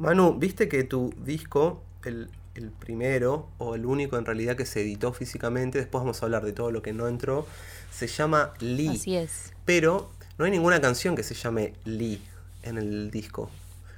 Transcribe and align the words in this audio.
Manu, 0.00 0.32
viste 0.38 0.66
que 0.66 0.82
tu 0.82 1.12
disco, 1.24 1.82
el, 2.06 2.30
el 2.54 2.70
primero, 2.70 3.48
o 3.58 3.74
el 3.74 3.84
único 3.84 4.16
en 4.16 4.24
realidad 4.24 4.56
que 4.56 4.64
se 4.64 4.80
editó 4.80 5.12
físicamente, 5.12 5.76
después 5.76 6.00
vamos 6.02 6.22
a 6.22 6.24
hablar 6.24 6.42
de 6.42 6.52
todo 6.52 6.70
lo 6.70 6.80
que 6.80 6.94
no 6.94 7.06
entró, 7.06 7.46
se 7.90 8.06
llama 8.06 8.54
Lee. 8.60 8.88
Así 8.88 9.16
es. 9.16 9.52
Pero 9.66 10.10
no 10.38 10.46
hay 10.46 10.50
ninguna 10.50 10.80
canción 10.80 11.14
que 11.14 11.22
se 11.22 11.34
llame 11.34 11.74
Lee 11.84 12.22
en 12.62 12.78
el 12.78 13.10
disco. 13.10 13.50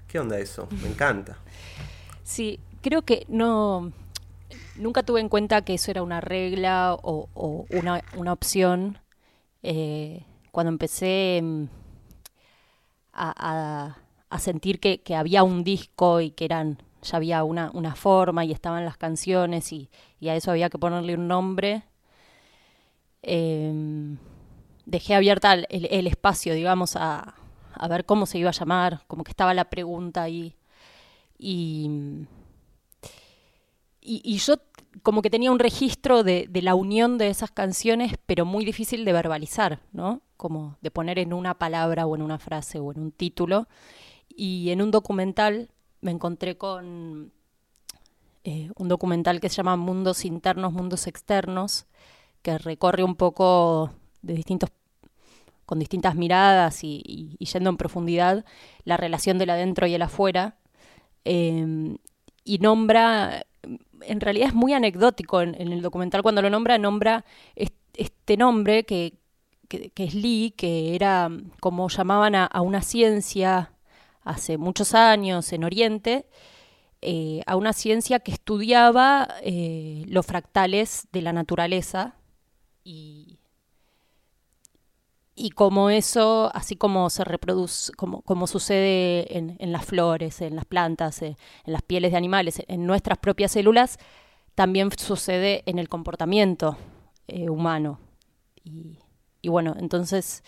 ¿Qué 0.09 0.19
onda 0.19 0.41
eso? 0.41 0.69
Me 0.83 0.89
encanta. 0.89 1.39
Sí, 2.25 2.61
creo 2.83 3.03
que 3.03 3.27
no. 3.29 3.93
Nunca 4.77 5.03
tuve 5.03 5.21
en 5.21 5.29
cuenta 5.29 5.63
que 5.63 5.75
eso 5.75 5.91
era 5.91 6.05
una 6.05 6.21
regla 6.21 6.95
o, 6.95 7.29
o 7.35 7.67
una, 7.71 8.01
una, 8.15 8.33
opción. 8.33 8.97
Eh, 9.65 10.25
cuando 10.53 10.71
empecé 10.71 11.41
mm, 11.43 11.65
a, 13.13 13.35
a, 13.37 13.99
a 14.33 14.39
sentir 14.39 14.81
que, 14.81 15.03
que, 15.03 15.15
había 15.15 15.43
un 15.43 15.63
disco 15.63 16.23
y 16.23 16.31
que 16.31 16.47
eran 16.47 16.79
ya 17.03 17.19
había 17.19 17.45
una, 17.45 17.71
una 17.75 17.95
forma 17.95 18.45
y 18.47 18.53
estaban 18.53 18.85
las 18.87 18.97
canciones 18.97 19.73
y, 19.73 19.91
y, 20.21 20.31
a 20.31 20.37
eso 20.37 20.51
había 20.51 20.71
que 20.71 20.79
ponerle 20.79 21.15
un 21.15 21.29
nombre. 21.29 21.83
Eh, 23.23 24.17
dejé 24.87 25.15
abierta 25.15 25.53
el, 25.53 25.67
el, 25.69 26.07
espacio, 26.07 26.55
digamos, 26.55 26.97
a, 26.97 27.35
a 27.75 27.89
ver 27.89 28.07
cómo 28.07 28.25
se 28.25 28.39
iba 28.39 28.49
a 28.49 28.55
llamar, 28.55 29.03
como 29.07 29.23
que 29.23 29.33
estaba 29.33 29.53
la 29.53 29.69
pregunta 29.69 30.23
ahí. 30.23 30.57
Y, 31.39 32.27
y, 34.01 34.23
y 34.25 34.39
yo 34.39 34.55
como 35.03 35.21
que 35.21 35.31
tenía 35.31 35.53
un 35.53 35.59
registro 35.59 36.23
de, 36.23 36.47
de, 36.49 36.63
la 36.63 36.75
unión 36.75 37.19
de 37.19 37.29
esas 37.29 37.51
canciones, 37.51 38.15
pero 38.25 38.47
muy 38.47 38.65
difícil 38.65 39.05
de 39.05 39.13
verbalizar, 39.13 39.81
¿no? 39.93 40.23
Como 40.39 40.79
de 40.81 40.91
poner 40.91 41.19
en 41.19 41.35
una 41.35 41.59
palabra 41.59 42.07
o 42.07 42.17
en 42.17 42.23
una 42.23 42.39
frase 42.39 42.79
o 42.79 42.93
en 42.93 43.01
un 43.01 43.13
título. 43.13 43.69
Y 44.37 44.71
en 44.71 44.83
un 44.83 44.91
documental 44.91 45.69
me 46.01 46.11
encontré 46.11 46.57
con 46.57 47.33
eh, 48.45 48.71
un 48.77 48.89
documental 48.89 49.41
que 49.41 49.49
se 49.49 49.57
llama 49.57 49.77
Mundos 49.77 50.25
Internos, 50.25 50.73
Mundos 50.73 51.07
Externos, 51.07 51.87
que 52.43 52.59
recorre 52.59 53.05
un 53.05 53.15
poco 53.15 53.93
de 54.23 54.35
distintos 54.35 54.71
con 55.65 55.79
distintas 55.79 56.17
miradas 56.17 56.85
y, 56.85 57.03
y, 57.39 57.45
yendo 57.47 57.71
en 57.71 57.77
profundidad 57.77 58.45
la 58.85 58.97
relación 58.97 59.39
del 59.39 59.51
adentro 59.51 59.87
y 59.87 59.95
el 59.95 60.03
afuera. 60.03 60.57
Eh, 61.25 61.97
y 62.45 62.59
nombra, 62.59 63.47
en 64.03 64.21
realidad 64.21 64.49
es 64.49 64.55
muy 64.55 64.73
anecdótico 64.73 65.41
en, 65.41 65.55
en, 65.61 65.73
el 65.73 65.83
documental 65.83 66.23
cuando 66.23 66.43
lo 66.43 66.51
nombra, 66.51 66.79
nombra 66.79 67.25
este 67.55 68.37
nombre 68.37 68.85
que, 68.85 69.15
que, 69.69 69.91
que, 69.91 70.05
es 70.05 70.15
Lee, 70.15 70.53
que 70.57 70.95
era 70.95 71.31
como 71.61 71.89
llamaban 71.89 72.35
a, 72.35 72.47
a 72.47 72.61
una 72.61 72.83
ciencia 72.83 73.72
hace 74.25 74.59
muchos 74.59 74.95
años 74.95 75.53
en 75.53 75.65
Oriente, 75.65 76.27
eh, 77.01 77.43
a 77.47 77.57
una 77.57 77.73
ciencia 77.73 78.21
que 78.21 78.33
estudiaba 78.33 79.29
eh, 79.43 80.05
los 80.07 80.25
fractales 80.25 81.09
de 81.13 81.23
la 81.23 81.33
naturaleza 81.33 82.15
y, 82.85 83.41
y 85.35 85.51
como 85.51 85.91
eso, 85.91 86.51
así 86.55 86.77
como 86.77 87.11
se 87.11 87.25
reproduce, 87.25 87.93
como, 87.95 88.23
como 88.23 88.47
sucede 88.47 89.37
en, 89.37 89.57
en, 89.59 89.73
las 89.73 89.85
flores, 89.85 90.41
en 90.41 90.55
las 90.55 90.65
plantas, 90.65 91.23
en, 91.23 91.37
en, 91.65 91.73
las 91.73 91.83
pieles 91.83 92.13
de 92.13 92.19
animales, 92.19 92.63
en 92.69 92.87
nuestras 92.87 93.19
propias 93.19 93.53
células, 93.53 93.99
también 94.55 94.91
sucede 94.97 95.63
en 95.67 95.79
el 95.79 95.89
comportamiento 95.89 96.77
eh, 97.29 97.49
humano. 97.49 97.99
Y, 98.65 99.49
bueno, 99.49 99.75
entonces 99.79 100.45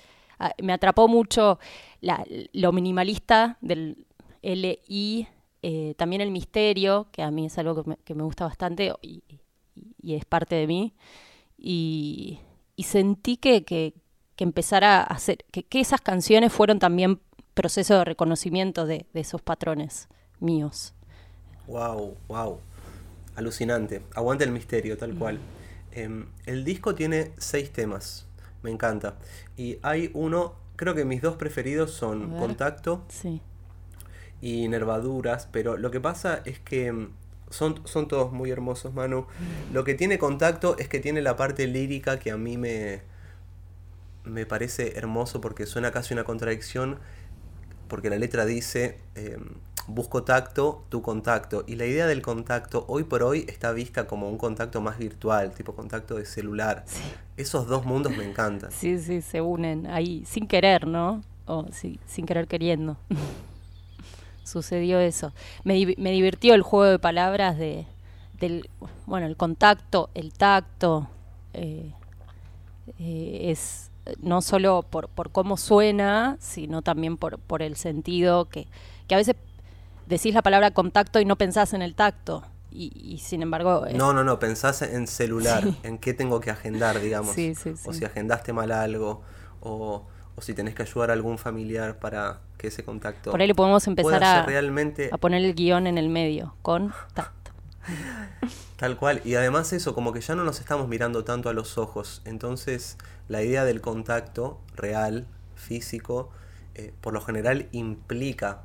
me 0.62 0.73
atrapó 0.73 1.09
mucho 1.09 1.59
la, 2.00 2.25
lo 2.53 2.73
minimalista 2.73 3.59
del 3.61 4.06
LI, 4.42 5.28
eh, 5.62 5.95
también 5.97 6.20
el 6.20 6.31
misterio, 6.31 7.09
que 7.11 7.23
a 7.23 7.31
mí 7.31 7.47
es 7.47 7.56
algo 7.59 7.83
que 7.83 7.91
me, 7.91 7.97
que 7.97 8.14
me 8.14 8.23
gusta 8.23 8.45
bastante 8.45 8.92
y, 9.00 9.22
y, 10.03 10.15
es 10.15 10.25
parte 10.25 10.55
de 10.55 10.66
mí. 10.66 10.94
Y, 11.56 12.41
y 12.77 12.82
sentí 12.82 13.38
que, 13.38 13.65
que, 13.65 13.94
que 14.37 14.44
empezara 14.44 15.00
a 15.00 15.05
hacer, 15.05 15.38
que, 15.50 15.65
esas 15.81 16.00
canciones 16.00 16.53
fueron 16.53 16.78
también 16.78 17.21
proceso 17.55 17.99
de 17.99 18.05
reconocimiento 18.05 18.84
de, 18.84 19.06
de 19.15 19.21
esos 19.21 19.41
patrones 19.41 20.09
míos. 20.41 20.94
Wow, 21.66 22.16
wow. 22.28 22.61
Alucinante. 23.37 24.03
Aguante 24.15 24.44
el 24.44 24.50
misterio, 24.53 24.99
tal 24.99 25.15
cual. 25.15 25.38
Eh, 25.93 26.25
el 26.47 26.65
disco 26.65 26.94
tiene 26.94 27.32
seis 27.38 27.72
temas. 27.72 28.26
Me 28.64 28.70
encanta. 28.70 29.16
Y 29.58 29.78
hay 29.82 30.10
uno, 30.14 30.54
creo 30.76 30.94
que 30.94 31.04
mis 31.04 31.20
dos 31.20 31.36
preferidos 31.36 31.91
son 31.91 32.36
Contacto 32.38 33.04
sí. 33.08 33.42
y 34.41 34.66
Nervaduras, 34.69 35.48
pero 35.52 35.76
lo 35.76 35.91
que 35.91 36.00
pasa 36.00 36.41
es 36.47 36.60
que 36.60 36.91
mm, 36.91 37.10
son, 37.50 37.86
son 37.86 38.08
todos 38.08 38.32
muy 38.32 38.50
hermosos, 38.50 38.94
Manu. 38.94 39.26
Lo 39.70 39.84
que 39.84 39.92
tiene 39.92 40.19
Contacto 40.19 40.76
es 40.78 40.88
que 40.88 40.98
tiene 40.98 41.20
la 41.20 41.36
parte 41.36 41.66
lírica 41.66 42.19
que 42.19 42.30
a 42.30 42.38
mí 42.38 42.56
me, 42.56 43.02
me 44.25 44.47
parece 44.47 44.96
hermoso 44.96 45.42
porque 45.42 45.66
suena 45.66 45.92
casi 45.92 46.14
una 46.14 46.25
contradicción, 46.25 46.98
porque 47.86 48.08
la 48.08 48.16
letra 48.16 48.46
dice, 48.46 48.98
eh, 49.14 49.36
busco 49.87 50.22
tacto, 50.22 50.84
tu 50.89 51.03
contacto. 51.03 51.65
Y 51.67 51.77
la 51.77 51.87
idea 51.87 52.06
del 52.06 52.22
contacto 52.22 52.84
hoy 52.89 53.05
por 53.05 53.22
hoy 53.22 53.45
está 53.49 53.72
vista 53.72 54.06
como 54.06 54.28
un 54.28 54.39
contacto 54.39 54.81
más 54.81 54.99
virtual, 54.99 55.53
tipo 55.53 55.75
contacto 55.75 56.17
de 56.17 56.25
celular. 56.25 56.84
Sí. 56.87 57.03
Esos 57.37 57.67
dos 57.67 57.84
mundos 57.84 58.17
me 58.17 58.28
encantan. 58.28 58.71
Sí, 58.71 58.99
sí, 58.99 59.21
se 59.21 59.41
unen 59.41 59.87
ahí 59.87 60.25
sin 60.27 60.47
querer, 60.47 60.87
¿no? 60.87 61.23
O 61.47 61.67
sí, 61.73 61.99
sin 62.06 62.27
querer 62.27 62.47
queriendo. 62.47 62.97
Sucedió 64.44 65.00
eso. 65.00 65.33
Me, 65.65 65.94
me, 65.97 66.11
divirtió 66.11 66.55
el 66.55 66.62
juego 66.62 66.93
de 66.93 66.99
palabras 66.99 67.56
de, 67.56 67.87
del, 68.39 68.69
bueno, 69.06 69.27
el 69.27 69.37
contacto, 69.37 70.11
el 70.15 70.33
tacto. 70.33 71.09
Eh, 71.55 71.93
eh, 72.99 73.50
es 73.50 73.91
no 74.21 74.43
solo 74.43 74.84
por, 74.89 75.09
por 75.09 75.31
cómo 75.31 75.56
suena, 75.56 76.37
sino 76.41 76.83
también 76.83 77.17
por, 77.17 77.39
por 77.39 77.62
el 77.62 77.77
sentido 77.77 78.47
que, 78.47 78.67
que 79.09 79.15
a 79.15 79.19
veces 79.19 79.37
decís 80.06 80.34
la 80.34 80.42
palabra 80.42 80.70
contacto 80.72 81.20
y 81.20 81.25
no 81.25 81.37
pensás 81.37 81.72
en 81.75 81.82
el 81.82 81.94
tacto. 81.94 82.44
Y, 82.70 82.92
y 82.94 83.19
sin 83.19 83.42
embargo... 83.42 83.87
No, 83.94 84.12
no, 84.12 84.25
no, 84.25 84.41
pensás 84.41 84.82
en 84.82 85.06
celular, 85.06 85.62
sí. 85.62 85.78
en 85.84 85.98
qué 85.98 86.12
tengo 86.12 86.41
que 86.41 86.50
agendar, 86.50 87.00
digamos. 87.00 87.34
Sí, 87.34 87.54
sí, 87.54 87.75
o 87.84 87.92
si 87.92 88.04
agendaste 88.04 88.53
mal 88.53 88.72
algo, 88.72 89.22
o, 89.60 90.06
o, 90.34 90.43
si 90.43 90.54
tenés 90.54 90.75
que 90.75 90.82
ayudar 90.82 91.10
a 91.10 91.12
algún 91.12 91.38
familiar 91.38 91.98
para 92.00 92.41
que 92.59 92.66
ese 92.66 92.84
contacto... 92.84 93.31
Por 93.31 93.41
ahí 93.41 93.47
le 93.47 93.54
podemos 93.54 93.87
empezar 93.87 94.25
a, 94.25 94.44
realmente... 94.44 95.09
a 95.12 95.19
poner 95.19 95.44
el 95.44 95.54
guion 95.54 95.87
en 95.87 95.98
el 95.98 96.09
medio, 96.09 96.56
contacto. 96.62 97.53
Tal 98.76 98.97
cual, 98.97 99.20
y 99.25 99.37
además 99.37 99.72
eso, 99.72 99.94
como 99.94 100.12
que 100.12 100.20
ya 100.20 100.34
no 100.34 100.43
nos 100.43 100.59
estamos 100.59 100.88
mirando 100.88 101.22
tanto 101.22 101.48
a 101.48 101.53
los 101.53 101.78
ojos, 101.78 102.22
entonces 102.25 102.98
la 103.28 103.43
idea 103.43 103.64
del 103.64 103.81
contacto 103.81 104.60
real, 104.75 105.28
físico, 105.54 106.31
eh, 106.75 106.93
por 107.00 107.12
lo 107.12 107.20
general 107.20 107.69
implica 107.70 108.62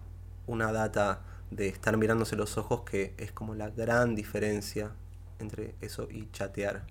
una 0.48 0.72
data 0.72 1.22
de 1.52 1.68
estar 1.68 1.98
mirándose 1.98 2.36
los 2.36 2.58
ojos 2.58 2.82
que 2.82 3.14
es 3.18 3.32
como 3.32 3.56
la 3.56 3.70
gran 3.70 4.16
diferencia 4.16 4.92
entre 5.40 5.76
eso 5.82 6.08
y 6.10 6.30
chatear. 6.32 6.84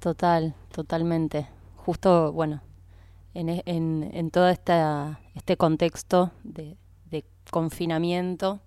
Total, 0.00 0.54
totalmente. 0.72 1.48
Justo, 1.76 2.32
bueno, 2.32 2.62
en, 3.34 3.48
en, 3.48 4.10
en 4.12 4.30
todo 4.30 4.48
este 4.48 5.56
contexto 5.56 6.30
de, 6.42 6.76
de, 7.10 7.24
confinamiento 7.50 8.60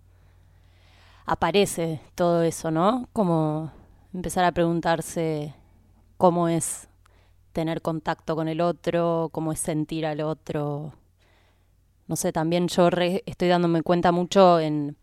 aparece 1.26 2.00
todo 2.16 2.44
eso, 2.44 2.70
¿no? 2.70 3.10
Como 3.12 3.72
empezar 4.14 4.46
a 4.46 4.52
preguntarse 4.52 5.56
cómo 6.18 6.48
es 6.48 6.88
tener 7.54 7.82
contacto 7.82 8.36
con 8.36 8.48
el 8.48 8.62
otro, 8.62 9.30
cómo 9.32 9.52
es 9.52 9.60
sentir 9.60 10.06
al 10.06 10.22
otro. 10.22 10.94
No 12.08 12.16
sé, 12.16 12.32
también 12.32 12.68
yo 12.68 12.90
estoy 13.26 13.48
dándome 13.48 13.82
cuenta 13.82 14.12
mucho 14.12 14.60
en 14.60 14.96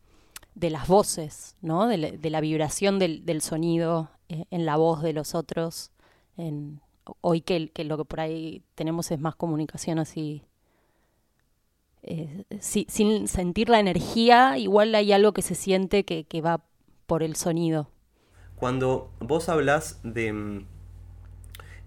de 0.54 0.70
las 0.70 0.86
voces, 0.88 1.56
¿no? 1.60 1.88
de, 1.88 1.96
la, 2.30 2.40
vibración 2.40 2.98
del, 2.98 3.40
sonido 3.40 4.10
eh, 4.28 4.44
en 4.50 4.66
la 4.66 4.76
voz 4.76 5.02
de 5.02 5.12
los 5.12 5.34
otros. 5.34 5.90
En, 6.36 6.80
hoy 7.20 7.40
que, 7.40 7.70
lo 7.84 7.96
que 7.96 8.04
por 8.04 8.20
ahí 8.20 8.62
tenemos 8.74 9.10
es 9.10 9.18
más 9.18 9.34
comunicación 9.34 9.98
así. 9.98 10.42
Eh, 12.02 12.44
si, 12.60 12.86
sin 12.88 13.28
sentir 13.28 13.68
la 13.68 13.80
energía, 13.80 14.58
igual 14.58 14.94
hay 14.94 15.12
algo 15.12 15.32
que 15.32 15.42
se 15.42 15.54
siente 15.54 16.04
que, 16.04 16.24
que 16.24 16.40
va 16.40 16.62
por 17.06 17.22
el 17.22 17.36
sonido. 17.36 17.90
Cuando 18.56 19.10
vos 19.20 19.48
hablas 19.48 20.00
de 20.02 20.32
mm, 20.32 20.66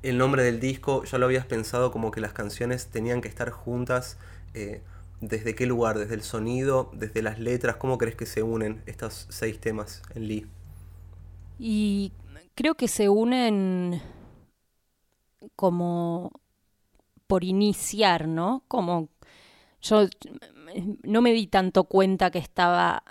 el 0.03 0.17
nombre 0.17 0.43
del 0.43 0.59
disco, 0.59 1.03
ya 1.05 1.17
lo 1.17 1.25
habías 1.25 1.45
pensado 1.45 1.91
como 1.91 2.11
que 2.11 2.21
las 2.21 2.33
canciones 2.33 2.87
tenían 2.87 3.21
que 3.21 3.27
estar 3.27 3.49
juntas. 3.51 4.17
Eh, 4.53 4.81
¿Desde 5.21 5.55
qué 5.55 5.65
lugar? 5.65 5.97
¿Desde 5.97 6.13
el 6.13 6.21
sonido? 6.21 6.91
¿Desde 6.93 7.21
las 7.21 7.39
letras? 7.39 7.77
¿Cómo 7.77 7.97
crees 7.97 8.15
que 8.15 8.25
se 8.25 8.43
unen 8.43 8.83
estos 8.85 9.25
seis 9.29 9.59
temas 9.59 10.03
en 10.13 10.27
Lee? 10.27 10.47
Y 11.59 12.11
creo 12.55 12.75
que 12.75 12.87
se 12.87 13.09
unen 13.09 14.01
como 15.55 16.31
por 17.25 17.43
iniciar, 17.43 18.27
¿no? 18.27 18.63
Como 18.67 19.09
yo 19.81 20.07
no 21.03 21.21
me 21.21 21.33
di 21.33 21.47
tanto 21.47 21.85
cuenta 21.85 22.31
que 22.31 22.39
estaba 22.39 23.03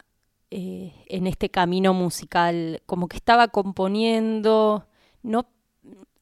eh, 0.51 0.95
en 1.09 1.27
este 1.27 1.51
camino 1.51 1.93
musical, 1.93 2.83
como 2.87 3.09
que 3.09 3.17
estaba 3.17 3.49
componiendo, 3.49 4.87
no, 5.23 5.49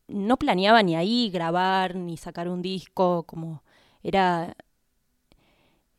no 0.09 0.37
planeaba 0.39 0.83
ni 0.83 0.97
ahí 0.97 1.31
grabar 1.31 1.95
ni 1.97 2.17
sacar 2.17 2.49
un 2.49 2.63
disco, 2.63 3.25
como 3.25 3.63
era, 4.03 4.57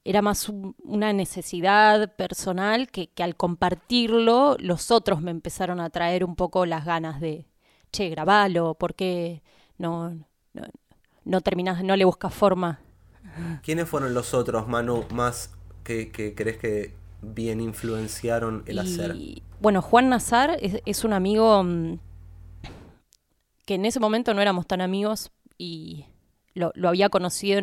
era 0.05 0.21
más 0.21 0.49
una 0.83 1.11
necesidad 1.11 2.15
personal 2.15 2.89
que, 2.89 3.07
que, 3.07 3.23
al 3.23 3.35
compartirlo 3.35 4.55
los 4.59 4.91
otros 4.91 5.21
me 5.21 5.31
empezaron 5.31 5.79
a 5.79 5.89
traer 5.89 6.23
un 6.23 6.35
poco 6.35 6.65
las 6.65 6.85
ganas 6.85 7.19
de, 7.19 7.47
che, 7.91 8.09
grabalo, 8.09 8.75
¿por 8.75 8.93
qué 8.93 9.41
no, 9.77 10.11
no, 10.53 10.63
no 11.25 11.41
terminás, 11.41 11.83
no 11.83 11.95
le 11.95 12.05
buscas 12.05 12.33
forma? 12.33 12.79
¿Quiénes 13.63 13.89
fueron 13.89 14.13
los 14.13 14.33
otros, 14.33 14.67
Manu, 14.67 15.05
más 15.11 15.51
que, 15.83 16.11
que 16.11 16.35
crees 16.35 16.57
que 16.57 16.93
bien 17.21 17.59
influenciaron 17.59 18.63
el 18.67 18.79
hacer? 18.79 19.15
Bueno, 19.59 19.81
Juan 19.81 20.09
Nazar 20.09 20.57
es, 20.61 21.03
un 21.03 21.13
amigo 21.13 21.63
mm, 21.63 21.99
que 23.65 23.75
en 23.75 23.85
ese 23.85 23.99
momento 23.99 24.33
no 24.33 24.41
éramos 24.41 24.67
tan 24.67 24.81
amigos 24.81 25.31
y 25.57 26.05
lo, 26.55 26.71
había 26.87 27.09
conocido 27.09 27.61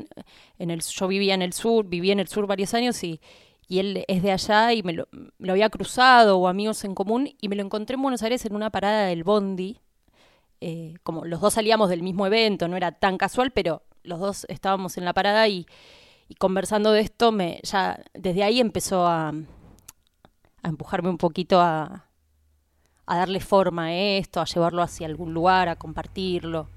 en, 0.59 0.71
el 0.71 0.83
yo 0.83 1.09
vivía 1.09 1.35
en 1.35 1.43
el 1.43 1.53
sur, 1.53 1.87
viví 1.87 2.11
en 2.11 2.21
el 2.21 2.29
sur 2.29 2.47
varios 2.47 2.75
años 2.75 3.03
y, 3.03 3.21
y 3.67 3.79
él 3.79 4.05
es 4.07 4.23
de 4.23 4.33
allá 4.33 4.73
y 4.73 4.83
me 4.83 4.93
lo, 4.93 5.09
había 5.49 5.71
cruzado 5.71 6.39
o 6.39 6.47
amigos 6.47 6.85
en 6.85 6.95
común 6.95 7.31
y 7.41 7.49
me 7.49 7.57
lo 7.57 7.63
encontré 7.63 7.95
en 7.95 8.03
Buenos 8.03 8.23
Aires 8.23 8.45
en 8.45 8.55
una 8.55 8.71
parada 8.71 9.07
del 9.07 9.25
Bondi. 9.25 9.81
Eh, 10.61 10.95
como 11.03 11.25
los 11.25 11.41
dos 11.41 11.55
salíamos 11.55 11.89
del 11.89 12.03
mismo 12.03 12.27
evento, 12.27 12.69
no 12.69 12.77
era 12.77 12.93
tan 12.93 13.19
casual, 13.19 13.51
pero 13.51 13.83
los 14.05 14.21
dos 14.21 14.47
estábamos 14.49 14.97
en 14.99 15.05
la 15.05 15.15
parada 15.15 15.49
y, 15.49 15.67
conversando 16.39 16.93
de 16.93 17.01
esto, 17.01 17.33
me, 17.33 17.61
ya 17.63 18.03
desde 18.15 18.45
ahí 18.45 18.61
empezó 18.61 19.07
a, 19.07 19.29
a 20.63 20.69
empujarme 20.69 21.09
un 21.09 21.19
poquito 21.19 21.61
a, 21.61 22.07
a 23.07 23.17
darle 23.17 23.41
forma 23.41 23.87
a 23.87 23.95
esto, 23.95 24.41
a 24.41 24.45
llevarlo 24.45 24.83
hacia 24.83 25.07
algún 25.07 25.33
lugar, 25.35 25.69
a 25.69 25.77
compartirlo. 25.77 26.69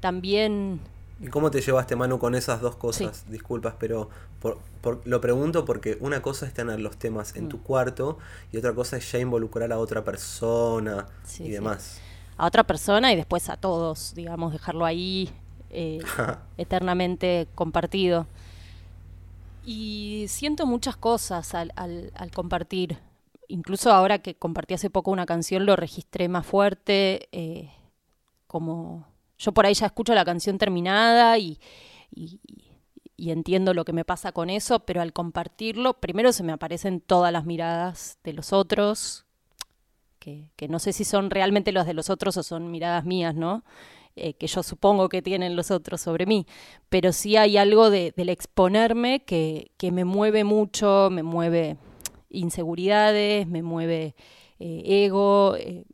También... 0.00 0.80
¿Y 1.18 1.28
cómo 1.28 1.50
te 1.50 1.60
llevaste, 1.60 1.96
Manu, 1.96 2.18
con 2.18 2.34
esas 2.34 2.60
dos 2.60 2.76
cosas? 2.76 3.24
Disculpas, 3.30 3.74
pero 3.78 4.10
por, 4.40 4.60
lo 5.06 5.20
pregunto 5.20 5.64
porque 5.64 5.96
una 6.00 6.20
cosa 6.20 6.46
es 6.46 6.52
tener 6.52 6.78
los 6.80 6.98
temas 6.98 7.34
en 7.36 7.46
mm. 7.46 7.48
tu 7.48 7.62
cuarto 7.62 8.18
y 8.52 8.58
otra 8.58 8.74
cosa 8.74 8.98
es 8.98 9.10
ya 9.10 9.18
involucrar 9.18 9.72
a 9.72 9.78
otra 9.78 10.04
persona 10.04 11.06
y 11.38 11.50
demás. 11.50 12.00
A 12.36 12.46
otra 12.46 12.64
persona 12.64 13.12
y 13.12 13.16
después 13.16 13.48
a 13.48 13.56
todos, 13.56 14.14
digamos, 14.14 14.52
dejarlo 14.52 14.84
ahí 14.84 15.30
eh, 15.70 16.00
eternamente 16.58 17.48
compartido. 17.54 18.26
Y 19.64 20.26
siento 20.28 20.66
muchas 20.66 20.96
cosas 20.96 21.54
al, 21.54 21.72
al, 21.74 22.30
compartir. 22.32 22.98
Incluso 23.48 23.90
ahora 23.90 24.18
que 24.18 24.34
compartí 24.34 24.74
hace 24.74 24.90
poco 24.90 25.10
una 25.10 25.26
canción, 25.26 25.66
lo 25.66 25.76
registré 25.76 26.28
más 26.28 26.46
fuerte. 26.46 27.28
Eh, 27.32 27.70
como 28.46 29.06
yo 29.38 29.52
por 29.52 29.66
ahí 29.66 29.74
ya 29.74 29.86
escucho 29.86 30.14
la 30.14 30.24
canción 30.24 30.58
terminada 30.58 31.38
y, 31.38 31.58
y, 32.14 32.40
entiendo 33.30 33.74
lo 33.74 33.84
que 33.84 33.92
me 33.92 34.04
pasa 34.04 34.32
con 34.32 34.50
eso, 34.50 34.80
pero 34.80 35.00
al 35.00 35.12
compartirlo, 35.12 35.94
primero 35.94 36.32
se 36.32 36.42
me 36.42 36.52
aparecen 36.52 37.00
todas 37.00 37.32
las 37.32 37.44
miradas 37.44 38.18
de 38.24 38.32
los 38.32 38.52
otros, 38.52 39.26
que, 40.18 40.50
que 40.56 40.68
no 40.68 40.78
sé 40.78 40.92
si 40.92 41.04
son 41.04 41.30
realmente 41.30 41.72
las 41.72 41.86
de 41.86 41.94
los 41.94 42.10
otros 42.10 42.36
o 42.36 42.42
son 42.42 42.70
miradas 42.70 43.04
mías, 43.04 43.34
¿no? 43.34 43.64
Eh, 44.18 44.32
que 44.32 44.46
yo 44.46 44.62
supongo 44.62 45.10
que 45.10 45.20
tienen 45.20 45.56
los 45.56 45.70
otros 45.70 46.00
sobre 46.00 46.24
mí, 46.24 46.46
pero 46.88 47.12
sí 47.12 47.36
hay 47.36 47.58
algo 47.58 47.90
de, 47.90 48.14
del 48.16 48.30
exponerme 48.30 49.20
que, 49.20 49.72
que, 49.76 49.92
me 49.92 50.06
mueve 50.06 50.42
mucho, 50.42 51.10
me 51.10 51.22
mueve 51.22 51.76
inseguridades, 52.30 53.46
me 53.46 53.60
mueve 53.60 54.14
eh, 54.58 54.82
ego 55.04 55.54
eh, 55.56 55.84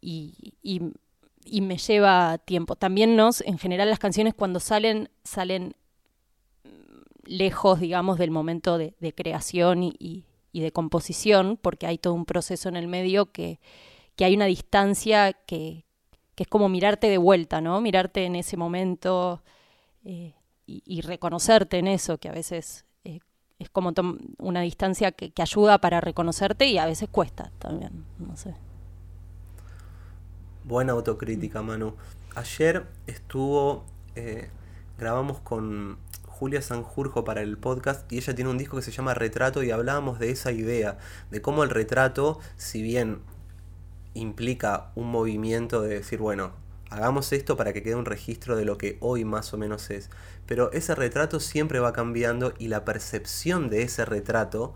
y, 0.00 0.54
y, 0.60 0.80
me 1.60 1.76
lleva 1.76 2.38
tiempo. 2.38 2.76
También 2.76 3.16
nos, 3.16 3.40
en 3.40 3.58
general 3.58 3.90
las 3.90 3.98
canciones 3.98 4.34
cuando 4.34 4.60
salen, 4.60 5.10
salen 5.24 5.74
lejos, 7.24 7.80
digamos, 7.80 8.18
del 8.18 8.30
momento 8.30 8.78
de, 8.78 8.94
de 9.00 9.12
creación 9.14 9.82
y, 9.82 10.24
y, 10.52 10.60
de 10.60 10.72
composición, 10.72 11.58
porque 11.60 11.86
hay 11.86 11.98
todo 11.98 12.14
un 12.14 12.24
proceso 12.24 12.68
en 12.68 12.76
el 12.76 12.88
medio 12.88 13.30
que, 13.32 13.60
que 14.16 14.24
hay 14.24 14.34
una 14.34 14.46
distancia 14.46 15.32
que, 15.32 15.84
que 16.34 16.44
es 16.44 16.48
como 16.48 16.68
mirarte 16.68 17.08
de 17.08 17.18
vuelta, 17.18 17.60
¿no? 17.60 17.80
Mirarte 17.80 18.24
en 18.24 18.34
ese 18.34 18.56
momento 18.56 19.42
eh, 20.04 20.34
y, 20.66 21.00
reconocerte 21.02 21.78
en 21.78 21.86
eso, 21.86 22.18
que 22.18 22.28
a 22.28 22.32
veces 22.32 22.84
eh, 23.04 23.20
es 23.58 23.70
como 23.70 23.92
una 24.38 24.60
distancia 24.62 25.12
que, 25.12 25.32
ayuda 25.42 25.78
para 25.78 26.00
reconocerte 26.00 26.66
y 26.66 26.78
a 26.78 26.86
veces 26.86 27.08
cuesta 27.10 27.52
también, 27.58 28.04
no 28.18 28.36
sé. 28.36 28.54
Buena 30.64 30.92
autocrítica, 30.92 31.62
Manu. 31.62 31.94
Ayer 32.34 32.86
estuvo, 33.06 33.84
eh, 34.14 34.50
grabamos 34.98 35.40
con 35.40 35.98
Julia 36.26 36.62
Sanjurjo 36.62 37.24
para 37.24 37.42
el 37.42 37.58
podcast 37.58 38.10
y 38.12 38.18
ella 38.18 38.34
tiene 38.34 38.50
un 38.50 38.58
disco 38.58 38.76
que 38.76 38.82
se 38.82 38.92
llama 38.92 39.14
Retrato 39.14 39.62
y 39.62 39.70
hablábamos 39.70 40.18
de 40.18 40.30
esa 40.30 40.52
idea, 40.52 40.98
de 41.30 41.42
cómo 41.42 41.64
el 41.64 41.70
retrato, 41.70 42.40
si 42.56 42.82
bien 42.82 43.20
implica 44.14 44.90
un 44.94 45.10
movimiento 45.10 45.82
de 45.82 45.96
decir, 45.96 46.18
bueno, 46.18 46.52
hagamos 46.90 47.32
esto 47.32 47.56
para 47.56 47.72
que 47.72 47.82
quede 47.82 47.94
un 47.94 48.04
registro 48.04 48.56
de 48.56 48.64
lo 48.64 48.78
que 48.78 48.96
hoy 49.00 49.24
más 49.24 49.52
o 49.54 49.58
menos 49.58 49.90
es. 49.90 50.10
Pero 50.46 50.72
ese 50.72 50.94
retrato 50.94 51.40
siempre 51.40 51.78
va 51.78 51.92
cambiando 51.92 52.52
y 52.58 52.68
la 52.68 52.84
percepción 52.84 53.70
de 53.70 53.82
ese 53.82 54.04
retrato 54.04 54.74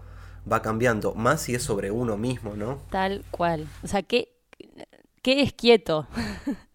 va 0.51 0.63
cambiando, 0.63 1.15
más 1.15 1.43
si 1.43 1.55
es 1.55 1.63
sobre 1.63 1.91
uno 1.91 2.17
mismo, 2.17 2.55
¿no? 2.57 2.79
Tal 2.91 3.25
cual. 3.31 3.67
O 3.83 3.89
sea, 3.89 4.03
¿qué, 4.03 4.34
qué 5.25 5.41
es 5.41 5.55
quieto? 5.55 6.07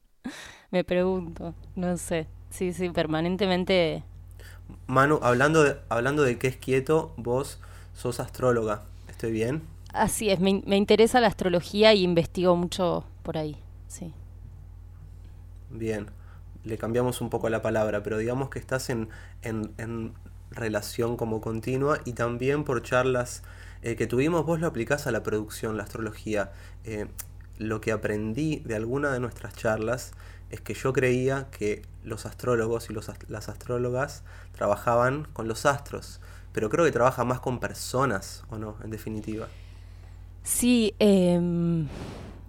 Me 0.71 0.83
pregunto, 0.83 1.53
no 1.75 1.95
sé. 1.97 2.27
Sí, 2.49 2.73
sí, 2.73 2.89
permanentemente... 2.89 4.03
Manu, 4.87 5.19
hablando 5.21 5.63
de, 5.63 5.77
hablando 5.87 6.23
de 6.23 6.37
qué 6.39 6.47
es 6.47 6.57
quieto, 6.57 7.13
vos 7.15 7.59
sos 7.93 8.19
astróloga, 8.19 8.83
¿estoy 9.07 9.31
bien? 9.31 9.61
Así 9.93 10.29
es, 10.29 10.39
me, 10.39 10.49
interesa 10.75 11.19
la 11.19 11.27
astrología 11.27 11.93
y 11.93 12.03
investigo 12.03 12.55
mucho 12.55 13.05
por 13.23 13.37
ahí, 13.37 13.55
sí. 13.87 14.13
Bien, 15.69 16.07
le 16.63 16.77
cambiamos 16.77 17.21
un 17.21 17.29
poco 17.29 17.49
la 17.49 17.61
palabra, 17.61 18.03
pero 18.03 18.17
digamos 18.17 18.49
que 18.49 18.59
estás 18.59 18.89
en, 18.89 19.09
en, 19.43 20.13
relación 20.51 21.17
como 21.17 21.41
continua 21.41 21.99
y 22.05 22.13
también 22.13 22.63
por 22.63 22.81
charlas 22.81 23.43
eh, 23.83 23.95
que 23.95 24.07
tuvimos, 24.07 24.45
vos 24.45 24.59
lo 24.59 24.65
aplicás 24.65 25.05
a 25.05 25.11
la 25.11 25.21
producción, 25.21 25.77
la 25.77 25.83
astrología. 25.83 26.51
Eh, 26.83 27.07
lo 27.59 27.81
que 27.81 27.91
aprendí 27.91 28.61
de 28.65 28.75
alguna 28.75 29.11
de 29.11 29.19
nuestras 29.19 29.53
charlas 29.53 30.13
es 30.49 30.61
que 30.61 30.73
yo 30.73 30.93
creía 30.93 31.49
que 31.51 31.83
los 32.03 32.25
astrólogos 32.25 32.89
y 32.89 32.93
los, 32.93 33.11
las 33.27 33.49
astrólogas 33.49 34.23
trabajaban 34.53 35.27
con 35.33 35.47
los 35.47 35.67
astros, 35.67 36.21
pero 36.51 36.69
creo 36.69 36.85
que 36.85 36.91
trabaja 36.91 37.23
más 37.23 37.39
con 37.39 37.59
personas, 37.59 38.43
¿o 38.49 38.57
no? 38.57 38.77
En 38.83 38.89
definitiva. 38.89 39.47
Sí, 40.41 40.95
em, 40.97 41.87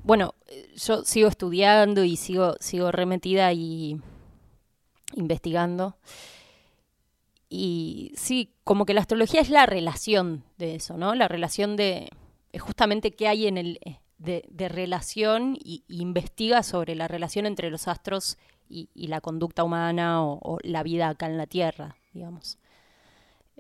bueno, 0.03 0.35
yo 0.77 1.05
sigo 1.05 1.29
estudiando 1.29 2.05
y 2.05 2.17
sigo, 2.17 2.57
sigo 2.61 2.91
remetida 2.91 3.53
y 3.53 4.01
investigando. 5.15 5.97
Y 7.49 8.13
sí, 8.15 8.55
como 8.63 8.87
que 8.87 8.95
la 8.95 9.01
astrología 9.01 9.41
es 9.41 9.51
la 9.51 9.67
relación 9.67 10.45
de 10.57 10.77
eso, 10.77 10.97
¿no? 10.97 11.17
La 11.17 11.27
relación 11.27 11.77
de 11.77 12.09
justamente 12.59 13.11
qué 13.11 13.27
hay 13.29 13.49
en 13.49 13.59
el 13.59 13.81
de, 14.21 14.69
relación 14.69 15.57
y, 15.59 15.83
investiga 15.89 16.63
sobre 16.63 16.95
la 16.95 17.09
relación 17.09 17.47
entre 17.47 17.71
los 17.71 17.89
astros 17.89 18.39
y, 18.69 18.89
la 19.09 19.21
conducta 19.21 19.65
humana 19.65 20.23
o, 20.23 20.59
la 20.63 20.83
vida 20.83 21.09
acá 21.09 21.27
en 21.27 21.39
la 21.39 21.47
Tierra, 21.47 21.97
digamos. 22.13 22.59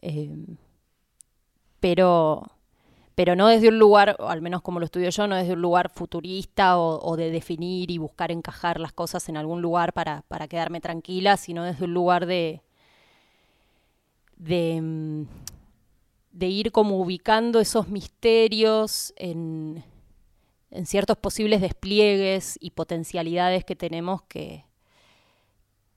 Em, 0.03 0.57
pero 1.81 2.45
pero 3.15 3.37
no 3.37 3.49
desde 3.49 3.69
un 3.69 3.79
lugar, 3.79 4.17
al 4.19 4.41
menos 4.41 4.63
como 4.63 4.79
lo 4.79 4.87
estudio 4.87 5.11
yo, 5.11 5.27
no 5.27 5.37
desde 5.37 5.53
un 5.53 5.61
lugar 5.61 5.91
futurista 5.91 6.79
o, 6.79 7.17
de 7.19 7.31
definir 7.31 7.91
y 7.91 7.99
buscar 7.99 8.33
encajar 8.33 8.81
las 8.81 8.95
cosas 8.95 9.29
en 9.29 9.37
algún 9.37 9.61
lugar 9.61 9.93
para, 9.93 10.23
para 10.29 10.49
quedarme 10.49 10.81
tranquila, 10.81 11.37
sino 11.37 11.65
desde 11.65 11.85
un 11.85 11.93
lugar 11.93 12.25
de, 12.25 12.63
de, 14.39 14.81
mm, 14.81 15.27
de 16.33 16.47
ir 16.47 16.73
como 16.73 16.97
ubicando 16.99 17.61
esos 17.61 17.89
misterios 17.89 19.13
en, 19.17 19.85
en 20.71 20.87
ciertos 20.87 21.17
posibles 21.17 21.61
despliegues 21.61 22.57
y 22.61 22.71
potencialidades 22.71 23.65
que 23.65 23.77
tenemos 23.77 24.23
que, 24.23 24.65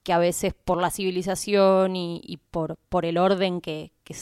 que 0.03 0.13
a 0.13 0.18
veces 0.18 0.53
por 0.53 0.82
la 0.82 0.89
civilización 0.89 1.96
y, 1.96 2.39
por, 2.51 2.77
por 2.89 3.06
el 3.06 3.18
orden 3.18 3.62
que, 3.62 3.92
que 4.03 4.15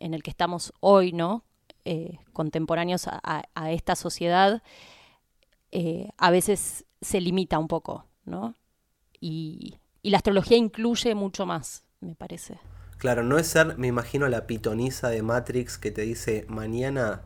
en 0.00 0.14
el 0.14 0.22
que 0.22 0.30
estamos 0.30 0.72
hoy, 0.80 1.12
¿no? 1.12 1.44
Eh, 1.84 2.18
contemporáneos 2.32 3.06
a, 3.08 3.70
esta 3.70 3.96
sociedad, 3.96 4.62
eh, 5.72 6.10
a 6.18 6.30
veces 6.30 6.84
se 7.00 7.20
limita 7.20 7.58
un 7.58 7.68
poco, 7.68 8.04
¿no? 8.24 8.54
Y, 9.20 9.78
la 10.02 10.18
astrología 10.18 10.56
incluye 10.56 11.14
mucho 11.14 11.44
más, 11.44 11.84
me 12.00 12.14
parece. 12.14 12.58
Claro, 12.96 13.22
no 13.22 13.38
es 13.38 13.46
ser, 13.46 13.76
me 13.76 13.88
imagino, 13.88 14.28
la 14.28 14.46
pitoniza 14.46 15.10
de 15.10 15.22
Matrix 15.22 15.76
que 15.76 15.90
te 15.90 16.02
dice 16.02 16.46
mañana, 16.48 17.22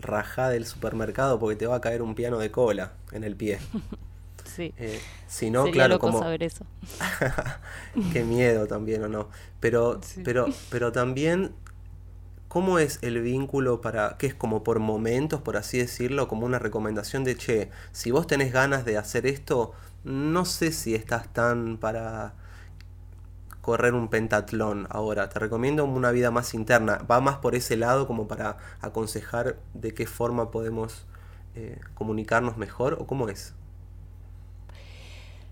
rajá 0.00 0.48
del 0.50 0.66
supermercado 0.66 1.38
porque 1.38 1.56
te 1.56 1.66
va 1.66 1.76
a 1.76 1.80
caer 1.80 2.02
un 2.02 2.14
piano 2.14 2.38
de 2.38 2.50
cola 2.50 2.94
en 3.12 3.24
el 3.24 3.36
pie. 3.36 3.58
Sí. 4.44 4.74
Eh, 4.76 5.06
si 5.26 5.50
no, 5.50 5.64
Sería 5.64 5.72
claro, 5.72 5.94
loco 5.94 6.06
como... 6.06 6.18
saber 6.18 6.42
eso. 6.42 6.66
Qué 8.12 8.24
miedo 8.24 8.66
también, 8.66 9.04
¿o 9.04 9.08
no? 9.08 9.28
Pero, 9.60 10.00
Sí. 10.02 10.22
pero, 10.24 10.46
pero 10.70 10.92
también, 10.92 11.54
¿cómo 12.48 12.78
es 12.78 12.98
el 13.02 13.20
vínculo 13.22 13.80
para, 13.80 14.16
que 14.18 14.26
es 14.26 14.34
como 14.34 14.64
por 14.64 14.78
momentos, 14.80 15.42
por 15.42 15.56
así 15.56 15.78
decirlo, 15.78 16.28
como 16.28 16.46
una 16.46 16.58
recomendación 16.58 17.24
de, 17.24 17.36
che, 17.36 17.70
si 17.92 18.10
vos 18.10 18.26
tenés 18.26 18.52
ganas 18.52 18.84
de 18.84 18.96
hacer 18.98 19.26
esto, 19.26 19.72
no 20.04 20.44
sé 20.44 20.72
si 20.72 20.94
estás 20.94 21.32
tan 21.32 21.78
para 21.78 22.34
correr 23.68 23.92
un 23.92 24.08
pentatlón 24.08 24.86
ahora. 24.88 25.28
Te 25.28 25.38
recomiendo 25.38 25.84
una 25.84 26.10
vida 26.10 26.30
más 26.30 26.54
interna. 26.54 27.04
Va 27.10 27.20
más 27.20 27.36
por 27.36 27.54
ese 27.54 27.76
lado 27.76 28.06
como 28.06 28.26
para 28.26 28.56
aconsejar 28.80 29.58
de 29.74 29.92
qué 29.92 30.06
forma 30.06 30.50
podemos 30.50 31.04
eh, 31.54 31.78
comunicarnos 31.92 32.56
mejor 32.56 32.94
o 32.98 33.06
cómo 33.06 33.28
es. 33.28 33.54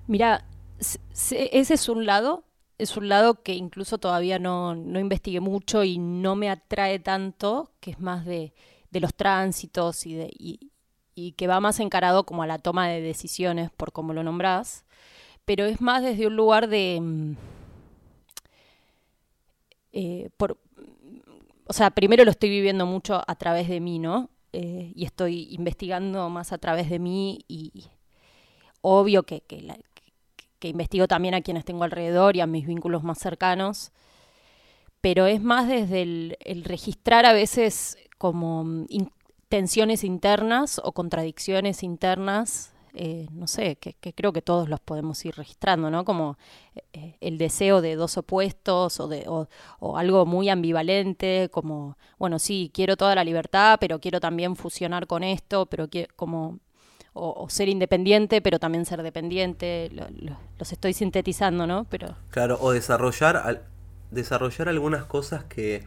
Mira, 0.06 0.46
ese 0.78 1.75
es 1.75 1.88
un 1.90 2.06
lado, 2.06 2.44
es 2.78 2.96
un 2.96 3.11
lado 3.11 3.42
que 3.42 3.52
incluso 3.52 3.99
todavía 3.99 4.38
no, 4.38 4.75
no 4.75 4.99
investigué 4.99 5.40
mucho 5.40 5.85
y 5.85 5.99
no 5.99 6.37
me 6.37 6.49
atrae 6.49 6.99
tanto, 6.99 7.70
que 7.80 7.90
es 7.90 8.00
más 8.00 8.25
de, 8.25 8.54
de 8.90 9.00
los 9.00 9.14
tránsitos 9.14 10.06
y, 10.06 10.14
de, 10.14 10.30
y, 10.32 10.73
y 11.14 11.32
que 11.32 11.49
va 11.49 11.61
más 11.61 11.80
encarado 11.80 12.25
como 12.25 12.42
a 12.42 12.46
la 12.46 12.56
toma 12.56 12.88
de 12.88 13.02
decisiones, 13.02 13.70
por 13.70 13.92
como 13.92 14.14
lo 14.14 14.23
nombrás, 14.23 14.87
pero 15.44 15.66
es 15.66 15.82
más 15.82 16.02
desde 16.02 16.26
un 16.26 16.35
lugar 16.35 16.68
de... 16.68 17.37
eh, 19.96 20.30
por, 20.36 20.58
o 21.66 21.72
sea, 21.72 21.90
primero 21.90 22.24
lo 22.24 22.30
estoy 22.30 22.50
viviendo 22.50 22.86
mucho 22.86 23.20
a 23.26 23.34
través 23.36 23.68
de 23.68 23.80
mí, 23.80 23.98
¿no? 23.98 24.30
Eh, 24.52 24.92
y 24.94 25.04
estoy 25.04 25.48
investigando 25.50 26.28
más 26.30 26.52
a 26.52 26.58
través 26.58 26.88
de 26.88 26.98
mí 26.98 27.44
y 27.48 27.90
obvio 28.80 29.24
que, 29.24 29.40
que, 29.42 29.66
que- 30.58 30.68
investigo 30.68 31.06
también 31.08 31.34
a 31.34 31.42
quienes 31.42 31.64
tengo 31.64 31.84
alrededor 31.84 32.36
y 32.36 32.40
a 32.40 32.46
mis 32.46 32.66
vínculos 32.66 33.02
más 33.04 33.18
cercanos, 33.18 33.92
pero 35.00 35.26
es 35.26 35.40
más 35.42 35.68
desde 35.68 36.02
el, 36.02 36.36
registrar 36.64 37.26
a 37.26 37.32
veces 37.32 37.96
como 38.18 38.64
mm, 38.64 38.86
tensiones 39.48 40.02
internas 40.04 40.80
o 40.82 40.92
contradicciones 40.92 41.82
internas, 41.82 42.72
eh, 42.96 43.28
no 43.32 43.46
sé, 43.46 43.76
que, 43.76 43.94
creo 44.14 44.32
que 44.32 44.42
todos 44.42 44.68
los 44.68 44.80
podemos 44.80 45.24
ir 45.24 45.34
registrando, 45.36 45.90
¿no? 45.90 46.04
Como 46.04 46.38
eh, 46.92 47.16
el 47.20 47.38
deseo 47.38 47.80
de 47.82 47.96
dos 47.96 48.16
opuestos 48.18 49.00
o, 49.00 49.08
de, 49.08 49.24
o, 49.28 49.48
algo 49.98 50.26
muy 50.26 50.48
ambivalente, 50.48 51.48
como, 51.52 51.96
bueno, 52.18 52.38
sí, 52.38 52.70
quiero 52.74 52.96
toda 52.96 53.14
la 53.14 53.24
libertad, 53.24 53.78
pero 53.80 54.00
quiero 54.00 54.20
también 54.20 54.56
fusionar 54.56 55.06
con 55.06 55.22
esto, 55.22 55.66
pero 55.66 55.88
quiero, 55.88 56.12
como 56.16 56.58
o, 57.14 57.48
ser 57.48 57.68
independiente, 57.68 58.42
pero 58.42 58.58
también 58.58 58.84
ser 58.84 59.02
dependiente. 59.02 59.90
Lo- 59.92 60.08
lo- 60.10 60.38
los 60.58 60.72
estoy 60.72 60.92
sintetizando, 60.92 61.66
¿no? 61.66 61.84
Pero 61.90 62.16
Claro, 62.30 62.58
o 62.60 62.72
desarrollar, 62.72 63.36
al- 63.36 63.62
desarrollar 64.10 64.68
algunas 64.68 65.04
cosas 65.04 65.44
que 65.44 65.86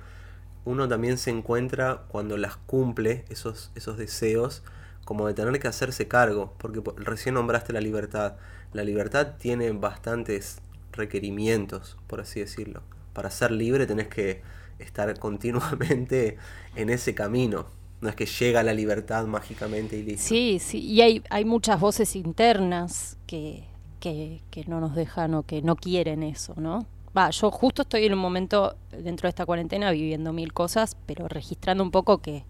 uno 0.65 0.87
también 0.87 1.17
se 1.17 1.31
encuentra 1.31 2.03
cuando 2.09 2.37
las 2.37 2.57
cumple, 2.57 3.25
esos, 3.29 3.71
esos 3.75 3.97
deseos, 3.97 4.63
como 5.05 5.27
de 5.27 5.33
tener 5.33 5.59
que 5.59 5.67
hacerse 5.67 6.07
cargo, 6.07 6.53
porque 6.57 6.81
po- 6.81 6.93
recién 6.97 7.35
nombraste 7.35 7.73
la 7.73 7.81
libertad. 7.81 8.35
La 8.73 8.83
libertad 8.83 9.35
tiene 9.39 9.71
bastantes 9.71 10.61
requerimientos, 10.91 11.97
por 12.07 12.21
así 12.21 12.39
decirlo. 12.39 12.83
Para 13.13 13.31
ser 13.31 13.51
libre 13.51 13.87
tenés 13.87 14.07
que 14.07 14.41
estar 14.79 15.17
continuamente 15.19 16.37
en 16.75 16.89
ese 16.89 17.15
camino. 17.15 17.67
No 18.01 18.09
es 18.09 18.15
que 18.15 18.25
llega 18.25 18.63
la 18.63 18.73
libertad 18.73 19.25
mágicamente 19.25 19.97
y 19.97 20.03
listo. 20.03 20.37
sí, 20.37 20.59
sí, 20.59 20.79
y 20.81 21.01
hay, 21.01 21.23
hay 21.29 21.45
muchas 21.45 21.79
voces 21.79 22.15
internas 22.15 23.17
que, 23.27 23.63
que, 23.99 24.41
que 24.51 24.65
no 24.65 24.79
nos 24.79 24.95
dejan 24.95 25.33
o 25.35 25.43
que 25.43 25.61
no 25.61 25.75
quieren 25.75 26.23
eso, 26.23 26.53
¿no? 26.57 26.85
Va, 27.17 27.29
yo 27.31 27.49
justo 27.51 27.83
estoy 27.83 28.05
en 28.05 28.13
un 28.13 28.19
momento 28.19 28.75
dentro 28.91 29.27
de 29.27 29.29
esta 29.29 29.45
cuarentena 29.45 29.91
viviendo 29.91 30.31
mil 30.33 30.53
cosas, 30.53 30.95
pero 31.05 31.27
registrando 31.27 31.83
un 31.83 31.91
poco 31.91 32.19
que, 32.19 32.45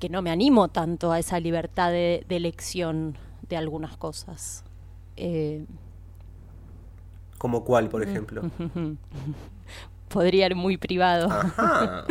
que 0.00 0.08
no 0.08 0.22
me 0.22 0.30
animo 0.30 0.68
tanto 0.70 1.12
a 1.12 1.20
esa 1.20 1.40
libertad 1.40 1.90
de, 1.92 2.24
de 2.28 2.36
elección 2.36 3.18
de 3.48 3.56
algunas 3.58 3.96
cosas. 3.96 4.64
Eh, 5.16 5.66
Como 7.38 7.64
cuál, 7.64 7.88
por 7.88 8.02
ejemplo. 8.02 8.48
podría 10.08 10.46
ir 10.46 10.56
muy 10.56 10.76
privado. 10.76 11.28
Ajá. 11.30 12.06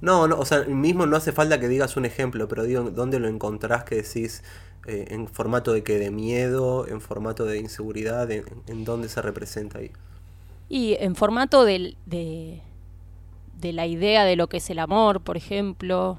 No, 0.00 0.26
no, 0.28 0.38
o 0.38 0.44
sea, 0.46 0.64
mismo 0.64 1.06
no 1.06 1.16
hace 1.16 1.32
falta 1.32 1.60
que 1.60 1.68
digas 1.68 1.96
un 1.96 2.04
ejemplo, 2.06 2.48
pero 2.48 2.64
digo, 2.64 2.90
¿dónde 2.90 3.18
lo 3.20 3.28
encontrás 3.28 3.84
que 3.84 3.96
decís 3.96 4.42
eh, 4.86 5.06
en 5.10 5.28
formato 5.28 5.72
de 5.72 5.82
que 5.84 5.98
de 5.98 6.10
miedo, 6.10 6.86
en 6.88 7.00
formato 7.02 7.44
de 7.44 7.58
inseguridad, 7.58 8.30
en, 8.30 8.44
en 8.66 8.84
dónde 8.84 9.08
se 9.10 9.20
representa 9.22 9.78
ahí? 9.78 9.92
Y 10.68 10.94
en 11.00 11.16
formato 11.16 11.64
de, 11.64 12.62
de 13.60 13.72
la 13.72 13.86
idea 13.86 14.24
de 14.24 14.36
lo 14.36 14.48
que 14.48 14.58
es 14.58 14.70
el 14.70 14.78
amor, 14.78 15.20
por 15.20 15.36
ejemplo, 15.36 16.18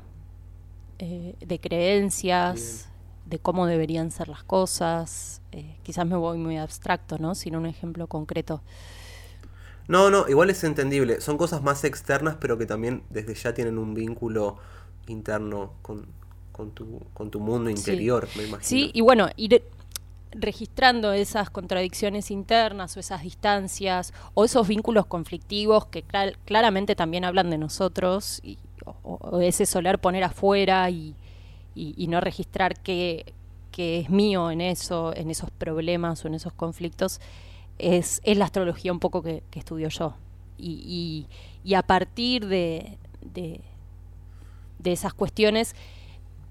eh, 0.99 1.35
de 1.39 1.59
creencias, 1.59 2.89
de 3.25 3.39
cómo 3.39 3.65
deberían 3.65 4.11
ser 4.11 4.27
las 4.27 4.43
cosas. 4.43 5.41
eh, 5.51 5.75
quizás 5.83 6.05
me 6.05 6.15
voy 6.15 6.37
muy 6.37 6.57
abstracto, 6.57 7.17
¿no? 7.17 7.35
Sin 7.35 7.55
un 7.55 7.65
ejemplo 7.65 8.07
concreto. 8.07 8.61
No, 9.87 10.09
no, 10.09 10.27
igual 10.29 10.49
es 10.49 10.63
entendible. 10.63 11.19
Son 11.21 11.37
cosas 11.37 11.61
más 11.61 11.83
externas, 11.83 12.37
pero 12.39 12.57
que 12.57 12.65
también 12.65 13.03
desde 13.09 13.33
ya 13.33 13.53
tienen 13.53 13.77
un 13.77 13.93
vínculo 13.93 14.57
interno 15.07 15.73
con, 15.81 16.05
con 16.51 16.71
tu, 16.71 17.01
con 17.13 17.29
tu 17.31 17.39
mundo 17.39 17.69
Sí. 17.69 17.75
interior, 17.75 18.29
me 18.35 18.43
imagino. 18.43 18.61
Sí, 18.63 18.91
y 18.93 19.01
bueno, 19.01 19.29
ir 19.35 19.63
registrando 20.31 21.11
esas 21.13 21.49
contradicciones 21.49 22.31
internas 22.31 22.95
o 22.95 22.99
esas 22.99 23.21
distancias 23.23 24.13
o 24.33 24.45
esos 24.45 24.67
vínculos 24.67 25.05
conflictivos 25.05 25.87
que 25.87 26.03
clar- 26.03 26.37
claramente 26.45 26.95
también 26.95 27.25
hablan 27.25 27.49
de 27.49 27.57
nosotros 27.57 28.41
o, 29.03 29.39
ese 29.41 29.65
soler 29.65 29.99
poner 29.99 30.23
afuera 30.23 30.89
y, 30.89 31.15
no 31.75 32.19
registrar 32.21 32.79
qué, 32.79 33.33
qué 33.71 33.99
es 33.99 34.09
mío 34.09 34.51
en 34.51 34.61
eso, 34.61 35.15
en 35.15 35.29
esos 35.29 35.49
problemas 35.51 36.23
o 36.23 36.27
en 36.27 36.35
esos 36.35 36.53
conflictos, 36.53 37.21
es, 37.77 38.21
la 38.25 38.45
astrología 38.45 38.91
un 38.91 38.99
poco 38.99 39.21
que, 39.21 39.43
que 39.51 39.59
estudio 39.59 39.89
yo. 39.89 40.15
Y, 40.57 41.27
a 41.75 41.81
partir 41.83 42.47
de 42.47 42.97
esas 44.83 45.13
cuestiones, 45.13 45.75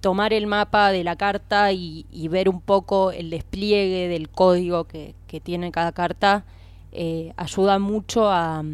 tomar 0.00 0.32
el 0.32 0.46
mapa 0.46 0.92
de 0.92 1.04
la 1.04 1.16
carta 1.16 1.72
y, 1.72 2.06
ver 2.30 2.48
un 2.48 2.60
poco 2.60 3.12
el 3.12 3.30
despliegue 3.30 4.08
del 4.08 4.28
código 4.28 4.84
que, 4.84 5.14
tiene 5.42 5.70
cada 5.72 5.92
carta, 5.92 6.44
eh, 6.92 7.32
ayuda 7.36 7.78
mucho 7.78 8.30
a, 8.30 8.64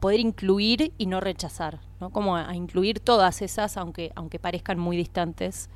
poder 0.00 0.20
incluir 0.20 0.92
y 0.98 1.06
no 1.06 1.20
rechazar, 1.20 1.80
¿no? 2.00 2.10
Como 2.10 2.36
a, 2.36 2.48
a 2.48 2.54
incluir 2.54 3.00
todas 3.00 3.42
esas, 3.42 3.76
aunque, 3.76 4.12
aunque 4.14 4.38
parezcan 4.38 4.78
muy 4.78 4.96
distantes, 4.96 5.68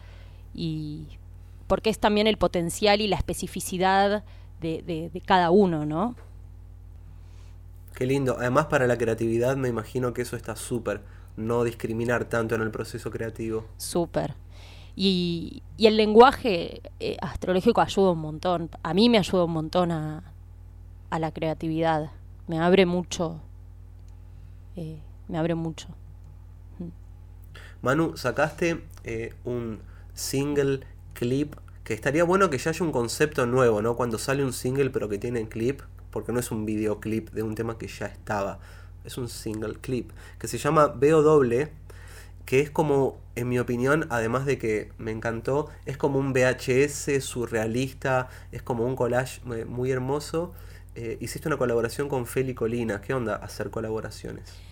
y 0.55 1.07
porque 1.67 1.91
es 1.91 1.99
también 1.99 2.27
el 2.27 2.37
potencial 2.39 3.01
y 3.01 3.09
la 3.09 3.17
especificidad 3.17 4.25
de, 4.61 4.83
de- 4.83 5.11
de 5.11 5.21
cada 5.21 5.51
uno, 5.51 5.85
¿no? 5.85 6.15
Qué 7.95 8.07
lindo. 8.07 8.37
Además, 8.39 8.67
para 8.67 8.87
la 8.87 8.99
creatividad 8.99 9.57
me 9.57 9.69
imagino 9.69 10.13
que 10.13 10.23
eso 10.23 10.37
está 10.37 10.57
súper. 10.57 11.03
No 11.37 11.65
discriminar 11.65 12.27
tanto 12.27 12.55
en 12.55 12.63
el 12.63 12.71
proceso 12.71 13.11
creativo. 13.11 13.67
Súper. 13.77 14.35
Y, 14.97 15.63
y 15.77 15.87
el 15.87 15.97
lenguaje 15.97 16.81
eh, 17.01 17.17
astrológico 17.21 17.81
ayuda 17.81 18.13
un 18.13 18.21
montón. 18.21 18.71
A 18.83 18.95
mí 18.95 19.09
me 19.09 19.19
ayuda 19.19 19.45
un 19.45 19.53
montón 19.53 19.91
a, 19.91 20.33
a 21.11 21.19
la 21.19 21.33
creatividad. 21.33 22.13
Me 22.47 22.59
abre 22.61 22.87
mucho. 22.87 23.41
eh, 24.77 24.99
me 25.29 25.39
abre 25.39 25.55
mucho. 25.55 25.89
Manu, 27.83 28.17
sacaste 28.17 28.83
eh, 29.05 29.35
un 29.45 29.81
single 30.15 30.81
clip 31.13 31.55
que 31.85 31.93
estaría 31.93 32.25
bueno 32.25 32.49
que 32.49 32.57
ya 32.59 32.71
haya 32.71 32.85
un 32.85 32.93
concepto 32.93 33.45
nuevo, 33.47 33.83
¿no? 33.83 33.95
Cuando 33.95 34.17
sale 34.19 34.43
un 34.45 34.53
single 34.55 34.91
pero 34.91 35.09
que 35.09 35.19
tiene 35.19 35.49
clip, 35.49 35.83
porque 36.11 36.33
no 36.33 36.41
es 36.41 36.51
un 36.51 36.65
videoclip 36.65 37.31
de 37.31 37.43
un 37.43 37.55
tema 37.55 37.77
que 37.77 37.87
ya 37.89 38.07
estaba, 38.07 38.59
es 39.05 39.19
un 39.19 39.29
single 39.29 39.75
clip, 39.75 40.11
que 40.39 40.49
se 40.49 40.59
llama 40.59 40.89
Veo 40.89 41.23
Doble, 41.23 41.71
que 42.47 42.61
es 42.61 42.71
como, 42.71 43.19
en 43.37 43.49
mi 43.49 43.59
opinión, 43.59 44.07
además 44.11 44.47
de 44.47 44.59
que 44.59 44.93
me 44.99 45.11
encantó, 45.13 45.71
es 45.87 45.97
como 45.97 46.19
un 46.19 46.33
VHS 46.33 47.21
surrealista, 47.23 48.29
es 48.53 48.63
como 48.63 48.85
un 48.87 48.97
collage 48.97 49.41
eh, 49.55 49.65
muy 49.65 49.91
hermoso. 49.91 50.53
Eh, 50.95 51.17
hiciste 51.21 51.49
una 51.49 51.57
colaboración 51.59 52.09
con 52.09 52.27
Feli 52.27 52.55
Colina, 52.55 53.01
¿qué 53.01 53.15
onda 53.15 53.37
hacer 53.37 53.71
colaboraciones? 53.71 54.63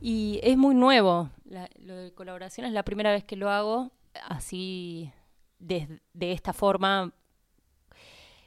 Y 0.00 0.40
es 0.42 0.56
muy 0.56 0.74
nuevo. 0.74 1.30
La- 1.44 1.70
lo 1.78 1.94
de 1.96 2.12
colaboración 2.12 2.66
es 2.66 2.72
la 2.72 2.82
primera 2.84 3.12
vez 3.12 3.24
que 3.24 3.36
lo 3.36 3.50
hago 3.50 3.92
así 4.28 5.12
de, 5.58 6.00
de 6.12 6.32
esta 6.32 6.52
forma. 6.52 7.12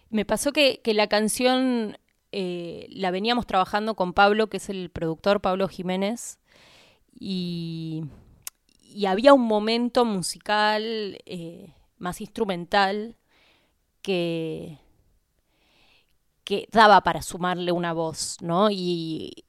Me 0.09 0.25
pasó 0.25 0.51
que, 0.53 0.81
que 0.83 0.93
la 0.93 1.07
canción 1.07 1.97
eh, 2.31 2.87
la 2.89 3.11
veníamos 3.11 3.45
trabajando 3.47 3.95
con 3.95 4.13
Pablo, 4.13 4.47
que 4.47 4.57
es 4.57 4.69
el 4.69 4.89
productor, 4.89 5.41
Pablo 5.41 5.67
Jiménez, 5.67 6.39
y, 7.19 8.03
había 9.07 9.33
un 9.33 9.41
momento 9.41 10.05
musical 10.05 11.19
eh, 11.25 11.73
más 11.97 12.19
instrumental 12.19 13.15
que, 14.01 14.79
que 16.43 16.67
daba 16.71 17.01
para 17.01 17.21
sumarle 17.21 17.71
una 17.71 17.93
voz, 17.93 18.37
¿no? 18.41 18.69
Y, 18.71 19.43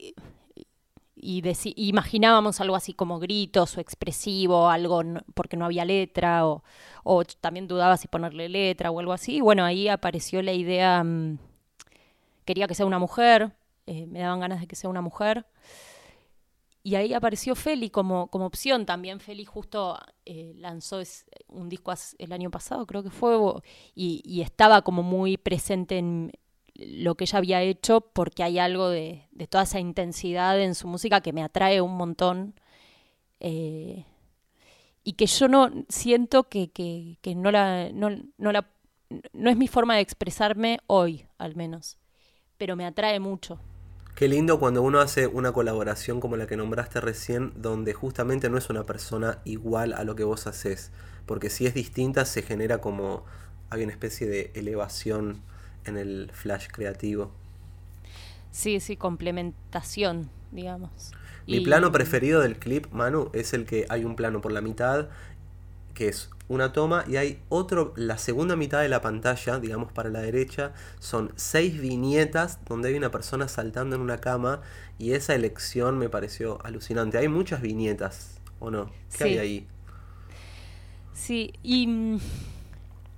y 1.20 1.42
imaginábamos 1.88 2.60
algo 2.60 2.76
así 2.76 2.92
como 2.92 3.18
gritos 3.18 3.76
o 3.76 3.80
expresivo, 3.80 4.68
algo 4.68 5.02
porque 5.34 5.56
no 5.56 5.64
había 5.64 5.84
letra, 5.84 6.46
o, 6.46 6.62
o, 7.04 7.24
también 7.24 7.66
dudaba 7.68 7.96
si 7.96 8.08
ponerle 8.08 8.48
letra 8.48 8.90
o 8.90 9.00
algo 9.00 9.12
así. 9.12 9.36
Y 9.36 9.40
bueno, 9.40 9.64
ahí 9.64 9.88
apareció 9.88 10.42
la 10.42 10.52
idea, 10.52 11.02
mm, 11.02 11.38
quería 12.48 12.66
que 12.66 12.74
sea 12.74 12.86
una 12.86 12.98
mujer, 12.98 13.52
eh, 13.86 14.06
me 14.06 14.20
daban 14.20 14.40
ganas 14.40 14.60
de 14.60 14.66
que 14.66 14.74
sea 14.74 14.88
una 14.88 15.02
mujer. 15.02 15.44
Y 16.82 16.94
ahí 16.94 17.12
apareció 17.12 17.54
Feli 17.54 17.90
como, 17.90 18.28
como 18.28 18.46
opción. 18.46 18.86
También 18.86 19.20
Feli 19.20 19.44
justo 19.44 19.98
eh, 20.24 20.54
lanzó 20.56 21.02
un 21.48 21.68
disco 21.68 21.92
el 22.16 22.32
año 22.32 22.50
pasado, 22.50 22.86
creo 22.86 23.02
que 23.02 23.10
fue, 23.10 23.36
y, 23.94 24.40
estaba 24.40 24.80
como 24.80 25.02
muy 25.02 25.36
presente 25.36 25.98
en 25.98 26.32
lo 26.74 27.16
que 27.16 27.24
ella 27.24 27.36
había 27.36 27.60
hecho 27.60 28.00
porque 28.00 28.42
hay 28.42 28.58
algo 28.58 28.88
de, 28.88 29.28
toda 29.50 29.64
esa 29.64 29.78
intensidad 29.78 30.58
en 30.58 30.74
su 30.74 30.88
música 30.88 31.20
que 31.20 31.34
me 31.34 31.42
atrae 31.42 31.82
un 31.82 31.98
montón. 31.98 32.54
Eh, 33.40 34.06
y 35.04 35.12
que 35.12 35.26
yo 35.26 35.48
no 35.48 35.70
siento 35.90 36.48
que, 36.48 36.70
no, 37.36 37.50
la, 37.50 37.90
no, 37.92 38.10
la, 38.38 38.70
no 39.34 39.50
es 39.50 39.56
mi 39.58 39.68
forma 39.68 39.96
de 39.96 40.00
expresarme 40.00 40.78
hoy, 40.86 41.26
al 41.36 41.54
menos, 41.54 41.98
pero 42.58 42.76
me 42.76 42.84
atrae 42.84 43.20
mucho. 43.20 43.58
Qué 44.14 44.26
lindo 44.26 44.58
cuando 44.58 44.82
uno 44.82 45.00
hace 45.00 45.28
una 45.28 45.52
colaboración 45.52 46.20
como 46.20 46.36
la 46.36 46.48
que 46.48 46.56
nombraste 46.56 47.00
recién, 47.00 47.52
donde 47.54 47.94
justamente 47.94 48.50
no 48.50 48.58
es 48.58 48.68
una 48.68 48.84
persona 48.84 49.38
igual 49.44 49.92
a 49.92 50.02
lo 50.02 50.16
que 50.16 50.24
vos 50.24 50.48
haces, 50.48 50.90
porque 51.24 51.50
si 51.50 51.66
es 51.66 51.74
distinta 51.74 52.24
se 52.24 52.42
genera 52.42 52.78
como 52.78 53.24
hay 53.70 53.84
una 53.84 53.92
especie 53.92 54.26
de 54.26 54.50
elevación 54.54 55.40
en 55.84 55.96
el 55.96 56.30
flash 56.32 56.66
creativo. 56.72 57.30
Sí, 58.50 58.80
sí, 58.80 58.96
complementación, 58.96 60.30
digamos. 60.50 61.12
Mi 61.46 61.60
plano 61.60 61.92
preferido 61.92 62.40
del 62.40 62.58
clip, 62.58 62.90
Manu, 62.90 63.30
es 63.32 63.54
el 63.54 63.64
que 63.66 63.86
hay 63.88 64.04
un 64.04 64.16
plano 64.16 64.40
por 64.40 64.52
la 64.52 64.60
mitad 64.60 65.08
que 65.94 66.08
es 66.08 66.30
una 66.48 66.72
toma 66.72 67.04
y 67.06 67.16
hay 67.16 67.42
otro, 67.48 67.92
la 67.96 68.18
segunda 68.18 68.56
mitad 68.56 68.80
de 68.80 68.88
la 68.88 69.00
pantalla, 69.00 69.58
digamos 69.58 69.92
para 69.92 70.08
la 70.10 70.20
derecha, 70.20 70.72
son 70.98 71.32
seis 71.36 71.80
viñetas 71.80 72.64
donde 72.64 72.88
hay 72.88 72.94
una 72.94 73.10
persona 73.10 73.48
saltando 73.48 73.96
en 73.96 74.02
una 74.02 74.18
cama 74.18 74.60
y 74.98 75.12
esa 75.12 75.34
elección 75.34 75.98
me 75.98 76.08
pareció 76.08 76.58
alucinante. 76.64 77.18
Hay 77.18 77.28
muchas 77.28 77.60
viñetas, 77.60 78.40
¿o 78.60 78.70
no? 78.70 78.90
¿Qué 79.16 79.24
hay 79.24 79.38
ahí? 79.38 79.66
Sí, 81.12 81.52
y 81.62 81.86
mm, 81.86 82.20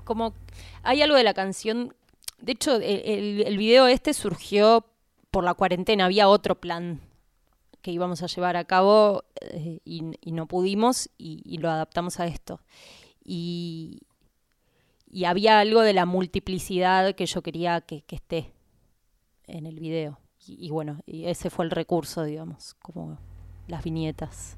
como 0.05 0.35
hay 0.83 1.03
algo 1.03 1.17
de 1.17 1.25
la 1.25 1.35
canción, 1.35 1.95
de 2.39 2.53
hecho 2.53 2.77
el, 2.77 3.43
el 3.47 3.57
video 3.59 3.87
este 3.87 4.15
surgió 4.15 4.87
por 5.31 5.45
la 5.45 5.55
cuarentena, 5.55 6.07
había 6.07 6.29
otro 6.29 6.57
plan 6.57 7.01
que 7.83 7.91
íbamos 7.91 8.23
a 8.23 8.27
llevar 8.27 8.57
a 8.57 8.65
cabo 8.65 9.25
eh, 9.41 9.81
y, 9.85 10.33
no 10.33 10.47
pudimos 10.47 11.11
y, 11.19 11.59
lo 11.59 11.71
adaptamos 11.71 12.21
a 12.21 12.27
esto. 12.27 12.61
Y, 13.33 14.03
había 15.25 15.61
algo 15.61 15.83
de 15.83 15.93
la 15.93 16.05
multiplicidad 16.05 17.15
que 17.15 17.27
yo 17.27 17.43
quería 17.43 17.81
que, 17.81 18.05
esté 18.09 18.53
en 19.47 19.67
el 19.67 19.79
video. 19.79 20.19
Y, 20.45 20.71
bueno, 20.71 21.01
y 21.07 21.27
ese 21.27 21.49
fue 21.49 21.65
el 21.65 21.71
recurso, 21.71 22.25
digamos, 22.25 22.75
como 22.83 23.19
las 23.69 23.85
viñetas. 23.85 24.57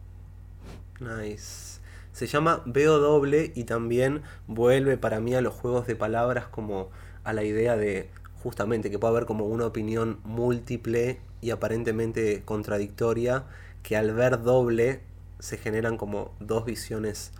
Nice. 1.00 1.82
Se 2.12 2.26
llama 2.26 2.62
Veo 2.64 2.98
Doble 2.98 3.52
y 3.54 3.64
también 3.64 4.22
vuelve 4.46 4.96
para 4.96 5.20
mí 5.20 5.34
a 5.34 5.42
los 5.42 5.52
juegos 5.52 5.86
de 5.86 5.94
palabras 5.94 6.46
como 6.46 6.88
a 7.24 7.34
la 7.34 7.44
idea 7.44 7.76
de 7.76 8.08
justamente 8.42 8.90
que 8.90 8.98
pueda 8.98 9.10
haber 9.10 9.26
como 9.26 9.46
una 9.46 9.66
opinión 9.66 10.18
múltiple 10.24 11.20
y 11.42 11.50
aparentemente 11.50 12.42
contradictoria, 12.44 13.44
que 13.82 13.98
al 13.98 14.14
ver 14.14 14.42
doble 14.42 15.02
se 15.40 15.58
generan 15.58 15.98
como 15.98 16.34
dos 16.40 16.64
visiones 16.64 17.32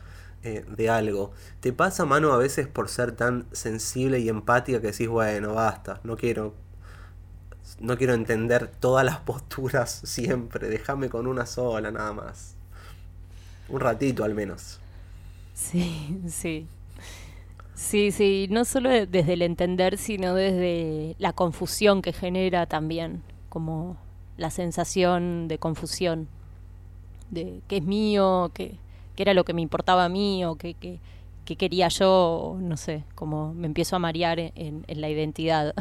eh, 0.45 0.65
de 0.69 0.91
algo. 0.91 1.33
¿Te 1.61 1.73
pasa, 1.73 2.05
mano, 2.05 2.33
a 2.33 2.37
veces 2.37 2.67
por 2.67 2.89
ser 2.89 3.13
tan 3.13 3.47
sensible 3.53 4.19
y 4.19 4.29
empática 4.29 4.81
que 4.81 4.89
decís, 4.89 5.09
bueno, 5.09 5.55
basta, 5.55 6.01
no 6.05 6.17
quiero, 6.17 6.55
no 7.81 7.97
quiero 7.97 8.15
entender 8.15 8.69
todas 8.69 9.05
las 9.05 9.19
posturas 9.19 9.91
siempre, 10.05 10.69
déjame 10.69 11.09
con 11.09 11.27
una 11.27 11.47
sola 11.47 11.91
nada 11.91 12.13
más? 12.13 12.57
Un 13.69 13.81
ratito 13.81 14.25
al 14.25 14.35
menos. 14.35 14.81
Sí, 15.55 16.21
sí. 16.29 16.67
Sí, 17.75 18.13
sí, 18.13 18.47
no 18.51 18.65
solo 18.65 18.91
desde 18.91 19.33
el 19.33 19.43
entender, 19.43 19.99
sino 19.99 20.35
desde 20.35 21.17
la 21.19 21.33
confusión 21.33 22.03
que 22.03 22.13
genera 22.13 22.67
también, 22.67 23.23
como 23.49 23.97
la 24.37 24.51
sensación 24.51 25.49
de 25.49 25.59
confusión, 25.59 26.29
de 27.31 27.61
qué 27.69 27.79
es 27.79 27.83
mío, 27.83 28.51
qué, 28.55 28.77
era 29.17 29.35
lo 29.35 29.45
que 29.45 29.55
me 29.55 29.63
importaba 29.63 30.05
a 30.05 30.09
mí 30.09 30.45
o 30.45 30.57
qué, 30.57 30.75
quería 31.45 31.89
yo, 31.89 32.57
no 32.61 32.77
sé, 32.77 33.05
como 33.15 33.53
me 33.53 33.67
empiezo 33.67 33.95
a 33.95 33.99
marear 33.99 34.39
en, 34.39 34.85
la 34.89 35.11
identidad. 35.11 35.75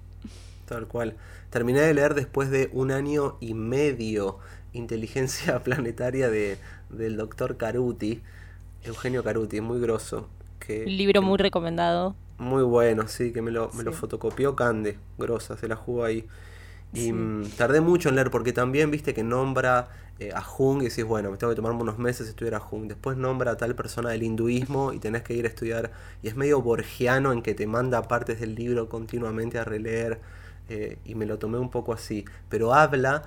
Tal 0.66 0.86
cual. 0.86 1.16
Terminé 1.50 1.80
de 1.80 1.92
leer 1.92 2.14
después 2.14 2.50
de 2.50 2.70
un 2.72 2.90
año 2.90 3.36
y 3.40 3.52
medio 3.52 4.38
Inteligencia 4.72 5.62
Planetaria 5.64 6.30
de, 6.30 6.56
del 6.88 7.16
doctor 7.16 7.58
Caruti, 7.58 8.22
Eugenio 8.84 9.22
Caruti, 9.22 9.60
muy 9.60 9.80
grosso. 9.80 10.28
Un 10.68 10.96
libro 10.96 11.22
muy 11.22 11.38
recomendado. 11.38 12.14
Muy 12.38 12.62
bueno, 12.62 13.06
sí, 13.08 13.32
que 13.32 13.42
me 13.42 13.50
lo, 13.50 13.70
me 13.72 13.82
lo 13.82 13.92
fotocopió 13.92 14.56
Cande, 14.56 14.98
grosa, 15.18 15.56
se 15.56 15.68
la 15.68 15.76
jugó 15.76 16.04
ahí. 16.04 16.26
Y 16.92 17.12
mm, 17.12 17.50
tardé 17.56 17.80
mucho 17.80 18.08
en 18.08 18.16
leer 18.16 18.30
porque 18.30 18.52
también 18.52 18.90
viste 18.90 19.14
que 19.14 19.22
nombra 19.22 19.88
eh, 20.18 20.30
a 20.34 20.42
Jung 20.42 20.82
y 20.82 20.88
decís, 20.88 21.04
bueno, 21.04 21.30
me 21.30 21.38
tengo 21.38 21.52
que 21.52 21.56
tomarme 21.56 21.82
unos 21.82 21.98
meses 21.98 22.28
estudiar 22.28 22.54
a 22.54 22.60
Jung. 22.60 22.86
Después 22.86 23.16
nombra 23.16 23.52
a 23.52 23.56
tal 23.56 23.74
persona 23.74 24.10
del 24.10 24.22
hinduismo 24.22 24.92
y 24.92 24.98
tenés 24.98 25.22
que 25.22 25.34
ir 25.34 25.46
a 25.46 25.48
estudiar. 25.48 25.92
Y 26.22 26.28
es 26.28 26.36
medio 26.36 26.60
borgiano 26.60 27.32
en 27.32 27.42
que 27.42 27.54
te 27.54 27.66
manda 27.66 28.02
partes 28.08 28.40
del 28.40 28.54
libro 28.54 28.88
continuamente 28.88 29.58
a 29.58 29.64
releer. 29.64 30.20
Eh, 30.68 30.98
y 31.04 31.14
me 31.14 31.26
lo 31.26 31.38
tomé 31.38 31.58
un 31.58 31.70
poco 31.70 31.92
así. 31.92 32.24
Pero 32.48 32.74
habla 32.74 33.22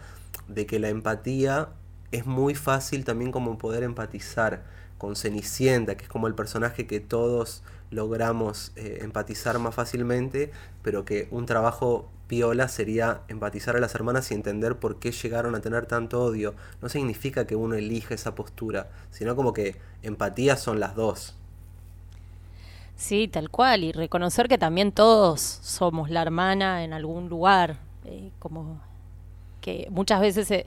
de 0.48 0.66
que 0.66 0.80
la 0.80 0.90
empatía 0.90 1.70
es 2.12 2.26
muy 2.26 2.56
fácil 2.56 3.04
también 3.04 3.32
como 3.32 3.58
poder 3.58 3.84
empatizar 3.84 4.64
con 4.98 5.16
Cenicienta, 5.16 5.96
que 5.98 6.04
es 6.06 6.10
como 6.10 6.28
el 6.28 6.36
personaje 6.36 6.88
que 6.88 7.00
todos 7.00 7.64
logramos 7.92 8.72
eh, 8.76 9.00
empatizar 9.02 9.60
más 9.60 9.76
fácilmente, 9.76 10.52
pero 10.82 11.06
que 11.06 11.28
un 11.32 11.46
trabajo 11.46 12.10
piola 12.28 12.68
sería 12.68 13.22
empatizar 13.28 13.76
a 13.76 13.80
las 13.80 13.96
hermanas 13.96 14.32
y 14.32 14.34
entender 14.34 14.78
por 14.78 15.00
qué 15.00 15.12
llegaron 15.12 15.56
a 15.56 15.62
tener 15.62 15.86
tanto 15.86 16.24
odio. 16.24 16.56
No 16.82 16.90
significa 16.90 17.46
que 17.48 17.56
uno 17.56 17.76
elija 17.76 18.16
esa 18.16 18.36
postura, 18.36 18.90
sino 19.12 19.36
como 19.36 19.54
que 19.54 19.78
empatía 20.02 20.58
son 20.58 20.80
las 20.80 20.96
dos. 20.96 21.36
Sí, 22.96 23.28
tal 23.28 23.50
cual, 23.50 23.84
y 23.84 23.92
reconocer 23.92 24.48
que 24.48 24.58
también 24.58 24.92
todos 24.92 25.42
somos 25.42 26.10
la 26.10 26.22
hermana 26.22 26.84
en 26.84 26.94
algún 26.94 27.28
lugar, 27.28 27.78
eh, 28.06 28.32
como 28.40 28.82
que 29.62 29.88
muchas 29.92 30.22
veces... 30.22 30.48
se 30.48 30.66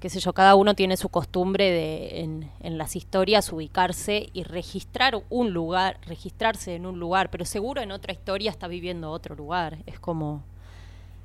qué 0.00 0.10
sé 0.10 0.18
yo, 0.18 0.32
cada 0.32 0.56
uno 0.56 0.74
tiene 0.74 0.96
su 0.96 1.08
costumbre 1.10 1.70
de 1.70 2.22
en, 2.22 2.50
en, 2.58 2.76
las 2.76 2.96
historias 2.96 3.52
ubicarse 3.52 4.30
y 4.32 4.42
registrar 4.42 5.22
un 5.30 5.52
lugar, 5.52 6.00
registrarse 6.08 6.74
en 6.74 6.86
un 6.86 6.98
lugar, 6.98 7.30
pero 7.30 7.44
seguro 7.44 7.80
en 7.80 7.92
otra 7.92 8.12
historia 8.12 8.50
está 8.50 8.66
viviendo 8.66 9.12
otro 9.12 9.36
lugar. 9.36 9.78
Es 9.86 10.00
como 10.00 10.42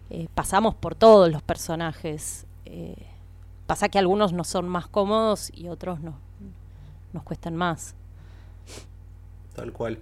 eh, 0.10 0.28
pasamos 0.34 0.76
por 0.76 0.96
todos 0.96 1.32
los 1.32 1.42
personajes. 1.42 2.46
Eh, 2.66 2.96
pasa 3.66 3.90
que 3.90 4.00
algunos 4.00 4.34
no 4.34 4.44
son 4.44 4.68
más 4.68 4.88
cómodos 4.88 5.52
y 5.54 5.68
otros 5.68 6.00
no, 6.00 6.18
nos 7.14 7.24
cuestan 7.24 7.56
más. 7.56 7.96
Tal 9.56 9.74
cual. 9.74 10.00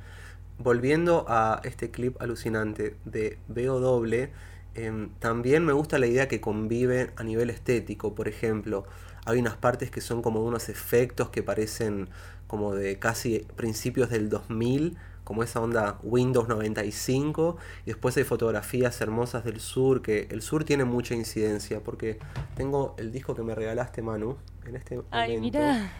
Volviendo 0.57 1.25
a 1.27 1.59
este 1.63 1.91
clip 1.91 2.21
alucinante 2.21 2.97
de 3.03 3.37
Veo 3.47 3.79
Doble, 3.79 4.31
Em, 4.75 5.09
también 5.19 5.65
me 5.65 5.71
gusta 5.71 5.97
la 5.99 6.07
idea 6.07 6.27
que 6.27 6.41
convive 6.41 7.11
a 7.15 7.23
nivel 7.23 7.49
estético, 7.49 8.13
por 8.13 8.27
ejemplo, 8.27 8.85
hay 9.25 9.39
unas 9.39 9.55
partes 9.55 9.89
que 9.89 10.01
son 10.01 10.21
como 10.21 10.43
unos 10.43 10.67
efectos 10.67 11.29
que 11.29 11.41
parecen 11.43 12.09
como 12.47 12.75
de 12.75 12.99
casi 12.99 13.47
principios 13.55 14.09
del 14.09 14.29
2000, 14.29 14.97
como 15.25 15.43
esa 15.43 15.59
onda 15.59 15.99
Windows 16.03 16.47
95, 16.47 17.57
y 17.83 17.87
después 17.87 18.15
hay 18.15 18.23
fotografías 18.23 19.01
hermosas 19.01 19.43
del 19.43 19.59
sur, 19.59 20.01
que 20.01 20.27
el 20.31 20.41
sur 20.41 20.63
tiene 20.63 20.85
mucha 20.85 21.15
incidencia, 21.15 21.81
porque 21.81 22.19
tengo 22.55 22.95
el 22.97 23.11
disco 23.11 23.35
que 23.35 23.41
me 23.41 23.55
regalaste, 23.55 24.01
Manu, 24.01 24.37
en 24.65 24.75
este 24.77 25.01
Ay, 25.11 25.37
Mira. 25.39 25.91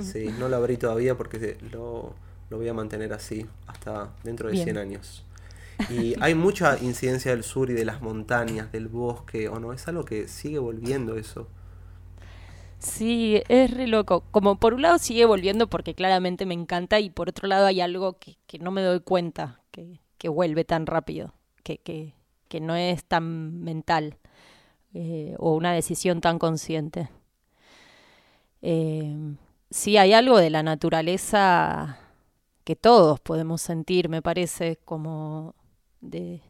Sí, 0.00 0.32
no 0.38 0.48
lo 0.48 0.56
abrí 0.56 0.76
todavía 0.76 1.16
porque 1.16 1.56
lo, 1.72 2.14
voy 2.50 2.68
a 2.68 2.74
mantener 2.74 3.12
así 3.12 3.46
hasta 3.66 4.10
dentro 4.22 4.48
de 4.48 4.62
100 4.62 4.78
años. 4.78 5.24
Y 5.90 6.14
hay 6.20 6.34
mucha 6.34 6.78
incidencia 6.78 7.32
del 7.32 7.42
sur 7.42 7.70
y 7.70 7.72
de 7.72 7.84
las 7.84 8.00
montañas, 8.00 8.70
del 8.70 8.88
bosque, 8.88 9.48
¿o 9.48 9.58
no? 9.58 9.72
Es 9.72 9.88
algo 9.88 10.04
que 10.04 10.28
sigue 10.28 10.58
volviendo 10.58 11.16
eso. 11.16 11.48
Sí, 12.84 13.42
es 13.48 13.70
re 13.70 13.86
loco. 13.86 14.24
Como 14.30 14.56
por 14.60 14.74
un 14.74 14.82
lado 14.82 14.98
sigue 14.98 15.24
volviendo 15.24 15.68
porque 15.68 15.94
claramente 15.94 16.44
me 16.44 16.54
encanta 16.54 17.00
y 17.00 17.08
por 17.10 17.30
otro 17.30 17.48
lado 17.48 17.66
hay 17.66 17.80
algo 17.80 18.18
que, 18.18 18.36
que 18.46 18.58
no 18.58 18.70
me 18.70 18.82
doy 18.82 19.00
cuenta, 19.00 19.62
que, 19.70 20.00
que 20.18 20.28
vuelve 20.28 20.64
tan 20.64 20.84
rápido, 20.86 21.32
que, 21.62 21.78
que, 21.78 22.14
que 22.48 22.60
no 22.60 22.76
es 22.76 23.04
tan 23.06 23.62
mental 23.64 24.18
eh, 24.94 25.34
o 25.38 25.54
una 25.54 25.72
decisión 25.72 26.20
tan 26.20 26.38
consciente. 26.38 27.08
Eh, 28.62 29.16
sí, 29.70 29.96
hay 29.96 30.12
algo 30.12 30.38
de 30.38 30.50
la 30.50 30.62
naturaleza 30.62 31.98
que 32.64 32.76
todos 32.76 33.20
podemos 33.20 33.62
sentir, 33.62 34.08
me 34.10 34.22
parece, 34.22 34.76
como 34.84 35.54
de, 36.00 36.42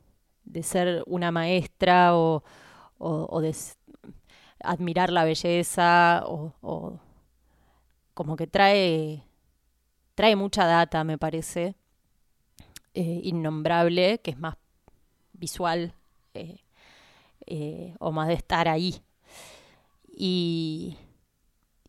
de 0.45 0.63
ser 0.65 1.05
una 1.07 1.31
maestra 1.33 2.17
o, 2.17 2.45
o, 2.99 3.27
o 3.31 3.41
de 3.41 3.55
admirar 4.65 5.11
la 5.11 5.25
belleza 5.25 6.23
o, 6.27 6.99
como 8.15 8.37
que 8.37 8.47
trae, 8.47 9.23
trae 10.15 10.37
mucha 10.37 10.67
data, 10.67 11.05
me 11.05 11.19
parece, 11.19 11.75
eh, 12.95 13.21
innombrable, 13.25 14.21
que 14.21 14.31
es 14.31 14.39
más 14.39 14.57
visual 15.33 15.95
eh, 16.35 16.59
eh, 17.47 17.95
o 17.99 18.13
más 18.13 18.29
de 18.29 18.35
estar 18.35 18.69
ahí. 18.69 19.03
Y, 20.17 20.97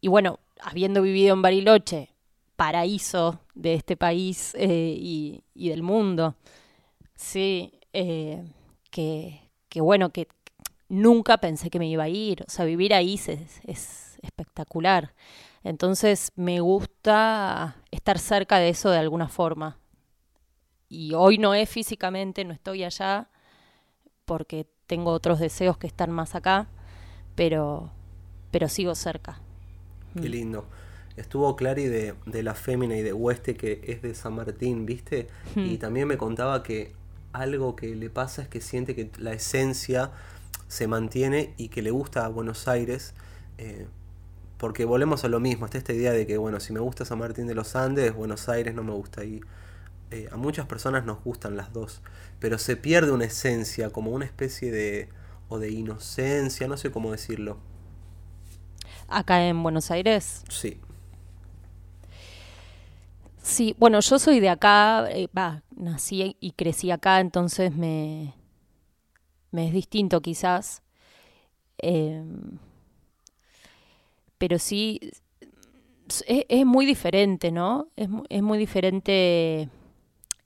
y 0.01 0.07
bueno, 0.07 0.39
habiendo 0.61 1.01
vivido 1.01 1.35
en 1.35 1.41
Bariloche, 1.41 2.09
paraíso 2.55 3.39
de 3.53 3.75
este 3.75 3.97
país 3.97 4.55
y, 4.57 5.43
y 5.53 5.69
del 5.69 5.83
mundo, 5.83 6.35
sí, 7.15 7.79
que 7.91 9.81
bueno, 9.81 10.09
que 10.09 10.27
nunca 10.89 11.37
pensé 11.37 11.69
que 11.69 11.79
me 11.79 11.87
iba 11.87 12.03
a 12.03 12.09
ir. 12.09 12.43
O 12.47 12.49
sea, 12.49 12.65
vivir 12.65 12.93
ahí 12.93 13.15
es, 13.15 13.29
es 13.63 14.17
espectacular. 14.21 15.13
Entonces 15.63 16.31
me 16.35 16.59
gusta 16.59 17.75
estar 17.91 18.19
cerca 18.19 18.57
de 18.59 18.69
eso 18.69 18.89
de 18.89 18.97
alguna 18.99 19.27
forma. 19.27 19.77
Y 20.87 21.13
hoy 21.13 21.37
no 21.37 21.53
es 21.53 21.69
físicamente, 21.69 22.45
no 22.45 22.53
estoy 22.53 22.83
allá, 22.83 23.29
porque 24.25 24.67
tengo 24.87 25.11
otros 25.11 25.39
deseos 25.39 25.77
que 25.77 25.87
están 25.87 26.11
más 26.11 26.35
acá, 26.35 26.67
pero, 27.35 27.91
pero 28.51 28.69
sigo 28.69 28.93
cerca. 28.95 29.39
Qué 30.13 30.29
Mm. 30.29 30.31
lindo. 30.31 30.65
Estuvo 31.17 31.55
Clary 31.55 31.85
de, 31.85 32.13
de 32.25 32.43
La 32.43 32.53
Fémina 32.53 32.95
y 32.97 33.01
de 33.01 33.13
Hueste, 33.13 33.55
que 33.55 33.81
es 33.87 34.01
de 34.01 34.13
San 34.15 34.33
Martín, 34.35 34.85
¿viste? 34.85 35.27
Y 35.55 35.75
Mm. 35.75 35.79
también 35.79 36.07
me 36.07 36.17
contaba 36.17 36.61
que 36.61 36.93
algo 37.33 37.75
que 37.75 37.95
le 37.95 38.09
pasa 38.09 38.43
es 38.43 38.47
que 38.47 38.61
siente 38.61 38.95
que 38.95 39.09
la 39.17 39.33
esencia 39.33 40.11
se 40.67 40.87
mantiene 40.87 41.53
y 41.57 41.69
que 41.69 41.81
le 41.81 41.91
gusta 41.91 42.25
a 42.25 42.29
Buenos 42.29 42.67
Aires, 42.67 43.13
eh, 43.57 43.87
porque 44.57 44.85
volvemos 44.85 45.23
a 45.23 45.29
lo 45.29 45.39
mismo, 45.39 45.65
está 45.65 45.77
esta 45.77 45.93
idea 45.93 46.11
de 46.11 46.25
que, 46.25 46.37
bueno, 46.37 46.59
si 46.59 46.73
me 46.73 46.79
gusta 46.79 47.05
San 47.05 47.19
Martín 47.19 47.47
de 47.47 47.55
los 47.55 47.75
Andes, 47.75 48.13
Buenos 48.13 48.49
Aires 48.49 48.73
no 48.73 48.83
me 48.83 48.93
gusta. 48.93 49.23
Y 49.23 49.41
eh, 50.11 50.29
a 50.31 50.37
muchas 50.37 50.65
personas 50.65 51.05
nos 51.05 51.23
gustan 51.23 51.57
las 51.57 51.73
dos, 51.73 52.01
pero 52.39 52.57
se 52.57 52.77
pierde 52.77 53.11
una 53.11 53.25
esencia, 53.25 53.89
como 53.89 54.11
una 54.11 54.25
especie 54.25 54.71
de, 54.71 55.09
o 55.49 55.59
de 55.59 55.71
inocencia, 55.71 56.67
no 56.67 56.77
sé 56.77 56.91
cómo 56.91 57.11
decirlo. 57.11 57.57
Acá 59.07 59.45
en 59.45 59.61
Buenos 59.61 59.91
Aires, 59.91 60.43
Sí, 60.49 60.79
Sí, 63.45 63.75
bueno, 63.77 63.99
yo 63.99 64.17
soy 64.17 64.39
de 64.39 64.49
acá, 64.49 65.07
eh, 65.11 65.29
va, 65.37 65.61
nací 65.75 66.35
y 66.39 66.51
crecí 66.53 66.89
acá, 66.89 67.19
entonces 67.19 67.75
me, 67.75 68.33
me 69.55 69.67
es 69.67 69.73
distinto 69.73 70.21
quizás. 70.21 70.83
Em, 71.77 72.59
pero 74.37 74.59
sí, 74.59 74.99
es, 76.27 76.65
muy 76.65 76.85
diferente, 76.85 77.51
¿no? 77.51 77.87
Es, 77.95 78.09
es 78.29 78.41
muy 78.43 78.57
diferente 78.57 79.69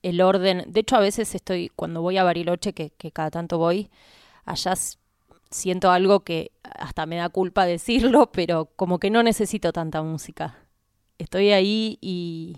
el 0.02 0.20
orden. 0.20 0.64
De 0.68 0.80
hecho, 0.80 0.96
a 0.96 1.00
veces 1.00 1.34
estoy, 1.34 1.70
cuando 1.76 2.02
voy 2.02 2.16
a 2.16 2.24
Bariloche, 2.24 2.72
que, 2.72 2.90
que 2.90 3.10
cada 3.12 3.30
tanto 3.30 3.58
voy, 3.58 3.90
allá 4.44 4.74
siento 5.50 5.90
algo 5.90 6.20
que 6.20 6.52
hasta 6.62 7.06
me 7.06 7.16
da 7.16 7.28
culpa 7.28 7.66
decirlo, 7.66 8.30
pero 8.32 8.66
como 8.76 8.98
que 8.98 9.10
no 9.10 9.22
necesito 9.22 9.72
tanta 9.72 10.02
música. 10.02 10.58
Estoy 11.18 11.52
ahí 11.52 11.98
y, 12.00 12.56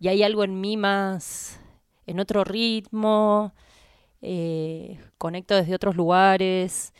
y 0.00 0.08
hay 0.08 0.22
algo 0.22 0.44
en 0.44 0.60
mí 0.60 0.76
más, 0.76 1.60
en 2.06 2.20
otro 2.20 2.44
ritmo, 2.44 3.52
eh, 4.22 4.98
conecto 5.18 5.54
desde 5.54 5.74
otros 5.74 5.96
lugares 5.96 6.92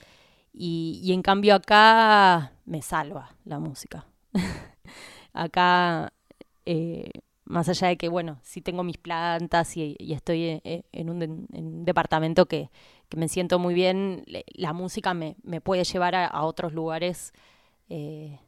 y, 0.53 1.01
y 1.03 1.13
en 1.13 1.23
cambio 1.23 1.55
acá 1.55 2.53
me 2.65 2.83
salva 2.83 3.37
la 3.45 3.59
música. 3.59 4.07
Acá, 5.33 6.13
eh, 6.67 7.11
más 7.45 7.69
allá 7.69 7.89
de 7.89 7.97
que, 7.97 8.09
bueno, 8.09 8.41
sí 8.43 8.61
tengo 8.61 8.83
mis 8.85 8.99
plantas 8.99 9.77
y, 9.77 9.97
estoy 10.01 10.61
en, 10.65 10.85
en 10.93 11.11
un, 11.11 11.19
de- 11.21 11.27
en 11.27 11.67
un 11.67 11.85
departamento 11.85 12.47
que, 12.47 12.71
que 13.09 13.17
me 13.17 13.29
siento 13.29 13.59
muy 13.59 13.75
bien, 13.75 14.25
la 14.55 14.73
música 14.73 15.15
me, 15.15 15.37
me 15.43 15.61
puede 15.61 15.85
llevar 15.85 16.15
a, 16.15 16.43
otros 16.45 16.73
lugares 16.73 17.33
eh, 17.89 18.39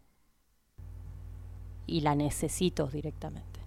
y 1.86 2.00
la 2.02 2.14
necesito 2.14 2.86
directamente. 2.88 3.60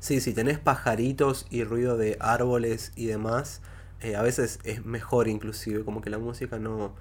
Sí, 0.00 0.20
si 0.20 0.32
tenés 0.32 0.58
pajaritos 0.58 1.46
y 1.50 1.64
ruido 1.64 1.96
de 1.96 2.16
árboles 2.20 2.92
y 2.96 3.06
demás, 3.06 3.62
eh, 4.00 4.16
a 4.16 4.22
veces 4.22 4.60
es 4.64 4.84
mejor 4.84 5.28
inclusive, 5.28 5.84
como 5.84 6.00
que 6.00 6.10
la 6.10 6.18
música 6.18 6.58
no, 6.58 6.94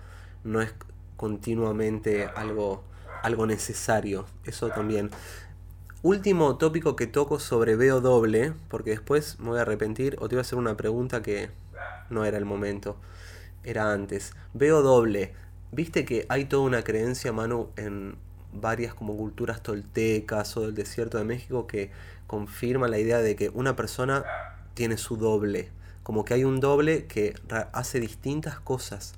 no 0.43 0.61
es 0.61 0.73
continuamente 1.15 2.25
algo, 2.35 2.83
algo 3.23 3.45
necesario, 3.45 4.25
eso 4.45 4.69
también. 4.69 5.11
Último 6.03 6.57
tópico 6.57 6.95
que 6.95 7.07
toco 7.07 7.39
sobre 7.39 7.75
veo 7.75 8.01
doble, 8.01 8.53
porque 8.69 8.91
después 8.91 9.39
me 9.39 9.49
voy 9.49 9.59
a 9.59 9.63
arrepentir 9.63 10.15
o 10.19 10.29
te 10.29 10.35
voy 10.35 10.39
a 10.39 10.41
hacer 10.41 10.57
una 10.57 10.77
pregunta 10.77 11.21
que 11.21 11.49
no 12.09 12.23
era 12.23 12.37
el 12.37 12.45
momento, 12.45 12.97
era 13.63 13.91
antes. 13.91 14.33
Veo 14.53 14.81
doble, 14.81 15.33
viste 15.71 16.05
que 16.05 16.25
hay 16.29 16.45
toda 16.45 16.63
una 16.63 16.83
creencia, 16.83 17.33
Manu, 17.33 17.69
en 17.75 18.15
varias 18.53 18.93
como 18.93 19.17
culturas 19.17 19.61
toltecas 19.61 20.55
o 20.57 20.61
del 20.61 20.75
desierto 20.75 21.17
de 21.17 21.23
México 21.23 21.67
que 21.67 21.91
confirma 22.27 22.87
la 22.87 22.99
idea 22.99 23.19
de 23.19 23.35
que 23.35 23.49
una 23.49 23.75
persona 23.75 24.23
tiene 24.73 24.97
su 24.97 25.17
doble, 25.17 25.69
como 26.07 26.23
que 26.23 26.33
hay 26.33 26.45
un 26.45 26.61
doble 26.61 27.05
que 27.05 27.35
hace 27.73 27.99
distintas 27.99 28.61
cosas. 28.61 29.15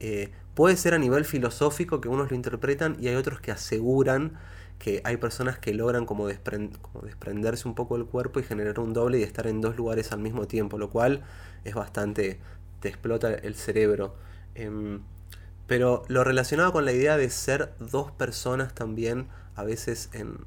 Eh, 0.00 0.32
puede 0.56 0.76
ser 0.76 0.92
a 0.92 0.98
nivel 0.98 1.24
filosófico 1.24 2.00
que 2.00 2.08
unos 2.08 2.30
lo 2.30 2.34
interpretan 2.34 2.96
y 2.98 3.06
hay 3.06 3.14
otros 3.14 3.40
que 3.40 3.52
aseguran 3.52 4.32
que 4.80 5.02
hay 5.04 5.18
personas 5.18 5.60
que 5.60 5.72
logran 5.72 6.04
como 6.04 6.26
desprenderse 6.26 7.68
un 7.68 7.76
poco 7.76 7.96
del 7.96 8.06
cuerpo 8.06 8.40
y 8.40 8.42
generar 8.42 8.80
un 8.80 8.92
doble 8.92 9.20
y 9.20 9.22
estar 9.22 9.46
en 9.46 9.60
dos 9.60 9.76
lugares 9.76 10.10
al 10.10 10.18
mismo 10.18 10.48
tiempo, 10.48 10.78
lo 10.78 10.90
cual 10.90 11.22
es 11.62 11.76
bastante, 11.76 12.40
te 12.80 12.88
explota 12.88 13.32
el 13.32 13.54
cerebro. 13.54 14.16
Em, 14.56 15.02
pero 15.68 16.02
lo 16.08 16.24
relacionado 16.24 16.72
con 16.72 16.84
la 16.84 16.90
idea 16.90 17.16
de 17.16 17.30
ser 17.30 17.72
dos 17.78 18.10
personas 18.10 18.74
también, 18.74 19.28
a 19.54 19.62
veces 19.62 20.10
en, 20.12 20.38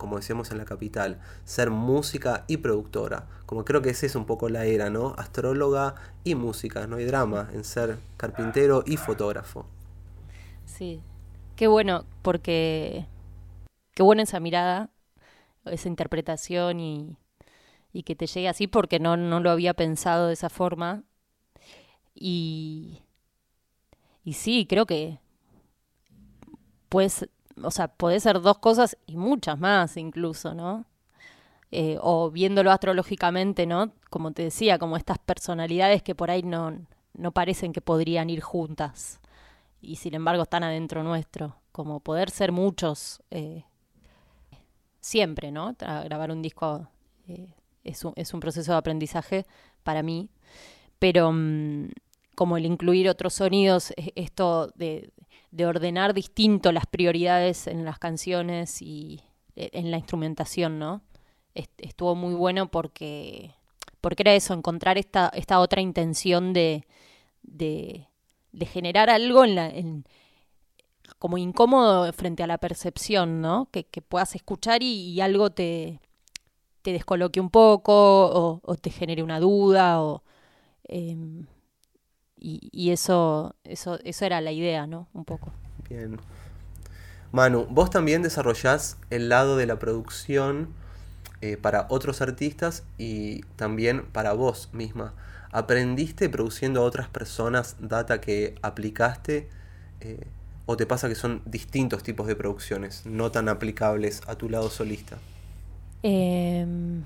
como 0.00 0.16
decíamos 0.16 0.50
en 0.50 0.56
la 0.56 0.64
capital, 0.64 1.20
ser 1.44 1.70
música 1.70 2.44
y 2.48 2.56
productora. 2.56 3.28
Como 3.44 3.66
creo 3.66 3.82
que 3.82 3.90
esa 3.90 4.06
es 4.06 4.14
un 4.14 4.24
poco 4.24 4.48
la 4.48 4.64
era, 4.64 4.88
¿no? 4.88 5.14
Astróloga 5.18 5.94
y 6.24 6.34
música, 6.34 6.86
no 6.86 6.96
hay 6.96 7.04
drama 7.04 7.50
en 7.52 7.64
ser 7.64 7.98
carpintero 8.16 8.82
y 8.86 8.96
fotógrafo. 8.96 9.66
Sí, 10.64 11.02
qué 11.54 11.68
bueno, 11.68 12.06
porque 12.22 13.06
qué 13.92 14.02
buena 14.02 14.22
esa 14.22 14.40
mirada, 14.40 14.88
esa 15.66 15.88
interpretación 15.88 16.80
y, 16.80 17.18
y 17.92 18.04
que 18.04 18.16
te 18.16 18.26
llegue 18.26 18.48
así, 18.48 18.68
porque 18.68 19.00
no, 19.00 19.18
no 19.18 19.40
lo 19.40 19.50
había 19.50 19.74
pensado 19.74 20.28
de 20.28 20.32
esa 20.32 20.48
forma. 20.48 21.04
Y, 22.14 23.02
y 24.24 24.32
sí, 24.32 24.64
creo 24.66 24.86
que 24.86 25.18
puedes, 26.88 27.28
o 27.62 27.70
sea, 27.70 27.88
puede 27.88 28.20
ser 28.20 28.40
dos 28.40 28.58
cosas 28.58 28.96
y 29.06 29.16
muchas 29.16 29.58
más 29.58 29.96
incluso, 29.96 30.54
¿no? 30.54 30.84
Eh, 31.72 31.98
o 32.00 32.30
viéndolo 32.30 32.72
astrológicamente, 32.72 33.66
¿no? 33.66 33.92
Como 34.10 34.32
te 34.32 34.42
decía, 34.42 34.78
como 34.78 34.96
estas 34.96 35.18
personalidades 35.18 36.02
que 36.02 36.14
por 36.14 36.30
ahí 36.30 36.42
no, 36.42 36.76
no 37.14 37.32
parecen 37.32 37.72
que 37.72 37.80
podrían 37.80 38.28
ir 38.30 38.40
juntas 38.40 39.20
y 39.80 39.96
sin 39.96 40.14
embargo 40.14 40.42
están 40.42 40.64
adentro 40.64 41.02
nuestro, 41.02 41.56
como 41.72 42.00
poder 42.00 42.30
ser 42.30 42.52
muchos 42.52 43.22
eh, 43.30 43.64
siempre, 45.00 45.50
¿no? 45.50 45.74
Grabar 45.78 46.30
un 46.30 46.42
disco 46.42 46.88
eh, 47.28 47.54
es, 47.84 48.04
un, 48.04 48.12
es 48.16 48.34
un 48.34 48.40
proceso 48.40 48.72
de 48.72 48.78
aprendizaje 48.78 49.46
para 49.82 50.02
mí, 50.02 50.28
pero 50.98 51.32
mm, 51.32 51.88
como 52.34 52.56
el 52.56 52.66
incluir 52.66 53.08
otros 53.08 53.34
sonidos, 53.34 53.92
esto 54.14 54.72
de, 54.74 55.12
de 55.50 55.66
ordenar 55.66 56.14
distinto 56.14 56.72
las 56.72 56.86
prioridades 56.86 57.66
en 57.66 57.84
las 57.84 57.98
canciones 57.98 58.82
y 58.82 59.22
eh, 59.56 59.70
en 59.72 59.90
la 59.90 59.98
instrumentación, 59.98 60.78
¿no? 60.78 61.02
Est- 61.54 61.72
Estuvo 61.78 62.14
muy 62.14 62.34
bueno 62.34 62.70
porque, 62.70 63.52
porque 64.00 64.22
era 64.22 64.34
eso, 64.34 64.54
encontrar 64.54 64.98
esta, 64.98 65.30
esta 65.34 65.60
otra 65.60 65.80
intención 65.80 66.52
de, 66.52 66.86
de, 67.42 68.06
generar 68.66 69.10
algo 69.10 69.44
en 69.44 69.54
la, 69.54 69.68
en- 69.68 70.04
como 71.18 71.38
incómodo 71.38 72.10
frente 72.12 72.42
a 72.42 72.46
la 72.46 72.58
percepción, 72.58 73.40
¿no? 73.40 73.68
Que, 73.70 73.84
puedas 74.02 74.34
escuchar 74.34 74.82
y, 74.82 75.20
algo 75.20 75.50
te, 75.50 76.00
te, 76.82 76.92
descoloque 76.92 77.40
un 77.40 77.50
poco 77.50 78.60
o, 78.64 78.76
te 78.76 78.90
genere 78.90 79.22
una 79.22 79.40
duda 79.40 80.02
o... 80.02 80.22
Em, 80.88 81.46
y, 82.40 82.90
eso, 82.90 83.54
eso, 83.64 83.98
eso 84.02 84.24
era 84.24 84.40
la 84.40 84.52
idea, 84.52 84.86
¿no? 84.86 85.08
Un 85.12 85.24
poco. 85.24 85.52
Bien. 85.88 86.18
Manu, 87.32 87.66
vos 87.70 87.90
también 87.90 88.22
desarrollás 88.22 88.96
el 89.10 89.28
lado 89.28 89.56
de 89.56 89.66
la 89.66 89.78
producción 89.78 90.68
eh, 91.42 91.56
para 91.56 91.86
otros 91.90 92.22
artistas 92.22 92.82
y 92.98 93.42
también 93.56 94.04
para 94.06 94.32
vos 94.32 94.70
misma. 94.72 95.14
¿Aprendiste 95.52 96.28
produciendo 96.28 96.80
a 96.80 96.84
otras 96.84 97.08
personas 97.08 97.76
data 97.80 98.20
que 98.20 98.54
aplicaste? 98.62 99.48
Eh, 100.00 100.26
¿O 100.66 100.76
te 100.76 100.86
pasa 100.86 101.08
que 101.08 101.14
son 101.14 101.42
distintos 101.46 102.02
tipos 102.02 102.26
de 102.26 102.36
producciones, 102.36 103.04
no 103.04 103.30
tan 103.30 103.48
aplicables 103.48 104.22
a 104.28 104.36
tu 104.36 104.48
lado 104.48 104.70
solista? 104.70 105.18
Em, 106.02 107.02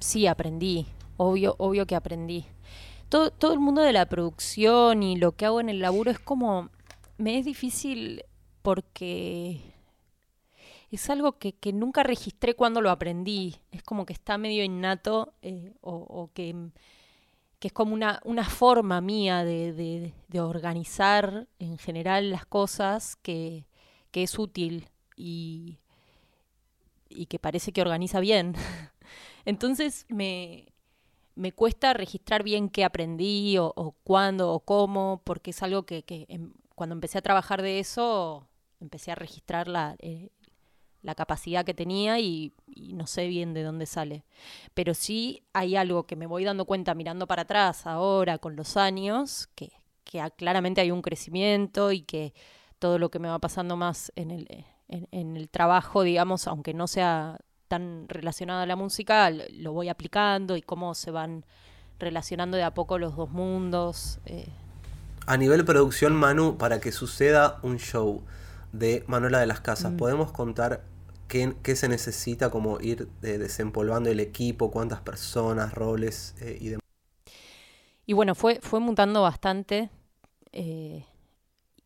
sí, 0.00 0.26
aprendí. 0.26 0.86
Obvio, 1.16 1.54
obvio 1.58 1.86
que 1.86 1.94
aprendí. 1.94 2.46
Todo, 3.08 3.30
todo 3.30 3.52
el 3.52 3.60
mundo 3.60 3.82
de 3.82 3.92
la 3.92 4.06
producción 4.06 5.02
y 5.02 5.16
lo 5.16 5.32
que 5.32 5.46
hago 5.46 5.60
en 5.60 5.68
el 5.68 5.80
laburo 5.80 6.10
es 6.10 6.18
como. 6.18 6.70
Me 7.18 7.38
es 7.38 7.44
difícil 7.44 8.24
porque 8.62 9.60
es 10.90 11.10
algo 11.10 11.38
que, 11.38 11.54
nunca 11.72 12.02
registré 12.02 12.54
cuando 12.54 12.80
lo 12.80 12.90
aprendí. 12.90 13.56
Es 13.70 13.82
como 13.82 14.06
que 14.06 14.12
está 14.12 14.38
medio 14.38 14.64
innato 14.64 15.34
eh, 15.42 15.72
o, 15.80 16.30
que 16.34 16.70
que 17.58 17.68
es 17.68 17.72
como 17.72 17.94
una, 17.94 18.20
una 18.24 18.44
forma 18.44 19.00
mía 19.00 19.44
de, 19.44 20.12
organizar 20.38 21.48
en 21.58 21.78
general 21.78 22.30
las 22.30 22.44
cosas 22.44 23.16
que, 23.16 23.64
es 24.12 24.38
útil 24.38 24.88
y, 25.14 25.78
y, 27.10 27.26
que 27.26 27.38
parece 27.38 27.72
que 27.72 27.82
organiza 27.82 28.20
bien. 28.20 28.54
Entonces 29.44 30.06
me, 30.08 30.72
me 31.36 31.52
cuesta 31.52 31.92
registrar 31.94 32.42
bien 32.42 32.68
qué 32.68 32.84
aprendí 32.84 33.56
o, 33.58 33.94
cuándo 34.04 34.50
o 34.52 34.60
cómo, 34.60 35.22
porque 35.24 35.50
es 35.50 35.62
algo 35.62 35.84
que, 35.84 36.04
em, 36.08 36.52
cuando 36.74 36.94
empecé 36.94 37.18
a 37.18 37.22
trabajar 37.22 37.62
de 37.62 37.78
eso, 37.78 38.48
empecé 38.80 39.12
a 39.12 39.14
registrar 39.14 39.68
la, 39.68 39.96
eh, 40.00 40.30
la 41.06 41.14
capacidad 41.14 41.64
que 41.64 41.72
tenía 41.74 42.18
y, 42.18 42.52
no 42.66 43.06
sé 43.06 43.28
bien 43.28 43.54
de 43.54 43.62
dónde 43.62 43.86
sale. 43.86 44.24
Pero 44.74 44.92
sí 44.92 45.44
hay 45.52 45.76
algo 45.76 46.06
que 46.06 46.16
me 46.16 46.26
voy 46.26 46.44
dando 46.44 46.64
cuenta 46.66 46.94
mirando 46.94 47.26
para 47.26 47.42
atrás 47.42 47.86
ahora 47.86 48.38
con 48.38 48.56
los 48.56 48.76
años, 48.76 49.48
que, 49.54 49.70
claramente 50.36 50.80
hay 50.80 50.90
un 50.90 51.02
crecimiento 51.02 51.92
y 51.92 52.00
que 52.02 52.32
todo 52.78 52.98
lo 52.98 53.10
que 53.10 53.18
me 53.18 53.28
va 53.28 53.38
pasando 53.38 53.76
más 53.76 54.12
en 54.16 54.30
el, 54.30 54.64
en, 54.88 55.36
el 55.36 55.48
trabajo, 55.50 56.02
digamos, 56.02 56.46
aunque 56.46 56.74
no 56.74 56.86
sea 56.86 57.38
tan 57.68 58.08
relacionado 58.08 58.60
a 58.60 58.66
la 58.66 58.76
música, 58.76 59.30
lo 59.30 59.72
voy 59.72 59.88
aplicando 59.88 60.56
y 60.56 60.62
cómo 60.62 60.94
se 60.94 61.10
van 61.10 61.44
relacionando 61.98 62.56
de 62.56 62.62
a 62.62 62.74
poco 62.74 62.98
los 62.98 63.16
dos 63.16 63.30
mundos. 63.30 64.18
Eh. 64.26 64.48
A 65.26 65.36
nivel 65.36 65.64
producción, 65.64 66.14
Manu, 66.14 66.56
para 66.56 66.80
que 66.80 66.92
suceda 66.92 67.58
un 67.62 67.78
show 67.78 68.22
de 68.72 69.04
Manuela 69.06 69.38
de 69.38 69.46
las 69.46 69.60
Casas, 69.60 69.92
mm. 69.92 69.96
¿podemos 69.96 70.32
contar 70.32 70.84
qué, 71.28 71.76
se 71.76 71.88
necesita 71.88 72.50
como 72.50 72.80
ir 72.80 73.08
eh, 73.22 73.38
desempolvando 73.38 74.10
el 74.10 74.20
equipo, 74.20 74.70
cuántas 74.70 75.00
personas, 75.00 75.74
roles 75.74 76.34
eh, 76.40 76.58
y 76.60 76.68
demás. 76.68 76.82
Y 78.04 78.12
bueno, 78.12 78.34
fue, 78.34 78.60
fue 78.62 78.78
mutando 78.78 79.22
bastante 79.22 79.90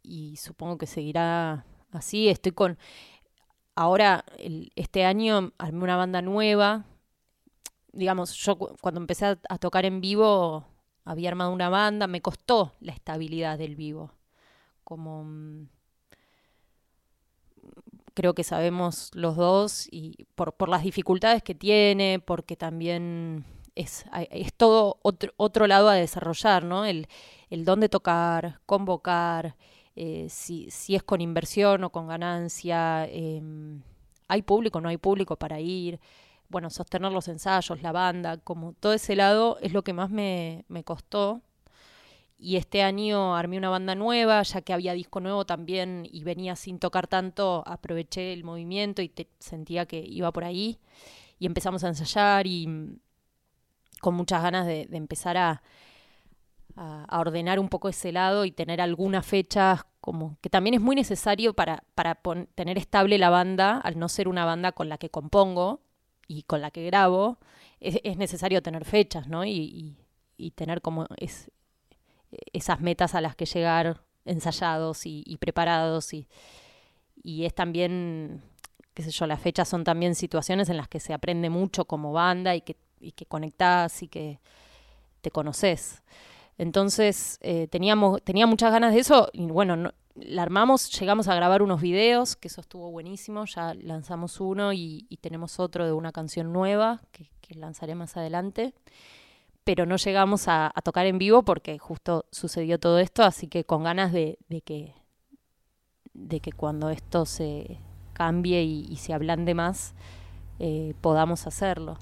y 0.03 0.37
supongo 0.37 0.79
que 0.79 0.87
seguirá 0.87 1.65
así. 1.93 2.29
Estoy 2.29 2.53
con... 2.53 2.79
Ahora, 3.75 4.25
este 4.77 5.05
año 5.05 5.53
armé 5.59 5.85
una 5.85 5.97
banda 5.97 6.23
nueva. 6.23 6.85
Digamos, 7.93 8.35
yo 8.35 8.59
cuando 8.81 9.01
empecé 9.01 9.39
a, 9.49 9.59
tocar 9.59 9.85
en 9.85 10.01
vivo 10.01 10.67
había 11.05 11.31
armado 11.31 11.53
una 11.53 11.69
banda, 11.69 12.07
me 12.07 12.21
costó 12.21 12.73
la 12.81 12.93
estabilidad 12.93 13.59
del 13.59 13.77
vivo. 13.77 14.13
Como 14.85 15.25
mm, 15.25 15.69
creo 18.15 18.35
que 18.35 18.45
sabemos 18.45 19.11
los 19.15 19.37
dos, 19.37 19.89
y 19.91 20.27
por, 20.35 20.69
las 20.69 20.83
dificultades 20.83 21.43
que 21.43 21.55
tiene, 21.55 22.21
porque 22.25 22.57
también 22.57 23.45
es, 23.75 24.05
es 24.31 24.53
todo 24.55 24.99
otro, 25.03 25.67
lado 25.67 25.89
a 25.89 25.95
desarrollar, 25.95 26.65
¿no? 26.65 26.85
El 26.85 27.07
dónde 27.65 27.89
tocar, 27.89 28.61
convocar, 28.67 29.57
eh, 30.03 30.29
si, 30.31 30.71
si 30.71 30.95
es 30.95 31.03
con 31.03 31.21
inversión 31.21 31.85
o 31.85 31.91
con 31.91 32.09
ganancia, 32.09 33.07
em, 33.11 33.83
hay 34.29 34.43
público, 34.43 34.81
no 34.81 34.89
hay 34.89 34.97
público 34.97 35.37
para 35.37 35.61
ir, 35.61 36.01
bueno, 36.49 36.71
sostener 36.71 37.13
los 37.13 37.29
ensayos, 37.29 37.83
la 37.83 37.93
banda, 37.93 38.39
como 38.39 38.73
todo 38.75 38.95
ese 38.95 39.17
lado 39.17 39.59
es 39.61 39.73
lo 39.73 39.83
que 39.85 39.93
más 39.93 40.11
me, 40.11 40.65
me 40.69 40.85
costó 40.85 41.43
y 42.41 42.57
este 42.57 42.83
año 42.83 43.37
armé 43.37 43.59
una 43.59 43.69
banda 43.69 43.95
nueva, 43.95 44.43
ya 44.43 44.63
que 44.63 44.73
había 44.73 44.95
disco 44.95 45.21
nuevo 45.21 45.45
también 45.45 46.09
y 46.11 46.25
venía 46.25 46.57
sin 46.57 46.79
tocar 46.79 47.07
tanto, 47.07 47.63
aproveché 47.67 48.33
el 48.33 48.45
movimiento 48.45 49.03
y 49.03 49.13
sentía 49.39 49.85
que 49.85 49.99
iba 49.99 50.33
por 50.33 50.45
ahí. 50.45 50.79
Y 51.39 51.45
empezamos 51.45 51.85
a 51.85 51.89
ensayar 51.89 52.47
y 52.47 52.67
mm, 52.67 52.97
con 54.01 54.15
muchas 54.15 54.43
ganas 54.43 54.67
de, 54.67 54.89
empezar 54.93 55.37
a, 55.37 55.63
ordenar 57.11 57.59
un 57.59 57.69
poco 57.69 57.89
ese 57.89 58.13
lado 58.13 58.45
y 58.45 58.53
tener 58.53 58.81
algunas 58.81 59.27
fechas 59.27 59.85
como 60.01 60.39
que 60.41 60.49
también 60.49 60.75
es 60.75 60.81
muy 60.81 60.97
necesario 60.97 61.53
para, 61.53 61.85
para 61.95 62.19
tener 62.55 62.79
estable 62.79 63.19
la 63.19 63.29
banda, 63.29 63.79
al 63.79 63.99
no 63.99 64.09
ser 64.09 64.29
una 64.29 64.47
banda 64.47 64.73
con 64.73 64.89
la 64.89 64.97
que 64.97 65.11
compongo 65.11 65.81
y 66.27 66.45
con 66.45 66.63
la 66.63 66.71
que 66.71 66.85
grabo, 66.87 67.39
es, 67.81 68.17
necesario 68.17 68.63
tener 68.63 68.85
fechas, 68.85 69.29
¿no? 69.29 69.45
Y, 69.45 69.97
y 70.39 70.51
tener 70.53 70.81
como 70.81 71.07
es, 71.19 71.51
esas 72.53 72.81
metas 72.81 73.15
a 73.15 73.21
las 73.21 73.37
que 73.37 73.47
llegar 73.47 74.03
ensayados 74.25 75.07
y, 75.07 75.37
preparados 75.41 76.13
y, 76.13 76.29
y, 77.23 77.45
es 77.45 77.55
también, 77.55 78.43
qué 78.95 79.03
sé 79.03 79.11
yo, 79.11 79.27
las 79.27 79.41
fechas 79.41 79.69
son 79.69 79.85
también 79.85 80.15
situaciones 80.15 80.69
en 80.69 80.77
las 80.77 80.89
que 80.89 81.01
se 81.01 81.13
aprende 81.13 81.51
mucho 81.51 81.85
como 81.85 82.13
banda 82.13 82.55
y 82.55 82.61
que, 82.61 82.77
y 83.01 83.13
que 83.13 83.27
conectás 83.27 84.03
y 84.03 84.09
que 84.09 84.41
te 85.21 85.31
conoces. 85.31 86.03
Entonces 86.61 87.39
eh, 87.41 87.69
teníamos, 87.69 88.23
tenía 88.23 88.47
muchas 88.47 88.71
ganas 88.71 88.93
de 88.93 89.01
eso 89.01 89.31
y 89.33 89.47
bueno, 89.47 89.95
la 90.15 90.43
armamos, 90.43 90.91
llegamos 91.01 91.27
a 91.27 91.35
grabar 91.35 91.63
unos 91.63 91.81
videos, 91.81 92.37
que 92.37 92.49
eso 92.49 92.61
estuvo 92.61 92.91
buenísimo, 92.91 93.47
ya 93.47 93.73
lanzamos 93.73 94.43
uno 94.43 94.75
y, 94.75 95.09
tenemos 95.23 95.59
otro 95.59 95.87
de 95.87 95.93
una 95.93 96.13
canción 96.13 96.53
nueva 96.53 97.01
que, 97.13 97.31
lanzaré 97.55 97.97
más 97.97 98.17
adelante 98.17 98.75
pero 99.65 99.87
no 99.87 99.97
llegamos 99.97 100.49
a, 100.49 100.73
tocar 100.85 101.07
en 101.07 101.19
vivo 101.19 101.43
porque 101.43 101.79
justo 101.79 102.27
sucedió 102.31 102.79
todo 102.79 102.99
esto, 102.99 103.25
así 103.25 103.47
que 103.47 103.65
con 103.65 103.83
ganas 103.83 104.13
de, 104.13 104.37
que, 104.63 104.95
de 106.13 106.41
que 106.41 106.53
cuando 106.53 106.91
esto 106.91 107.25
se 107.25 107.79
cambie 108.13 108.63
y, 108.63 108.95
se 108.97 109.15
ablande 109.15 109.55
más, 109.55 109.95
eh, 110.59 110.93
podamos 111.01 111.47
hacerlo. 111.47 111.97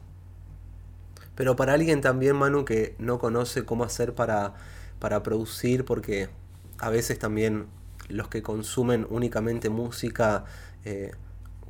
Pero 1.39 1.55
para 1.55 1.75
alguien 1.75 2.01
también, 2.01 2.35
Manu, 2.35 2.65
que 2.65 2.97
no 2.99 3.21
conoce 3.21 3.65
cómo 3.65 3.85
hacer 3.85 4.13
para, 4.13 4.55
para 4.99 5.23
producir, 5.23 5.85
porque 5.85 6.29
a 6.79 6.91
veces 6.91 7.21
también 7.21 7.69
los 8.09 8.27
que 8.27 8.43
consumen 8.43 9.07
únicamente 9.09 9.71
música 9.71 10.47
eh, 10.85 11.13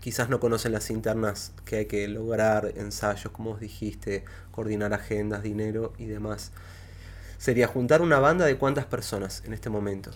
quizás 0.01 0.31
no 0.31 0.41
conocen 0.41 0.73
las 0.73 0.89
internas 0.89 1.53
que 1.67 1.77
hay 1.77 1.85
que 1.85 2.09
lograr, 2.09 2.73
ensayos, 2.77 3.31
como 3.31 3.51
os 3.51 3.61
dijiste, 3.61 4.25
coordinar 4.53 4.95
agendas, 4.95 5.43
dinero 5.43 5.93
y 5.99 6.07
demás. 6.07 6.51
Sería 7.37 7.69
juntar 7.69 8.01
una 8.01 8.19
banda 8.21 8.47
de 8.47 8.57
cuántas 8.57 8.87
personas 8.87 9.43
en 9.45 9.53
este 9.53 9.69
momento. 9.69 10.13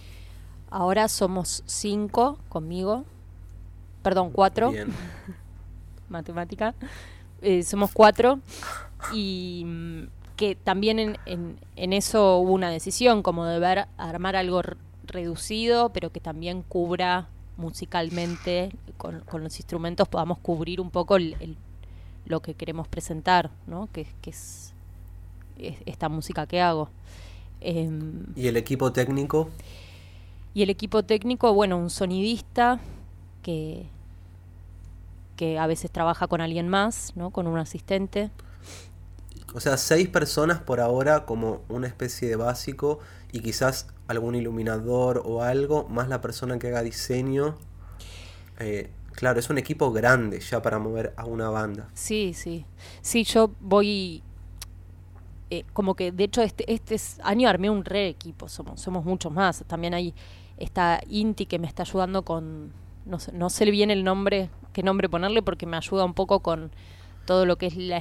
Ahora 0.71 1.09
somos 1.09 1.63
cinco 1.67 2.39
conmigo. 2.49 3.05
Perdón, 4.03 4.31
cuatro. 4.31 4.71
Bien. 4.71 4.89
Matemática. 6.09 6.75
Eh, 7.43 7.63
somos 7.65 7.91
cuatro. 7.93 8.41
Y 9.13 9.67
que 10.37 10.55
también 10.55 10.99
en, 10.99 11.59
en, 11.77 11.93
eso 11.93 12.39
hubo 12.39 12.53
una 12.53 12.71
decisión, 12.71 13.23
como 13.23 13.45
de 13.45 13.59
ver 13.59 13.87
armar 13.97 14.37
algo 14.37 14.63
reducido, 15.05 15.91
pero 15.91 16.11
que 16.11 16.21
también 16.21 16.63
cubra 16.63 17.29
musicalmente, 17.57 18.71
con, 18.97 19.23
los 19.33 19.59
instrumentos, 19.59 20.09
podamos 20.09 20.39
cubrir 20.39 20.81
un 20.81 20.91
poco 20.91 21.17
lo 22.27 22.41
que 22.41 22.55
queremos 22.55 22.89
presentar, 22.89 23.51
¿no? 23.67 23.89
que, 23.93 24.07
es, 24.27 24.73
esta 25.87 26.09
música 26.09 26.47
que 26.47 26.61
hago. 26.61 26.89
Em, 27.61 28.27
¿Y 28.35 28.49
el 28.49 28.57
equipo 28.57 28.93
técnico? 28.93 29.51
Y 30.55 30.63
el 30.63 30.71
equipo 30.71 31.03
técnico, 31.03 31.53
bueno, 31.55 31.79
un 31.79 31.91
sonidista 31.91 32.81
que, 33.43 33.87
que 35.37 35.59
a 35.59 35.67
veces 35.67 35.91
trabaja 35.91 36.27
con 36.27 36.41
alguien 36.41 36.69
más, 36.69 37.13
¿no? 37.17 37.31
con 37.31 37.47
un 37.47 37.59
asistente. 37.59 38.31
O 39.55 39.61
sea, 39.61 39.77
seis 39.77 40.09
personas 40.09 40.61
por 40.61 40.81
ahora 40.81 41.27
como 41.27 41.63
una 41.69 41.87
especie 41.87 42.29
de 42.29 42.37
básico 42.37 43.01
y 43.33 43.41
quizás 43.41 43.89
algún 44.07 44.35
iluminador 44.35 45.23
o 45.25 45.43
algo, 45.43 45.89
más 45.89 46.09
la 46.09 46.21
persona 46.21 46.59
que 46.59 46.69
haga 46.69 46.83
diseño. 46.83 47.57
Eh, 48.59 48.91
claro, 49.13 49.41
es 49.41 49.51
un 49.51 49.59
equipo 49.59 49.93
grande 49.93 50.41
ya 50.41 50.63
para 50.63 50.79
mover 50.79 51.13
a 51.17 51.25
una 51.25 51.51
banda. 51.51 51.89
Sí, 51.95 52.33
sí. 52.35 52.65
Sí, 53.01 53.25
yo 53.25 53.53
voy... 53.61 54.23
Eh, 55.51 55.65
como 55.75 55.95
que, 55.95 56.13
de 56.13 56.25
hecho, 56.25 56.41
este, 56.41 56.73
este 56.73 56.97
año 57.23 57.47
armé 57.49 57.69
un 57.69 57.85
re 57.85 58.09
equipo, 58.09 58.49
somos, 58.49 58.81
somos 58.81 59.05
muchos 59.05 59.31
más. 59.33 59.65
También 59.67 59.93
hay 59.93 60.15
esta 60.57 61.01
Inti 61.09 61.47
que 61.47 61.59
me 61.59 61.67
está 61.67 61.83
ayudando 61.83 62.23
con... 62.25 62.73
No 63.05 63.19
sé, 63.19 63.33
no 63.33 63.51
sé 63.51 63.71
bien 63.71 63.91
el 63.91 64.05
nombre, 64.05 64.49
qué 64.73 64.83
nombre 64.83 65.09
ponerle, 65.09 65.43
porque 65.43 65.67
me 65.67 65.77
ayuda 65.77 66.05
un 66.05 66.15
poco 66.15 66.41
con 66.41 66.71
todo 67.27 67.45
lo 67.47 67.59
que 67.59 67.67
es 67.67 67.77
la 67.77 67.99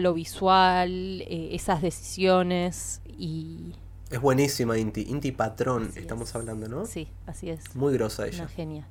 lo 0.00 0.14
visual, 0.14 1.22
eh, 1.22 1.50
esas 1.52 1.82
decisiones 1.82 3.00
y... 3.06 3.74
Es 4.10 4.20
buenísima 4.20 4.78
Inti, 4.78 5.02
Inti 5.02 5.32
Patrón 5.32 5.92
estamos 5.94 6.34
hablando, 6.34 6.66
¿no? 6.68 6.86
Sí, 6.86 7.08
así 7.26 7.50
es. 7.50 7.74
Muy 7.76 7.92
grosa 7.92 8.26
ella. 8.26 8.44
Una 8.44 8.48
genia. 8.48 8.88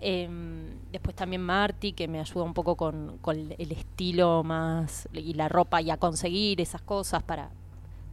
Em, 0.00 0.78
después 0.92 1.16
también 1.16 1.42
Marty, 1.42 1.92
que 1.92 2.08
me 2.08 2.20
ayuda 2.20 2.44
un 2.44 2.54
poco 2.54 2.76
con, 2.76 3.18
el 3.58 3.72
estilo 3.72 4.42
más 4.42 5.08
y 5.12 5.34
la 5.34 5.48
ropa 5.48 5.80
y 5.80 5.90
a 5.90 5.96
conseguir 5.96 6.60
esas 6.60 6.82
cosas 6.82 7.22
para 7.22 7.50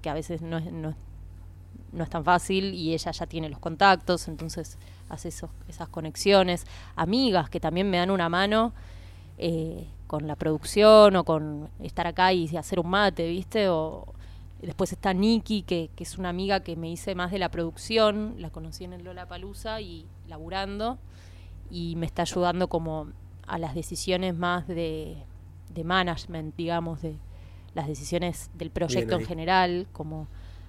que 0.02 0.10
a 0.10 0.13
veces 0.13 0.41
no 0.41 0.58
es, 0.58 0.72
no, 0.72 0.96
no 1.91 2.04
es 2.04 2.10
tan 2.10 2.24
fácil 2.24 2.74
y 2.74 2.93
ella 2.93 3.12
ya 3.12 3.26
tiene 3.26 3.50
los 3.50 3.60
contactos, 3.60 4.28
entonces 4.28 4.78
hace 5.10 5.30
esos, 5.30 5.50
esas 5.67 5.89
conexiones. 5.89 6.65
Amigas 6.96 7.50
que 7.50 7.60
también 7.60 7.89
me 7.89 7.98
dan 7.98 8.12
una 8.12 8.30
mano 8.30 8.74
eh, 9.38 9.88
con 10.13 10.28
la 10.28 10.36
producción 10.36 11.15
o 11.15 11.23
con 11.23 11.69
estar 11.82 12.06
acá 12.06 12.32
y 12.34 12.56
hacer 12.56 12.80
un 12.80 12.88
mate, 12.88 13.28
¿viste? 13.28 13.69
O, 13.69 14.06
después 14.62 14.91
está 14.91 15.12
Nikki, 15.12 15.63
que, 15.63 15.89
que, 15.95 16.04
es 16.04 16.19
una 16.19 16.30
amiga 16.30 16.60
que 16.60 16.76
me 16.76 16.88
hice 16.88 17.15
más 17.15 17.32
de 17.32 17.39
la 17.39 17.49
producción, 17.49 18.36
la 18.38 18.52
conocí 18.52 18.84
en 18.84 18.93
el 18.93 19.04
Lola 19.04 19.28
Palusa 19.28 19.82
y 19.82 20.06
laburando, 20.28 20.99
y 21.71 21.95
me 21.95 22.06
está 22.06 22.21
ayudando 22.21 22.67
como 22.67 23.08
a 23.47 23.58
las 23.58 23.73
decisiones 23.73 24.38
más 24.38 24.67
de, 24.67 25.17
de 25.73 25.84
management, 25.84 26.56
digamos, 26.56 27.02
de 27.02 27.15
las 27.73 27.88
decisiones 27.88 28.52
del 28.54 28.69
proyecto 28.69 29.15
en 29.15 29.26
general, 29.26 29.88
como 29.93 30.28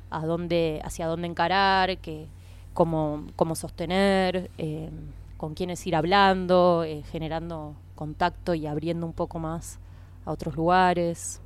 a 0.09 0.25
dónde, 0.25 0.81
hacia 0.85 1.07
dónde 1.07 1.29
encarar, 1.29 1.99
que, 1.99 2.29
cómo, 2.73 3.27
cómo 3.37 3.57
sostener, 3.57 4.51
eh, 4.57 4.89
con 5.45 5.53
quiénes 5.53 5.87
ir 5.87 5.95
hablando, 5.95 6.85
eh, 6.85 7.03
generando 7.13 7.77
contacto 7.95 8.55
y 8.55 8.67
abriendo 8.67 9.05
un 9.05 9.13
poco 9.13 9.39
más 9.39 9.79
a 10.25 10.31
otros 10.31 10.57
lugares. 10.57 11.43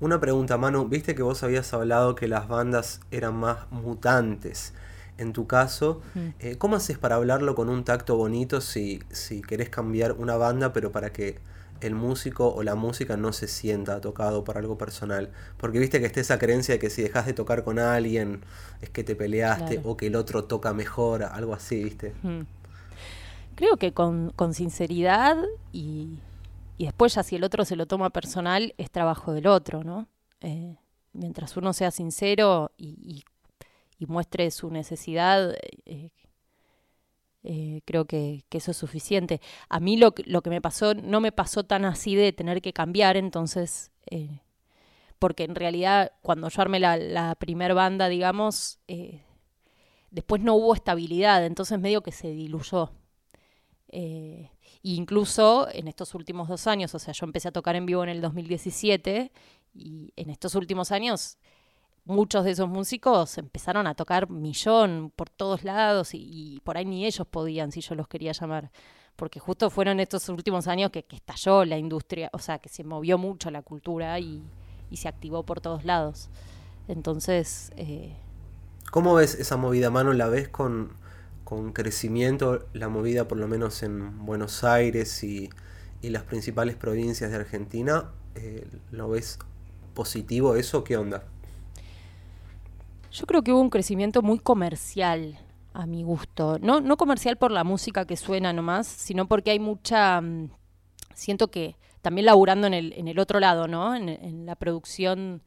Una 0.00 0.18
pregunta, 0.18 0.56
Manu, 0.56 0.88
viste 0.88 1.14
que 1.14 1.22
vos 1.22 1.42
habías 1.42 1.74
hablado 1.74 2.14
que 2.14 2.26
las 2.26 2.48
bandas 2.48 3.02
eran 3.10 3.34
más 3.36 3.70
mutantes. 3.70 4.72
En 5.18 5.34
tu 5.34 5.46
caso, 5.46 6.00
mm. 6.14 6.20
eh, 6.38 6.56
¿cómo 6.56 6.76
haces 6.76 6.96
para 6.96 7.16
hablarlo 7.16 7.54
con 7.54 7.68
un 7.68 7.84
tacto 7.84 8.16
bonito 8.16 8.62
si, 8.62 9.02
si 9.10 9.42
querés 9.42 9.68
cambiar 9.68 10.12
una 10.12 10.38
banda, 10.38 10.72
pero 10.72 10.90
para 10.90 11.12
que 11.12 11.38
el 11.82 11.94
músico 11.94 12.48
o 12.48 12.62
la 12.62 12.76
música 12.76 13.18
no 13.18 13.34
se 13.34 13.46
sienta 13.46 14.00
tocado 14.00 14.42
por 14.42 14.56
algo 14.56 14.78
personal? 14.78 15.32
Porque 15.58 15.78
viste 15.78 16.00
que 16.00 16.06
está 16.06 16.20
esa 16.20 16.38
creencia 16.38 16.76
de 16.76 16.78
que 16.78 16.88
si 16.88 17.02
dejas 17.02 17.26
de 17.26 17.34
tocar 17.34 17.62
con 17.62 17.78
alguien 17.78 18.40
es 18.80 18.88
que 18.88 19.04
te 19.04 19.14
peleaste 19.14 19.82
o 19.84 19.98
que 19.98 20.06
el 20.06 20.16
otro 20.16 20.44
toca 20.44 20.72
mejor, 20.72 21.24
algo 21.24 21.52
así, 21.52 21.84
¿viste? 21.84 22.14
Mm 22.22 22.55
creo 23.56 23.78
que 23.78 23.92
con, 23.92 24.32
sinceridad 24.52 25.36
y, 25.72 26.20
después 26.78 27.14
ya 27.14 27.24
si 27.24 27.34
el 27.36 27.42
otro 27.42 27.64
se 27.64 27.74
lo 27.74 27.86
toma 27.86 28.10
personal 28.10 28.74
es 28.78 28.90
trabajo 28.90 29.32
del 29.32 29.48
otro, 29.48 29.82
¿no? 29.82 30.06
Eh, 30.42 30.76
mientras 31.12 31.56
uno 31.56 31.72
sea 31.72 31.90
sincero 31.90 32.70
y, 32.76 33.24
muestre 34.06 34.50
su 34.50 34.70
necesidad, 34.70 35.56
eh, 35.86 36.10
eh, 37.42 37.80
creo 37.86 38.04
que, 38.04 38.44
eso 38.50 38.70
es 38.70 38.76
suficiente. 38.76 39.40
A 39.68 39.80
mí 39.80 39.96
lo, 39.96 40.12
que 40.12 40.50
me 40.50 40.60
pasó 40.60 40.94
no 40.94 41.20
me 41.20 41.32
pasó 41.32 41.64
tan 41.64 41.84
así 41.86 42.14
de 42.14 42.32
tener 42.32 42.60
que 42.60 42.74
cambiar, 42.74 43.16
entonces, 43.16 43.90
porque 45.18 45.44
en 45.44 45.54
realidad 45.54 46.12
cuando 46.20 46.50
yo 46.50 46.60
armé 46.60 46.78
la, 46.78 46.98
la 46.98 47.34
primer 47.36 47.72
banda, 47.72 48.08
digamos, 48.08 48.80
después 50.10 50.42
no 50.42 50.54
hubo 50.54 50.74
estabilidad, 50.74 51.46
entonces 51.46 51.80
medio 51.80 52.02
que 52.02 52.12
se 52.12 52.28
diluyó. 52.28 52.92
Eh, 53.98 54.50
incluso 54.82 55.68
en 55.72 55.88
estos 55.88 56.14
últimos 56.14 56.48
dos 56.48 56.66
años, 56.66 56.94
o 56.94 56.98
sea, 56.98 57.14
yo 57.14 57.24
empecé 57.24 57.48
a 57.48 57.52
tocar 57.52 57.76
en 57.76 57.86
vivo 57.86 58.02
en 58.02 58.10
el 58.10 58.20
2017 58.20 59.32
y 59.72 60.12
en 60.16 60.28
estos 60.28 60.54
últimos 60.54 60.92
años 60.92 61.38
muchos 62.04 62.44
de 62.44 62.50
esos 62.50 62.68
músicos 62.68 63.38
empezaron 63.38 63.86
a 63.86 63.94
tocar 63.94 64.28
millón 64.28 65.10
por 65.16 65.30
todos 65.30 65.64
lados 65.64 66.10
y, 66.12 66.60
por 66.62 66.76
ahí 66.76 66.84
ni 66.84 67.06
ellos 67.06 67.26
podían 67.26 67.72
si 67.72 67.80
yo 67.80 67.94
los 67.94 68.06
quería 68.06 68.32
llamar. 68.32 68.70
Porque 69.16 69.40
justo 69.40 69.70
fueron 69.70 69.98
estos 69.98 70.28
últimos 70.28 70.68
años 70.68 70.90
que, 70.90 71.06
estalló 71.08 71.64
la 71.64 71.78
industria, 71.78 72.28
o 72.34 72.38
sea, 72.38 72.58
que 72.58 72.68
se 72.68 72.84
movió 72.84 73.16
mucho 73.16 73.50
la 73.50 73.62
cultura 73.62 74.20
y, 74.20 74.42
se 74.92 75.08
activó 75.08 75.42
por 75.42 75.62
todos 75.62 75.86
lados. 75.86 76.28
Entonces... 76.86 77.72
Eh, 77.76 78.14
¿Cómo 78.90 79.14
ves 79.14 79.36
esa 79.36 79.56
movida, 79.56 79.88
mano? 79.88 80.12
¿La 80.12 80.28
ves 80.28 80.50
con, 80.50 80.92
con 81.46 81.72
crecimiento 81.72 82.66
la 82.72 82.88
movida 82.88 83.28
por 83.28 83.38
lo 83.38 83.46
menos 83.46 83.84
en 83.84 84.26
Buenos 84.26 84.64
Aires 84.64 85.22
y, 85.22 85.48
las 86.02 86.22
principales 86.22 86.76
provincias 86.76 87.30
de 87.30 87.36
Argentina. 87.36 88.10
Eh, 88.36 88.64
¿Lo 88.92 89.08
ves 89.08 89.40
positivo 89.94 90.54
eso? 90.54 90.84
¿Qué 90.84 90.96
onda? 90.96 91.24
Yo 93.10 93.26
creo 93.26 93.42
que 93.42 93.52
hubo 93.52 93.60
un 93.60 93.70
crecimiento 93.70 94.22
muy 94.22 94.38
comercial 94.38 95.38
a 95.72 95.86
mi 95.86 96.02
gusto. 96.02 96.58
No, 96.60 96.80
no 96.80 96.96
comercial 96.96 97.36
por 97.38 97.50
la 97.50 97.64
música 97.64 98.04
que 98.06 98.16
suena 98.16 98.52
nomás, 98.52 98.86
sino 98.86 99.26
porque 99.26 99.52
hay 99.52 99.58
mucha... 99.58 100.20
Mm, 100.20 100.50
siento 101.14 101.48
que 101.48 101.76
también 102.02 102.26
laburando 102.26 102.66
en 102.66 102.74
el, 102.74 102.92
en 102.92 103.08
el 103.08 103.18
otro 103.18 103.40
lado, 103.40 103.68
¿no? 103.68 103.94
En, 103.94 104.46
la 104.46 104.56
producción 104.56 105.42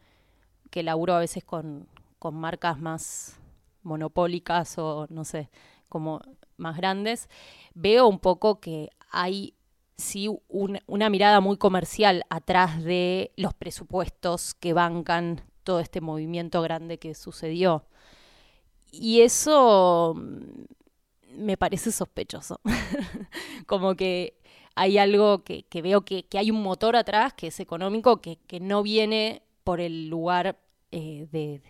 que 0.72 0.84
laburo 0.84 1.14
a 1.14 1.20
veces 1.20 1.44
con, 1.44 1.88
con 2.20 2.36
marcas 2.36 2.80
más 2.80 3.40
monopólicas 3.84 4.78
o 4.78 5.08
no 5.10 5.24
sé, 5.26 5.50
como 5.90 6.22
más 6.58 6.78
grandes, 6.78 7.30
veo 7.74 8.08
un 8.08 8.20
poco 8.20 8.60
que 8.60 8.90
hay 9.12 9.56
sí 9.98 10.30
una 10.48 11.10
mirada 11.10 11.42
muy 11.42 11.58
comercial 11.58 12.24
atrás 12.30 12.82
de 12.84 13.34
los 13.36 13.54
presupuestos 13.54 14.54
que 14.54 14.72
bancan 14.72 15.42
todo 15.64 15.82
este 15.82 16.00
movimiento 16.00 16.62
grande 16.62 17.00
que 17.00 17.14
sucedió. 17.16 17.86
Y 18.92 19.22
eso 19.22 20.16
mm, 20.16 21.44
me 21.44 21.58
parece 21.58 21.92
sospechoso. 21.92 22.62
como 23.68 23.96
que 23.96 24.40
hay 24.76 24.98
algo 24.98 25.44
que, 25.44 25.66
veo 25.82 26.06
que, 26.06 26.26
hay 26.34 26.52
un 26.52 26.64
motor 26.64 26.96
atrás 26.96 27.34
que 27.34 27.48
es 27.48 27.60
económico, 27.60 28.22
que, 28.22 28.40
no 28.62 28.82
viene 28.82 29.44
por 29.64 29.82
el 29.82 30.08
lugar 30.08 30.58
eh, 30.92 31.28
de, 31.32 31.62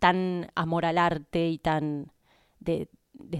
tan 0.00 0.50
amor 0.56 0.86
al 0.86 0.98
arte 0.98 1.48
y 1.48 1.58
tan 1.58 2.10
de, 2.60 2.88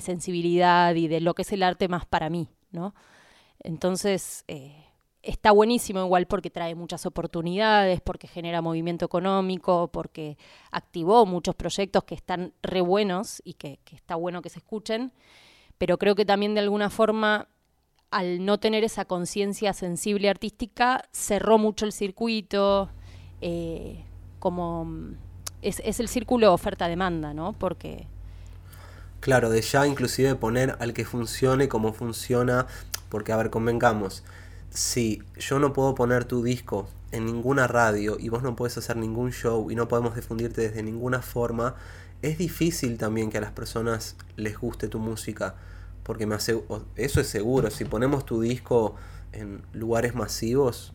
sensibilidad 0.01 0.95
y 0.95 1.09
de 1.09 1.21
lo 1.21 1.35
que 1.35 1.43
es 1.43 1.53
el 1.53 1.63
arte 1.63 1.89
más 1.89 2.07
para 2.07 2.29
mí, 2.29 2.49
¿no? 2.73 2.95
Entonces, 3.61 4.45
eh, 4.49 4.91
está 5.23 5.53
buenísimo 5.53 6.01
igual 6.01 6.27
porque 6.27 6.51
trae 6.51 6.75
muchas 6.75 7.07
oportunidades, 7.07 8.01
porque 8.01 8.27
genera 8.27 8.63
movimiento 8.63 9.05
económico, 9.05 9.91
porque 9.93 10.39
activó 10.71 11.27
muchos 11.27 11.55
proyectos 11.55 12.05
que 12.05 12.15
están 12.15 12.55
re 12.63 12.81
buenos 12.81 13.43
y 13.45 13.55
que, 13.55 13.81
está 13.93 14.17
bueno 14.17 14.43
que 14.43 14.49
se 14.49 14.59
escuchen, 14.59 15.13
pero 15.79 15.99
creo 15.99 16.15
que 16.15 16.25
también 16.25 16.55
de 16.55 16.61
alguna 16.61 16.91
forma, 16.91 17.49
al 18.11 18.45
no 18.45 18.59
tener 18.59 18.85
esa 18.85 19.05
conciencia 19.05 19.73
sensible 19.73 20.29
artística, 20.29 21.09
cerró 21.13 21.59
mucho 21.59 21.85
el 21.87 21.93
circuito, 21.93 22.91
eh, 23.41 24.05
como 24.39 24.87
es, 25.63 25.81
es 25.85 26.01
el 26.01 26.09
círculo 26.09 26.53
oferta-demanda, 26.53 27.35
¿no? 27.35 27.53
Porque 27.53 28.09
Claro, 29.21 29.51
de 29.51 29.61
ya 29.61 29.87
inclusive 29.87 30.35
poner 30.35 30.77
al 30.81 30.95
que 30.95 31.05
funcione 31.05 31.69
como 31.69 31.93
funciona, 31.93 32.67
porque 33.11 33.33
a 33.33 33.37
ver, 33.37 33.51
convengamos, 33.51 34.25
si 34.71 35.23
yo 35.37 35.59
no 35.59 35.75
puedo 35.75 35.95
poner 35.95 36.25
tu 36.25 36.43
disco 36.43 36.89
en 37.13 37.27
ninguna 37.27 37.67
radio 37.67 38.17
y 38.19 38.31
vos 38.31 38.43
no 38.43 38.57
puedes 38.57 38.79
hacer 38.79 38.97
ningún 38.97 39.33
show 39.33 39.71
y 39.71 39.75
no 39.75 39.89
podemos 39.89 40.15
difundirte 40.15 40.63
desde 40.63 40.83
ninguna 40.83 41.21
forma, 41.21 41.75
es 42.23 42.39
difícil 42.39 42.97
también 42.97 43.29
que 43.29 43.37
a 43.37 43.43
las 43.43 43.53
personas 43.53 44.17
les 44.37 44.59
guste 44.59 44.89
tu 44.89 44.99
música, 44.99 45.55
porque 46.03 46.25
me 46.25 46.37
eso 46.37 46.65
es 46.97 47.27
seguro, 47.27 47.71
si 47.71 47.85
ponemos 47.85 48.25
tu 48.25 48.41
disco 48.41 48.95
en 49.33 49.61
lugares 49.75 50.15
masivos, 50.15 50.95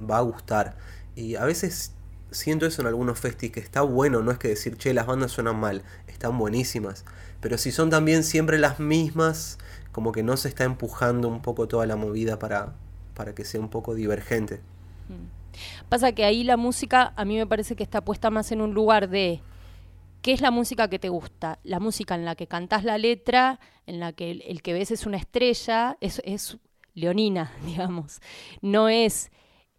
va 0.00 0.18
a 0.18 0.22
gustar. 0.22 0.76
Y 1.16 1.34
a 1.34 1.44
veces 1.44 1.92
siento 2.30 2.66
eso 2.66 2.82
en 2.82 2.88
algunos 2.88 3.18
festis, 3.18 3.50
que 3.50 3.58
está 3.58 3.80
bueno, 3.80 4.22
no 4.22 4.30
es 4.30 4.38
que 4.38 4.46
decir, 4.46 4.76
che, 4.76 4.94
las 4.94 5.06
bandas 5.06 5.32
suenan 5.32 5.58
mal, 5.58 5.82
están 6.06 6.38
buenísimas 6.38 7.04
pero 7.40 7.58
si 7.58 7.72
son 7.72 7.90
también 7.90 8.24
siempre 8.24 8.58
las 8.58 8.80
mismas, 8.80 9.58
como 9.92 10.12
que 10.12 10.22
no 10.22 10.36
se 10.36 10.48
está 10.48 10.64
empujando 10.64 11.28
un 11.28 11.42
poco 11.42 11.68
toda 11.68 11.86
la 11.86 11.96
movida 11.96 12.38
para, 12.38 12.74
para 13.14 13.34
que 13.34 13.44
sea 13.44 13.60
un 13.60 13.68
poco 13.68 13.94
divergente. 13.94 14.60
Mm. 15.08 15.88
Pasa 15.88 16.12
que 16.12 16.24
ahí 16.24 16.44
la 16.44 16.56
música 16.56 17.12
a 17.16 17.24
mí 17.24 17.36
me 17.36 17.46
parece 17.46 17.76
que 17.76 17.82
está 17.82 18.04
puesta 18.04 18.30
más 18.30 18.52
en 18.52 18.60
un 18.60 18.74
lugar 18.74 19.08
de 19.08 19.40
¿qué 20.22 20.32
es 20.32 20.40
la 20.40 20.50
música 20.50 20.88
que 20.88 20.98
te 20.98 21.08
gusta? 21.08 21.58
La 21.62 21.80
música 21.80 22.14
en 22.14 22.24
la 22.24 22.34
que 22.34 22.46
cantás 22.46 22.84
la 22.84 22.98
letra, 22.98 23.60
en 23.86 24.00
la 24.00 24.12
que 24.12 24.30
el, 24.30 24.62
que 24.62 24.72
ves 24.72 24.90
es 24.90 25.06
una 25.06 25.16
estrella, 25.16 25.96
es, 26.00 26.20
es 26.24 26.58
leonina, 26.94 27.52
digamos. 27.64 28.20
No 28.60 28.88
es 28.88 29.30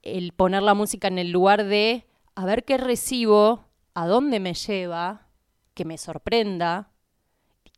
el 0.02 0.32
poner 0.34 0.64
la 0.64 0.74
música 0.74 1.08
en 1.08 1.20
el 1.20 1.32
lugar 1.32 1.66
de 1.66 2.06
a 2.36 2.46
ver 2.46 2.64
qué 2.64 2.78
recibo, 2.78 3.66
a 3.94 4.08
dónde 4.08 4.40
me 4.40 4.54
lleva, 4.54 5.28
que 5.74 5.84
me 5.86 5.98
sorprenda 5.98 6.90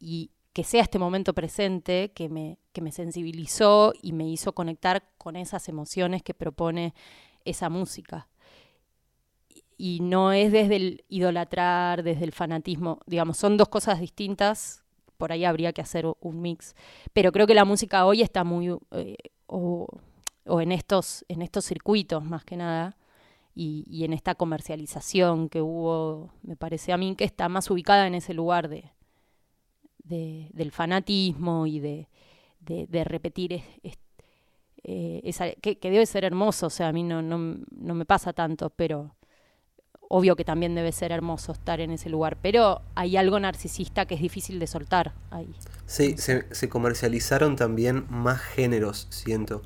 y 0.02 0.32
que 0.54 0.64
sea 0.64 0.82
este 0.82 1.00
momento 1.00 1.34
presente 1.34 2.12
que 2.14 2.28
me, 2.28 2.58
que 2.74 2.82
me 2.82 2.92
sensibilizó 2.92 3.94
y 4.02 4.12
me 4.12 4.28
hizo 4.28 4.54
conectar 4.54 5.04
con 5.18 5.36
esas 5.36 5.70
emociones 5.70 6.24
que 6.24 6.34
propone 6.34 6.94
esa 7.46 7.70
música. 7.70 8.28
Y 9.78 10.00
no 10.02 10.32
es 10.32 10.52
desde 10.52 10.76
el 10.76 11.06
idolatrar, 11.08 12.04
desde 12.04 12.26
el 12.26 12.34
fanatismo, 12.34 13.00
digamos, 13.06 13.38
son 13.38 13.58
dos 13.58 13.70
cosas 13.70 14.00
distintas, 14.00 14.84
por 15.18 15.32
ahí 15.32 15.46
habría 15.46 15.72
que 15.72 15.82
hacer 15.82 16.06
un 16.20 16.42
mix. 16.42 16.76
Pero 17.14 17.32
creo 17.32 17.48
que 17.48 17.54
la 17.54 17.66
música 17.66 18.06
hoy 18.06 18.22
está 18.22 18.44
muy, 18.44 18.76
eh, 18.92 19.16
o, 19.48 19.88
en, 20.46 20.72
estos, 20.72 21.24
en 21.30 21.42
estos 21.42 21.66
circuitos 21.66 22.24
más 22.24 22.44
que 22.44 22.58
nada, 22.58 22.98
y, 23.54 24.06
en 24.06 24.14
esta 24.14 24.34
comercialización 24.36 25.50
que 25.50 25.62
hubo, 25.62 26.32
me 26.42 26.56
parece 26.56 26.94
a 26.94 26.98
mí 26.98 27.16
que 27.16 27.26
está 27.26 27.50
más 27.50 27.70
ubicada 27.70 28.08
en 28.08 28.16
ese 28.16 28.34
lugar 28.34 28.70
de, 28.70 28.92
del 30.04 30.72
fanatismo 30.72 31.68
y 31.68 31.80
de, 31.80 32.08
repetir 33.04 33.64
eh, 34.84 35.22
esa, 35.24 35.52
que, 35.52 35.78
debe 35.82 36.06
ser 36.06 36.24
hermoso, 36.24 36.68
o 36.68 36.70
sea, 36.70 36.88
a 36.88 36.94
mí 36.94 37.04
no, 37.04 37.22
no, 37.22 37.58
no, 37.72 37.96
me 37.96 38.06
pasa 38.06 38.34
tanto, 38.34 38.70
pero 38.72 39.16
obvio 40.10 40.36
que 40.36 40.44
también 40.44 40.76
debe 40.76 40.92
ser 40.92 41.12
hermoso 41.12 41.52
estar 41.54 41.80
en 41.80 41.92
ese 41.92 42.10
lugar, 42.10 42.38
pero 42.42 42.82
hay 42.96 43.16
algo 43.16 43.40
narcisista 43.40 44.06
que 44.06 44.16
es 44.16 44.22
difícil 44.22 44.60
de 44.60 44.68
soltar 44.68 45.14
ahí. 45.30 45.54
Sí, 45.86 46.18
se, 46.18 46.54
se 46.54 46.68
comercializaron 46.68 47.56
también 47.56 48.06
más 48.10 48.42
géneros, 48.42 49.08
siento. 49.10 49.62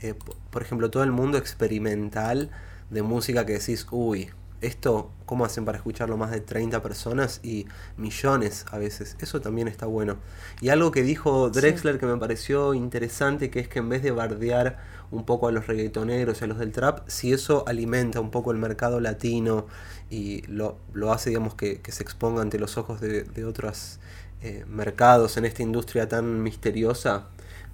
Eh, 0.00 0.14
por 0.50 0.62
ejemplo, 0.62 0.90
todo 0.90 1.02
el 1.02 1.12
mundo 1.12 1.36
experimental 1.36 2.50
de 2.88 3.02
música 3.02 3.44
que 3.44 3.54
decís, 3.54 3.86
uy, 3.90 4.30
esto, 4.60 5.10
¿cómo 5.26 5.44
hacen 5.44 5.64
para 5.64 5.78
escucharlo 5.78 6.16
más 6.16 6.30
de 6.30 6.40
30 6.40 6.82
personas 6.82 7.40
y 7.42 7.66
millones 7.96 8.66
a 8.70 8.78
veces? 8.78 9.16
Eso 9.20 9.40
también 9.40 9.68
está 9.68 9.86
bueno. 9.86 10.16
Y 10.60 10.68
algo 10.68 10.90
que 10.90 11.02
dijo 11.02 11.50
Drexler 11.50 11.98
que 11.98 12.06
me 12.06 12.16
pareció 12.16 12.74
interesante, 12.74 13.50
que 13.50 13.60
es 13.60 13.68
que 13.68 13.78
en 13.78 13.88
vez 13.88 14.02
de 14.02 14.10
bardear 14.10 14.78
un 15.10 15.24
poco 15.24 15.48
a 15.48 15.52
los 15.52 15.66
reggaetoneros 15.66 16.40
y 16.40 16.44
a 16.44 16.46
los 16.46 16.58
del 16.58 16.72
trap, 16.72 17.08
si 17.08 17.32
eso 17.32 17.64
alimenta 17.66 18.20
un 18.20 18.30
poco 18.30 18.52
el 18.52 18.58
mercado 18.58 19.00
latino 19.00 19.66
y 20.10 20.42
lo, 20.42 20.78
lo 20.92 21.12
hace, 21.12 21.30
digamos, 21.30 21.54
que, 21.54 21.80
se 21.88 22.02
exponga 22.02 22.42
ante 22.42 22.58
los 22.58 22.76
ojos 22.76 23.00
de, 23.00 23.44
otros 23.44 23.98
eh, 24.42 24.64
mercados 24.68 25.36
en 25.36 25.44
esta 25.44 25.62
industria 25.62 26.08
tan 26.08 26.42
misteriosa, 26.42 27.28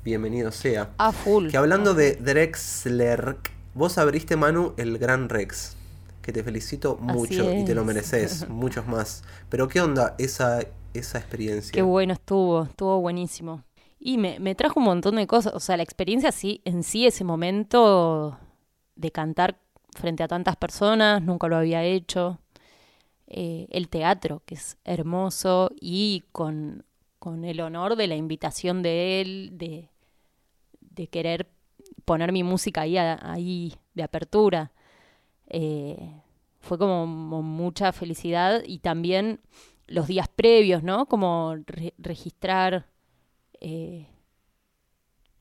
bienvenido 0.04 0.52
sea. 0.52 0.90
A 0.98 1.12
full. 1.12 1.48
Que 1.48 1.56
hablando 1.56 1.94
de 1.94 2.14
Drexler, 2.14 3.36
vos 3.74 3.98
abriste, 3.98 4.36
Manu, 4.36 4.72
el 4.76 4.98
Gran 4.98 5.28
Rex 5.28 5.75
que 6.26 6.32
te 6.32 6.42
felicito 6.42 6.96
mucho 6.96 7.54
y 7.54 7.64
te 7.64 7.72
lo 7.72 7.84
mereces, 7.84 8.48
muchos 8.50 8.84
más. 8.88 9.22
Pero 9.48 9.68
¿qué 9.68 9.80
onda 9.80 10.16
esa, 10.18 10.58
esa 10.92 11.18
experiencia? 11.18 11.70
Qué 11.72 11.82
bueno 11.82 12.14
estuvo, 12.14 12.64
estuvo 12.64 13.00
buenísimo. 13.00 13.62
Y 14.00 14.18
me, 14.18 14.40
me 14.40 14.56
trajo 14.56 14.80
un 14.80 14.86
montón 14.86 15.14
de 15.14 15.26
cosas, 15.28 15.54
o 15.54 15.60
sea, 15.60 15.76
la 15.76 15.84
experiencia 15.84 16.32
sí, 16.32 16.62
en 16.64 16.82
sí, 16.82 17.06
ese 17.06 17.22
momento 17.22 18.36
de 18.96 19.12
cantar 19.12 19.60
frente 19.92 20.24
a 20.24 20.28
tantas 20.28 20.56
personas, 20.56 21.22
nunca 21.22 21.46
lo 21.46 21.56
había 21.56 21.84
hecho. 21.84 22.40
Eh, 23.28 23.68
el 23.70 23.88
teatro, 23.88 24.42
que 24.46 24.56
es 24.56 24.78
hermoso, 24.84 25.70
y 25.80 26.24
con, 26.32 26.84
con, 27.20 27.44
el 27.44 27.60
honor 27.60 27.94
de 27.94 28.08
la 28.08 28.16
invitación 28.16 28.82
de 28.82 29.20
él, 29.20 29.50
de, 29.52 29.90
de 30.80 31.06
querer 31.06 31.48
poner 32.04 32.32
mi 32.32 32.42
música 32.42 32.80
ahí, 32.80 32.98
ahí 32.98 33.74
de 33.94 34.02
apertura. 34.02 34.72
Eh, 35.48 36.22
fue 36.60 36.78
como 36.78 37.06
mucha 37.06 37.92
felicidad 37.92 38.62
y 38.66 38.78
también 38.78 39.40
los 39.86 40.08
días 40.08 40.28
previos, 40.28 40.82
¿no? 40.82 41.06
Como 41.06 41.54
registrar 41.98 42.86
eh, 43.60 44.08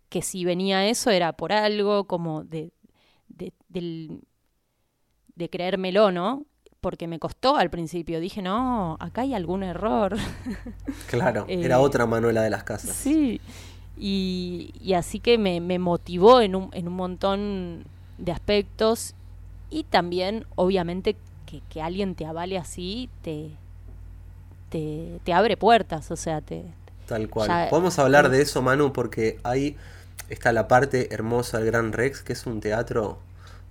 que 0.10 0.22
si 0.22 0.46
venía 0.46 0.88
eso 0.88 1.10
era 1.10 1.34
por 1.34 1.52
algo, 1.52 2.06
como 2.06 2.44
de, 2.44 2.72
de, 3.28 3.52
de 5.36 5.50
creérmelo, 5.50 6.12
¿no? 6.12 6.46
Porque 6.80 7.08
me 7.08 7.18
costó 7.18 7.56
al 7.58 7.72
principio. 7.72 8.20
Dije, 8.20 8.42
no, 8.42 8.98
acá 9.00 9.22
hay 9.22 9.34
algún 9.34 9.64
error. 9.64 10.16
Claro, 11.10 11.46
era 11.50 11.76
eh, 11.76 11.80
otra 11.80 12.06
Manuela 12.06 12.44
de 12.44 12.50
las 12.52 12.64
casas. 12.64 12.96
Sí, 12.96 13.42
y, 13.98 14.72
y 14.80 14.94
así 14.94 15.20
que 15.20 15.38
me, 15.38 15.60
me 15.60 15.80
motivó 15.80 16.42
en 16.42 16.56
un, 16.56 16.70
en 16.74 16.88
un 16.88 16.94
montón 16.94 17.86
de 18.18 18.32
aspectos 18.32 19.16
y 19.70 19.84
también, 19.84 20.46
obviamente, 20.56 21.16
que, 21.70 21.82
alguien 21.82 22.16
te 22.16 22.26
avale 22.26 22.58
así 22.58 23.10
te, 23.22 23.50
te, 24.70 25.34
abre 25.34 25.58
puertas, 25.58 26.12
o 26.12 26.16
sea, 26.16 26.42
te... 26.42 26.64
Tal 27.08 27.30
cual. 27.30 27.70
Podemos 27.70 28.00
hablar 28.00 28.30
de 28.30 28.42
eso, 28.42 28.62
Manu, 28.62 28.92
porque 28.92 29.38
ahí 29.44 29.78
está 30.30 30.52
la 30.52 30.68
parte 30.68 31.14
hermosa 31.14 31.60
del 31.60 31.68
Gran 31.68 31.94
Rex, 31.94 32.24
que 32.24 32.34
es 32.34 32.46
un 32.46 32.60
teatro, 32.62 33.20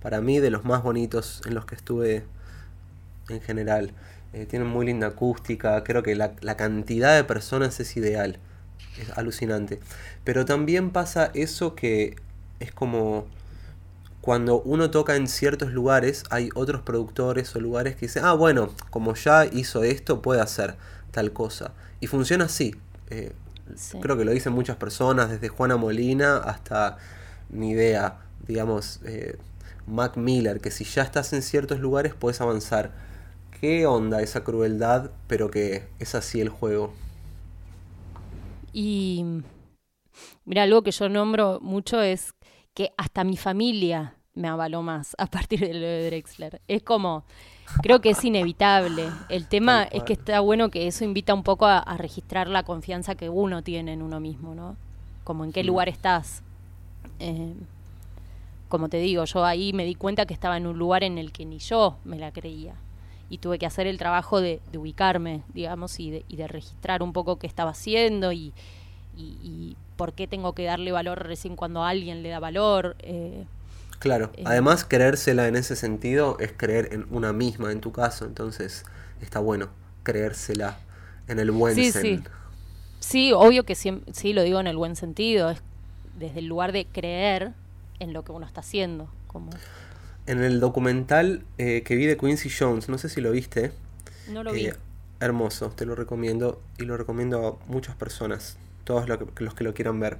para 0.01 0.21
mí, 0.21 0.39
de 0.39 0.49
los 0.49 0.63
más 0.63 0.83
bonitos 0.83 1.41
en 1.45 1.53
los 1.53 1.65
que 1.65 1.75
estuve 1.75 2.23
en 3.29 3.41
general. 3.41 3.91
Eh, 4.33 4.45
tiene 4.45 4.65
muy 4.65 4.85
linda 4.85 5.07
acústica, 5.07 5.83
creo 5.83 6.01
que 6.01 6.15
la, 6.15 6.31
la 6.41 6.55
cantidad 6.55 7.15
de 7.15 7.23
personas 7.23 7.79
es 7.79 7.95
ideal, 7.97 8.39
es 8.99 9.09
alucinante. 9.17 9.79
Pero 10.23 10.45
también 10.45 10.91
pasa 10.91 11.31
eso 11.33 11.75
que 11.75 12.15
es 12.59 12.71
como 12.71 13.27
cuando 14.25 14.59
uno 14.61 14.89
toca 14.89 15.15
en 15.17 15.27
ciertos 15.27 15.71
lugares, 15.71 16.23
hay 16.31 16.49
otros 16.55 16.81
productores 16.81 17.55
o 17.55 17.59
lugares 17.59 17.93
que 17.93 18.07
dicen, 18.07 18.25
ah, 18.25 18.33
bueno, 18.33 18.71
como 18.89 19.13
ya 19.13 19.45
hizo 19.45 19.83
esto, 19.83 20.23
puede 20.23 20.41
hacer 20.41 20.77
tal 21.11 21.31
cosa. 21.31 21.73
Y 21.99 22.07
funciona 22.07 22.45
así. 22.45 22.75
Eh, 23.11 23.33
creo 24.01 24.17
que 24.17 24.25
lo 24.25 24.31
dicen 24.31 24.51
muchas 24.51 24.77
personas, 24.77 25.29
desde 25.29 25.47
Juana 25.49 25.77
Molina 25.77 26.37
hasta, 26.37 26.97
ni 27.51 27.69
idea, 27.69 28.17
digamos, 28.47 28.99
eh, 29.05 29.37
Mac 29.85 30.17
Miller, 30.17 30.59
que 30.59 30.71
si 30.71 30.85
ya 30.85 31.03
estás 31.03 31.31
en 31.33 31.43
ciertos 31.43 31.79
lugares 31.79 32.15
puedes 32.15 32.41
avanzar. 32.41 32.93
¿Qué 33.61 33.85
onda 33.85 34.23
esa 34.23 34.43
crueldad, 34.43 35.11
pero 35.27 35.51
que 35.51 35.83
es 35.99 36.15
así 36.15 36.41
el 36.41 36.49
juego? 36.49 36.95
Y 38.73 39.23
mira, 40.45 40.63
algo 40.63 40.81
que 40.81 40.89
yo 40.89 41.09
nombro 41.09 41.59
mucho 41.61 42.01
es 42.01 42.33
que 42.73 42.91
hasta 42.97 43.23
mi 43.23 43.37
familia 43.37 44.14
me 44.35 44.49
avaló 44.49 44.81
más 44.83 45.15
a 45.17 45.25
partir 45.25 45.61
de 45.61 45.73
lo 45.73 45.87
de 45.87 46.05
Drexler. 46.05 46.61
Es 46.67 46.83
como, 46.83 47.23
creo 47.81 48.01
que 48.01 48.11
es 48.11 48.23
inevitable. 48.23 49.09
El 49.29 49.47
tema 49.47 49.83
es 49.83 50.03
que 50.03 50.13
está 50.13 50.41
bueno 50.41 50.69
que 50.69 50.87
eso 50.87 51.03
invita 51.03 51.33
un 51.33 51.43
poco 51.43 51.65
a, 51.65 51.83
registrar 51.97 52.47
la 52.47 52.63
confianza 52.63 53.15
que 53.15 53.29
uno 53.29 53.63
tiene 53.63 53.93
en 53.93 54.01
uno 54.01 54.19
mismo, 54.19 54.53
¿no? 54.53 54.75
Como 55.23 55.43
en 55.43 55.51
qué 55.51 55.63
lugar 55.63 55.89
estás. 55.89 56.43
Eh, 57.19 57.53
como 58.67 58.89
te 58.89 58.97
digo, 58.97 59.23
yo 59.23 59.45
ahí 59.45 59.73
me 59.73 59.85
di 59.85 59.95
cuenta 59.95 60.25
que 60.25 60.33
estaba 60.33 60.57
en 60.57 60.67
un 60.67 60.77
lugar 60.77 61.03
en 61.03 61.17
el 61.17 61.31
que 61.31 61.45
ni 61.45 61.59
yo 61.59 61.97
me 62.03 62.19
la 62.19 62.31
creía. 62.31 62.75
Y 63.29 63.39
tuve 63.39 63.57
que 63.57 63.65
hacer 63.65 63.87
el 63.87 63.97
trabajo 63.97 64.41
de, 64.41 64.59
ubicarme, 64.77 65.41
digamos, 65.53 65.99
y 65.99 66.11
de, 66.11 66.25
y 66.27 66.35
de, 66.35 66.47
registrar 66.47 67.01
un 67.01 67.13
poco 67.13 67.37
qué 67.37 67.47
estaba 67.47 67.71
haciendo 67.71 68.31
y, 68.31 68.53
y, 69.17 69.75
por 69.95 70.11
qué 70.11 70.27
tengo 70.27 70.51
que 70.53 70.65
darle 70.65 70.91
valor 70.91 71.25
recién 71.25 71.55
cuando 71.55 71.83
alguien 71.83 72.21
le 72.21 72.29
da 72.29 72.39
valor. 72.39 72.97
Eh, 72.99 73.45
Claro, 73.99 74.31
eh, 74.35 74.43
además 74.45 74.85
creérsela 74.85 75.47
en 75.47 75.55
ese 75.55 75.75
sentido 75.75 76.37
es 76.39 76.51
creer 76.55 76.89
en 76.91 77.05
una 77.09 77.33
misma, 77.33 77.71
en 77.71 77.81
tu 77.81 77.91
caso, 77.91 78.25
entonces 78.25 78.85
está 79.21 79.39
bueno 79.39 79.69
creérsela 80.03 80.77
en 81.27 81.39
el 81.39 81.51
buen 81.51 81.75
sí, 81.75 81.91
Sí. 81.91 82.21
sí, 82.99 83.31
obvio 83.33 83.63
que 83.63 83.75
sí, 83.75 84.01
sí, 84.13 84.33
lo 84.33 84.43
digo 84.43 84.59
en 84.59 84.67
el 84.67 84.77
buen 84.77 84.95
sentido, 84.95 85.49
es 85.49 85.61
desde 86.17 86.39
el 86.39 86.45
lugar 86.45 86.71
de 86.71 86.85
creer 86.85 87.53
en 87.99 88.13
lo 88.13 88.23
que 88.23 88.31
uno 88.31 88.45
está 88.45 88.61
haciendo. 88.61 89.09
Como... 89.27 89.49
En 90.27 90.43
el 90.43 90.59
documental 90.59 91.43
eh, 91.57 91.83
que 91.83 91.95
vi 91.95 92.05
de 92.05 92.17
Quincy 92.17 92.49
Jones, 92.49 92.89
no 92.89 92.97
sé 92.97 93.09
si 93.09 93.21
lo 93.21 93.31
viste. 93.31 93.71
No 94.29 94.43
lo 94.43 94.53
vi. 94.53 94.67
Eh, 94.67 94.73
hermoso, 95.19 95.69
te 95.69 95.85
lo 95.85 95.95
recomiendo 95.95 96.61
y 96.77 96.83
lo 96.83 96.97
recomiendo 96.97 97.47
a 97.47 97.71
muchas 97.71 97.95
personas, 97.95 98.57
todos 98.83 99.07
los 99.07 99.53
que 99.53 99.63
lo 99.63 99.73
quieran 99.73 99.99
ver. 99.99 100.17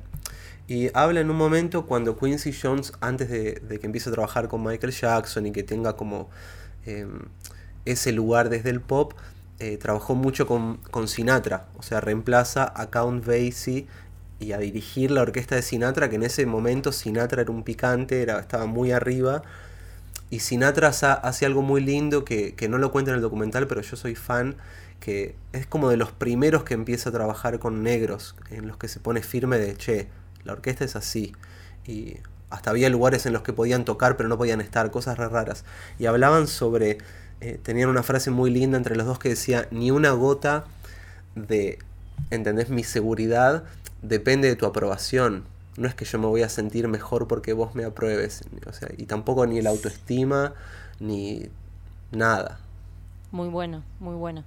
Y 0.68 0.90
habla 0.94 1.20
en 1.20 1.30
un 1.30 1.38
momento 1.38 1.86
cuando 1.86 2.18
Quincy 2.18 2.52
Jones, 2.52 2.94
antes 3.00 3.30
de, 3.30 3.62
que 3.80 3.86
empiece 3.86 4.10
a 4.10 4.14
trabajar 4.14 4.48
con 4.48 4.64
Michael 4.64 4.94
Jackson 4.94 5.46
y 5.46 5.52
que 5.52 5.64
tenga 5.64 5.96
como 5.96 6.30
em, 6.86 7.20
ese 7.86 8.12
lugar 8.12 8.50
desde 8.50 8.72
el 8.72 8.82
pop, 8.82 9.14
eh, 9.60 9.78
trabajó 9.78 10.16
mucho 10.16 10.48
con, 10.48 10.80
Sinatra. 11.08 11.68
O 11.78 11.84
sea, 11.84 12.02
reemplaza 12.02 12.72
a 12.76 12.90
Count 12.90 13.26
Basie 13.26 13.88
y 14.40 14.52
a 14.54 14.58
dirigir 14.58 15.12
la 15.12 15.22
orquesta 15.22 15.56
de 15.56 15.62
Sinatra, 15.62 16.10
que 16.10 16.16
en 16.16 16.24
ese 16.24 16.46
momento 16.46 16.92
Sinatra 16.92 17.44
era 17.44 17.52
un 17.52 17.64
picante, 17.64 18.22
era, 18.22 18.40
estaba 18.40 18.66
muy 18.66 18.92
arriba. 18.92 19.44
y 20.32 20.40
Sinatra 20.40 20.90
hace 20.90 21.46
algo 21.46 21.62
muy 21.62 21.82
lindo 21.82 22.26
que, 22.26 22.56
que 22.56 22.68
no 22.70 22.78
lo 22.80 22.92
cuenta 22.92 23.12
en 23.12 23.16
el 23.16 23.22
documental, 23.22 23.68
pero 23.68 23.82
yo 23.82 23.96
soy 23.96 24.16
fan, 24.16 24.56
que 25.00 25.36
es 25.54 25.68
como 25.68 25.90
de 25.90 25.98
los 25.98 26.12
primeros 26.12 26.64
que 26.64 26.74
empieza 26.74 27.10
a 27.10 27.14
trabajar 27.14 27.60
con 27.60 27.84
negros, 27.84 28.36
en 28.50 28.68
los 28.68 28.78
que 28.78 28.88
se 28.88 29.00
pone 29.00 29.22
firme 29.22 29.58
de, 29.60 29.76
che, 29.78 30.10
la 30.46 30.54
orquesta 30.54 30.86
es 30.86 30.96
así. 30.96 31.34
Y 31.86 32.18
hasta 32.50 32.70
había 32.70 32.90
lugares 32.90 33.26
en 33.26 33.34
los 33.34 33.42
que 33.42 33.54
podían 33.54 33.86
tocar 33.86 34.16
pero 34.16 34.30
no 34.30 34.38
podían 34.38 34.62
estar, 34.62 34.92
cosas 34.92 35.18
raras. 35.18 35.66
Y 36.00 36.06
hablaban 36.06 36.48
sobre, 36.48 37.00
eh, 37.42 37.60
tenían 37.62 37.90
una 37.90 38.04
frase 38.04 38.32
muy 38.32 38.50
linda 38.50 38.78
entre 38.78 38.96
los 38.96 39.06
dos 39.06 39.20
que 39.20 39.30
decía, 39.30 39.68
ni 39.72 39.92
una 39.92 40.12
gota 40.12 40.66
de, 41.36 41.80
¿entendés? 42.32 42.70
Mi 42.70 42.84
seguridad 42.84 43.64
depende 44.02 44.48
de 44.48 44.56
tu 44.56 44.66
aprobación. 44.66 45.44
No 45.78 45.88
es 45.88 45.96
que 45.96 46.06
yo 46.06 46.18
me 46.20 46.28
voy 46.28 46.42
a 46.42 46.50
sentir 46.50 46.88
mejor 46.88 47.28
porque 47.28 47.52
vos 47.52 47.76
me 47.76 47.84
apruebes. 47.84 48.44
O 48.66 48.72
sea, 48.72 48.90
y 48.98 49.06
tampoco 49.06 49.46
ni 49.46 49.62
la 49.62 49.72
autoestima, 49.72 50.54
ni 51.00 51.50
nada. 52.12 52.60
Muy 53.32 53.50
bueno, 53.50 53.84
muy 54.00 54.16
bueno. 54.16 54.46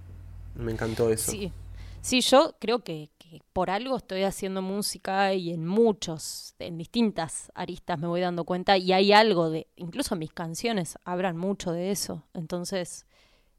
Me 0.54 0.72
encantó 0.72 1.10
eso. 1.10 1.30
Sí, 1.30 1.52
sí 2.00 2.22
yo 2.22 2.54
creo 2.58 2.82
que, 2.82 3.10
por 3.52 3.70
algo 3.70 3.96
estoy 3.96 4.22
haciendo 4.22 4.62
música 4.62 5.34
y 5.34 5.52
en 5.52 5.66
muchos, 5.66 6.54
en 6.58 6.78
distintas 6.78 7.50
aristas 7.54 7.98
me 7.98 8.06
voy 8.06 8.20
dando 8.20 8.44
cuenta 8.44 8.76
y 8.76 8.92
hay 8.92 9.12
algo 9.12 9.50
de, 9.50 9.68
incluso 9.76 10.16
mis 10.16 10.32
canciones 10.32 10.98
hablan 11.04 11.36
mucho 11.36 11.72
de 11.72 11.90
eso. 11.90 12.24
Entonces, 12.34 13.06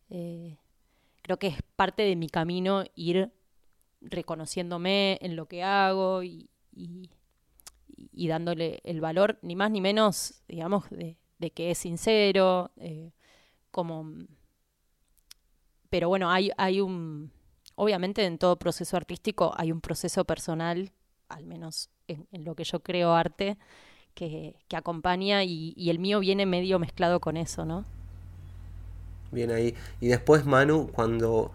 eh, 0.09 0.57
creo 1.22 1.38
que 1.38 1.47
es 1.47 1.61
parte 1.76 2.03
de 2.03 2.15
mi 2.15 2.30
camino 2.30 2.84
ir 2.95 3.32
reconociéndome 4.01 5.17
en 5.22 5.36
lo 5.36 5.47
que 5.47 5.63
hago 5.63 6.24
y, 6.24 6.49
y, 6.74 8.28
dándole 8.28 8.80
el 8.84 9.01
valor, 9.01 9.39
ni 9.41 9.55
más 9.55 9.72
ni 9.72 9.82
menos, 9.82 10.41
digamos, 10.47 10.86
de, 10.89 11.17
que 11.51 11.72
es 11.72 11.78
sincero, 11.78 12.72
eh, 12.78 13.11
como... 13.72 14.11
Pero 15.89 16.07
bueno, 16.07 16.30
hay, 16.32 16.51
hay 16.57 16.82
un... 16.82 17.32
Obviamente 17.82 18.26
en 18.26 18.38
todo 18.38 18.58
proceso 18.58 18.98
artístico 18.98 19.54
hay 19.56 19.72
un 19.72 19.80
proceso 19.80 20.26
personal, 20.26 20.92
al 21.30 21.46
menos 21.46 21.90
en, 22.10 22.28
lo 22.44 22.54
que 22.54 22.66
yo 22.66 22.82
creo 22.82 23.14
arte, 23.14 23.58
que, 24.14 24.58
que 24.68 24.76
acompaña 24.76 25.46
y, 25.46 25.74
y, 25.78 25.90
el 25.90 25.98
mío 25.98 26.20
viene 26.20 26.46
medio 26.46 26.78
mezclado 26.78 27.22
con 27.22 27.38
eso, 27.38 27.64
¿no? 27.64 27.86
Bien 29.32 29.50
ahí. 29.50 29.76
Y 30.02 30.10
después, 30.10 30.46
Manu, 30.46 30.90
cuando 30.92 31.54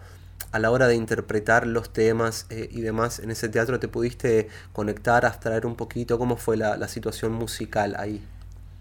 a 0.50 0.58
la 0.58 0.70
hora 0.70 0.86
de 0.86 0.94
interpretar 0.94 1.66
los 1.66 1.92
temas 1.92 2.46
eh, 2.48 2.70
y 2.72 2.80
demás 2.80 3.18
en 3.18 3.30
ese 3.30 3.50
teatro 3.50 3.78
te 3.78 3.88
pudiste 3.88 4.48
conectar, 4.72 5.26
abstraer 5.26 5.66
un 5.66 5.76
poquito? 5.76 6.18
¿Cómo 6.18 6.38
fue 6.38 6.56
la, 6.56 6.88
situación 6.88 7.32
musical 7.32 7.96
ahí? 7.98 8.24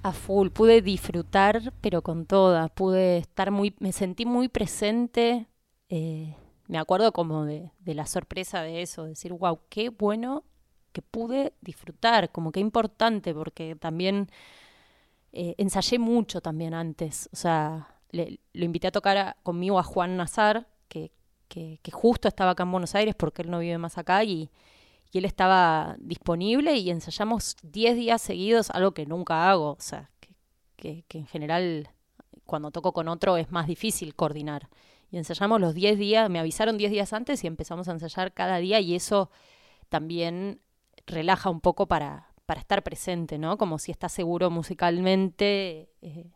A 0.03 0.13
full, 0.13 0.47
pude 0.47 0.81
disfrutar, 0.81 1.73
pero 1.81 2.03
con 2.03 2.25
toda, 2.25 2.69
pude 2.69 3.17
estar 3.17 3.51
muy, 3.51 3.75
me 3.79 3.91
sentí 3.91 4.25
muy 4.25 4.47
presente, 4.47 5.47
eh, 5.89 6.37
me 6.73 6.79
acuerdo 6.79 7.11
como 7.11 7.45
de, 7.45 7.69
la 7.85 8.07
sorpresa 8.07 8.63
de 8.63 8.81
eso, 8.81 9.03
decir, 9.03 9.31
wow, 9.31 9.59
qué 9.69 9.89
bueno 9.89 10.43
que 10.91 11.03
pude 11.03 11.53
disfrutar, 11.61 12.31
como 12.31 12.51
qué 12.51 12.61
importante, 12.61 13.31
porque 13.31 13.75
también 13.75 14.31
eh, 15.33 15.53
ensayé 15.59 15.99
mucho 15.99 16.41
también 16.41 16.73
antes, 16.73 17.29
o 17.31 17.35
sea, 17.35 17.99
le, 18.09 18.39
lo 18.53 18.65
invité 18.65 18.87
a 18.87 18.91
tocar 18.91 19.35
conmigo 19.43 19.77
a 19.77 19.83
Juan 19.83 20.17
Nazar, 20.17 20.67
que, 20.87 21.11
que, 21.47 21.91
justo 21.91 22.27
estaba 22.27 22.51
acá 22.51 22.63
en 22.63 22.71
Buenos 22.71 22.95
Aires 22.95 23.13
porque 23.13 23.43
él 23.43 23.51
no 23.51 23.59
vive 23.59 23.77
más 23.77 23.99
acá 23.99 24.23
y, 24.23 24.49
él 25.13 25.25
estaba 25.25 25.95
disponible 25.99 26.75
y 26.75 26.89
ensayamos 26.89 27.55
10 27.61 27.95
días 27.97 28.19
seguidos, 28.19 28.71
algo 28.71 28.95
que 28.95 29.05
nunca 29.05 29.51
hago, 29.51 29.73
o 29.73 29.79
sea, 29.79 30.09
que, 30.75 31.05
en 31.11 31.27
general 31.27 31.91
cuando 32.45 32.71
toco 32.71 32.93
con 32.93 33.07
otro 33.07 33.37
es 33.37 33.51
más 33.51 33.67
difícil 33.67 34.15
coordinar. 34.15 34.69
Y 35.13 35.17
ensayamos 35.19 35.61
los 35.61 35.75
10 35.75 35.99
días, 35.99 36.27
me 36.27 36.39
avisaron 36.39 36.75
10 36.75 36.89
días 36.89 37.13
antes 37.13 37.43
y 37.43 37.47
empezamos 37.47 37.87
a 37.87 37.91
ensayar 37.91 38.33
cada 38.33 38.57
día 38.57 38.79
y 38.79 38.95
eso 38.95 39.29
también 39.87 40.59
relaja 41.05 41.51
un 41.51 41.61
poco 41.61 41.87
para, 41.87 42.33
para 42.47 42.59
estar 42.59 42.81
presente, 42.81 43.37
¿no? 43.37 43.59
Como 43.59 43.77
si 43.77 43.91
estás 43.91 44.11
seguro 44.11 44.49
musicalmente. 44.49 45.91
Eh, 46.01 46.31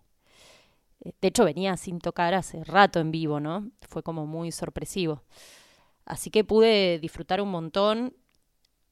de 0.99 1.27
hecho, 1.27 1.43
venía 1.43 1.75
sin 1.75 1.97
tocar 1.97 2.35
hace 2.35 2.63
rato 2.63 2.99
en 2.99 3.09
vivo, 3.09 3.39
¿no? 3.39 3.67
Fue 3.81 4.03
como 4.03 4.27
muy 4.27 4.51
sorpresivo. 4.51 5.23
Así 6.05 6.29
que 6.29 6.43
pude 6.43 6.99
disfrutar 6.99 7.41
un 7.41 7.49
montón 7.49 8.13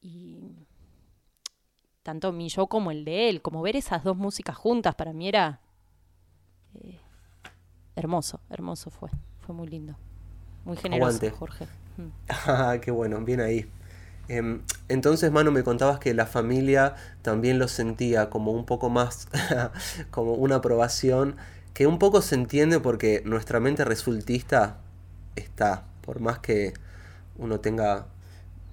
y 0.02 0.66
tanto 2.02 2.32
mi 2.32 2.48
show 2.48 2.68
como 2.68 2.90
el 2.90 3.06
de 3.06 3.30
él, 3.30 3.44
como 3.44 3.62
ver 3.62 3.76
esas 3.76 4.04
dos 4.04 4.18
músicas 4.18 4.58
juntas, 4.58 4.96
para 4.96 5.14
mí 5.14 5.28
era 5.28 5.62
eh, 6.74 7.00
hermoso, 7.96 8.40
hermoso 8.50 8.90
fue, 8.90 9.12
fue 9.46 9.56
muy 9.56 9.68
lindo, 9.68 9.96
muy 10.64 10.78
generoso, 10.78 11.30
Jorge. 11.32 11.66
Mm. 11.98 12.10
Ah, 12.48 12.78
qué 12.82 12.92
bueno, 12.92 13.20
bien 13.22 13.42
ahí. 13.42 13.70
Em, 14.28 14.62
entonces, 14.90 15.32
Manu, 15.32 15.52
me 15.52 15.64
contabas 15.64 16.00
que 16.00 16.14
la 16.14 16.26
familia 16.26 16.96
también 17.22 17.60
lo 17.60 17.68
sentía 17.68 18.30
como 18.30 18.52
un 18.52 18.66
poco 18.66 18.90
más, 18.90 19.28
como 20.12 20.34
una 20.34 20.56
aprobación 20.56 21.36
que 21.74 21.88
un 21.88 22.00
poco 22.00 22.22
se 22.22 22.36
entiende 22.36 22.80
porque 22.80 23.22
nuestra 23.26 23.60
mente 23.60 23.86
resultista 23.86 24.78
está, 25.36 25.84
por 26.02 26.22
más 26.22 26.40
que 26.40 26.74
uno 27.38 27.60
tenga 27.60 28.08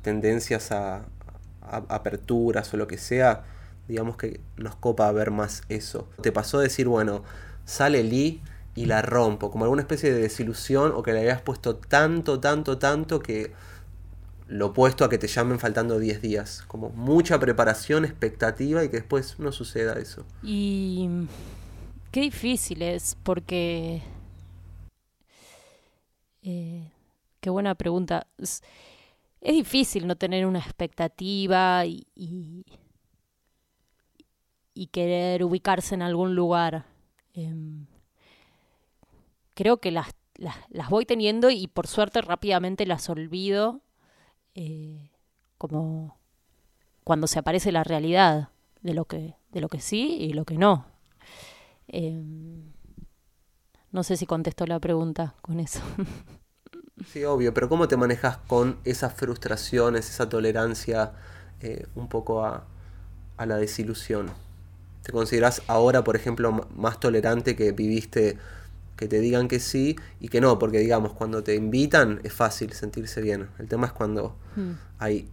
tendencias 0.03 0.73
a, 0.73 1.05
aperturas 1.61 2.73
o 2.73 2.77
lo 2.77 2.87
que 2.87 2.99
sea, 2.99 3.45
digamos 3.89 4.17
que 4.17 4.41
nos 4.57 4.77
copa 4.77 5.11
ver 5.13 5.31
más 5.31 5.63
eso. 5.69 6.09
Te 6.23 6.33
pasó 6.33 6.59
a 6.59 6.63
decir, 6.63 6.89
bueno, 6.89 7.23
sale 7.65 8.03
Lee 8.03 8.41
y 8.75 8.87
la 8.87 9.03
rompo, 9.03 9.51
como 9.51 9.65
alguna 9.65 9.83
especie 9.83 10.13
de 10.13 10.21
desilusión 10.21 10.93
o 10.95 11.03
que 11.03 11.13
le 11.13 11.21
habías 11.21 11.43
puesto 11.43 11.77
tanto, 11.77 12.41
tanto, 12.41 12.79
tanto 12.79 13.21
que 13.21 13.53
lo 14.49 14.67
opuesto 14.67 15.05
a 15.05 15.09
que 15.09 15.19
te 15.19 15.29
llamen 15.29 15.59
faltando 15.59 15.99
10 15.99 16.21
días, 16.21 16.65
como 16.69 16.91
mucha 16.91 17.39
preparación, 17.39 18.05
expectativa 18.05 18.85
y 18.85 18.89
que 18.89 18.99
después 18.99 19.39
no 19.39 19.53
suceda 19.53 19.99
eso. 19.99 20.25
Y 20.43 21.09
Qué 22.13 22.21
difícil 22.21 22.83
es, 22.83 23.17
porque... 23.23 24.03
Eh, 26.43 26.87
qué 27.41 27.49
buena 27.49 27.75
pregunta. 27.75 28.27
Es, 28.37 28.63
difícil 29.41 30.07
no 30.07 30.17
tener 30.17 30.45
una 30.45 30.59
expectativa 30.59 31.87
y, 31.87 32.07
y, 32.15 32.67
querer 34.89 35.43
ubicarse 35.43 35.95
en 35.95 36.03
algún 36.03 36.35
lugar. 36.35 36.85
Em, 37.33 37.87
creo 39.63 39.77
que 39.77 39.93
las, 39.93 40.09
las, 40.35 40.91
voy 40.91 41.07
teniendo 41.07 41.49
y 41.49 41.69
por 41.69 41.87
suerte 41.87 42.21
rápidamente 42.21 42.85
las 42.85 43.09
olvido, 43.09 43.81
eh, 44.57 45.13
como 45.57 46.19
cuando 47.05 47.29
se 47.29 47.39
aparece 47.39 47.71
la 47.71 47.85
realidad 47.85 48.49
de 48.81 48.93
lo 48.93 49.05
que, 49.05 49.37
de 49.53 49.61
lo 49.61 49.69
que 49.69 49.79
sí 49.79 50.17
y 50.19 50.33
lo 50.33 50.45
que 50.45 50.59
no. 50.59 50.87
Em, 51.87 52.73
no 53.93 54.03
sé 54.03 54.17
si 54.17 54.27
contestó 54.27 54.67
la 54.67 54.81
pregunta 54.81 55.37
con 55.43 55.61
eso. 55.61 55.81
Sí, 57.07 57.25
obvio, 57.25 57.53
pero 57.53 57.69
¿cómo 57.69 57.89
te 57.89 57.97
manejas 57.97 58.37
con 58.47 58.79
esas 58.85 59.13
frustraciones, 59.15 60.09
esa 60.09 60.29
tolerancia 60.29 61.15
eh, 61.61 61.87
un 61.97 62.09
poco 62.09 62.45
a, 62.45 62.65
a, 63.39 63.47
la 63.47 63.57
desilusión? 63.57 64.31
¿Te 65.03 65.11
consideras 65.11 65.63
ahora, 65.67 66.05
por 66.05 66.15
ejemplo, 66.15 66.53
más 66.77 67.01
tolerante 67.01 67.57
que 67.57 67.73
viviste 67.73 68.39
que 68.97 69.09
te 69.09 69.21
digan 69.21 69.49
que 69.49 69.61
sí 69.61 69.97
y 70.21 70.29
que 70.29 70.41
no? 70.41 70.59
Porque 70.59 70.79
digamos, 70.79 71.13
cuando 71.13 71.43
te 71.43 71.55
invitan 71.55 72.21
es 72.25 72.33
fácil 72.33 72.73
sentirse 72.73 73.21
bien. 73.21 73.49
El 73.59 73.69
tema 73.69 73.87
es 73.87 73.93
cuando 73.93 74.37
hmm. 74.57 74.73
hay, 74.99 75.29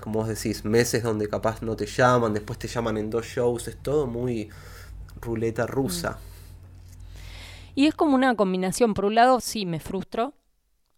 como 0.00 0.20
vos 0.20 0.28
decís, 0.28 0.64
meses 0.64 1.02
donde 1.02 1.28
capaz 1.28 1.62
no 1.62 1.76
te 1.76 1.86
llaman, 1.86 2.34
después 2.34 2.58
te 2.58 2.68
llaman 2.68 2.96
en 2.96 3.10
dos 3.10 3.26
shows, 3.26 3.68
es 3.68 3.76
todo 3.76 4.06
muy 4.06 4.50
ruleta 5.20 5.66
rusa. 5.66 6.12
Mm. 6.12 6.34
Y 7.74 7.86
es 7.86 7.94
como 7.94 8.14
una 8.14 8.34
combinación. 8.36 8.94
Por 8.94 9.04
un 9.06 9.14
lado, 9.14 9.40
sí, 9.40 9.66
me 9.66 9.80
frustro, 9.80 10.34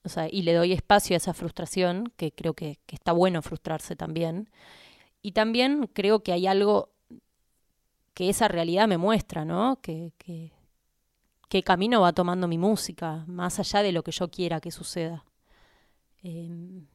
o 0.05 0.09
sea, 0.09 0.29
y 0.31 0.43
le 0.43 0.55
doy 0.55 0.73
espacio 0.73 1.17
a 1.17 1.19
esa 1.19 1.35
frustración, 1.35 2.13
que 2.17 2.33
creo 2.33 2.55
que, 2.55 2.79
está 2.89 3.13
bueno 3.13 3.43
frustrarse 3.43 3.97
también. 3.97 4.51
Y 5.23 5.33
también 5.33 5.89
creo 5.93 6.23
que 6.23 6.33
hay 6.33 6.47
algo 6.47 6.91
que 8.15 8.29
esa 8.29 8.49
realidad 8.49 8.89
me 8.89 8.99
muestra, 8.99 9.45
¿no? 9.45 9.81
Que, 9.83 10.13
que, 10.19 10.53
qué 11.49 11.63
camino 11.63 12.01
va 12.01 12.13
tomando 12.13 12.49
mi 12.49 12.59
música, 12.59 13.25
más 13.27 13.59
allá 13.59 13.83
de 13.83 13.93
lo 13.93 14.03
que 14.03 14.13
yo 14.13 14.29
quiera 14.29 14.61
que 14.61 14.71
suceda. 14.71 15.25
Em, 16.23 16.87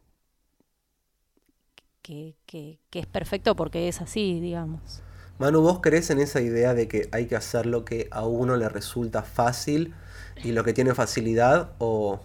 que, 2.02 2.36
que, 2.46 2.80
es 2.92 3.06
perfecto 3.08 3.56
porque 3.56 3.88
es 3.88 4.02
así, 4.02 4.40
digamos. 4.40 5.02
Manu, 5.40 5.62
¿vos 5.62 5.80
crees 5.82 6.10
en 6.10 6.20
esa 6.20 6.42
idea 6.42 6.74
de 6.74 6.88
que 6.88 7.08
hay 7.12 7.28
que 7.28 7.36
hacer 7.36 7.66
lo 7.66 7.86
que 7.86 8.08
a 8.12 8.26
uno 8.26 8.58
le 8.58 8.68
resulta 8.70 9.24
fácil 9.24 9.94
y 10.44 10.52
lo 10.52 10.64
que 10.64 10.74
tiene 10.74 10.94
facilidad 10.94 11.74
o 11.80 12.20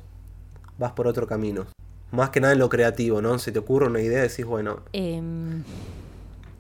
vas 0.79 0.93
por 0.93 1.07
otro 1.07 1.27
camino? 1.27 1.67
Más 2.11 2.31
que 2.31 2.41
nada 2.41 2.53
en 2.53 2.59
lo 2.59 2.69
creativo, 2.69 3.23
¿no? 3.23 3.39
Se 3.39 3.53
te 3.53 3.59
ocurre 3.59 3.87
una 3.87 4.01
idea 4.01 4.25
y 4.25 4.29
decís, 4.29 4.45
bueno... 4.45 4.81
Em, 4.93 5.63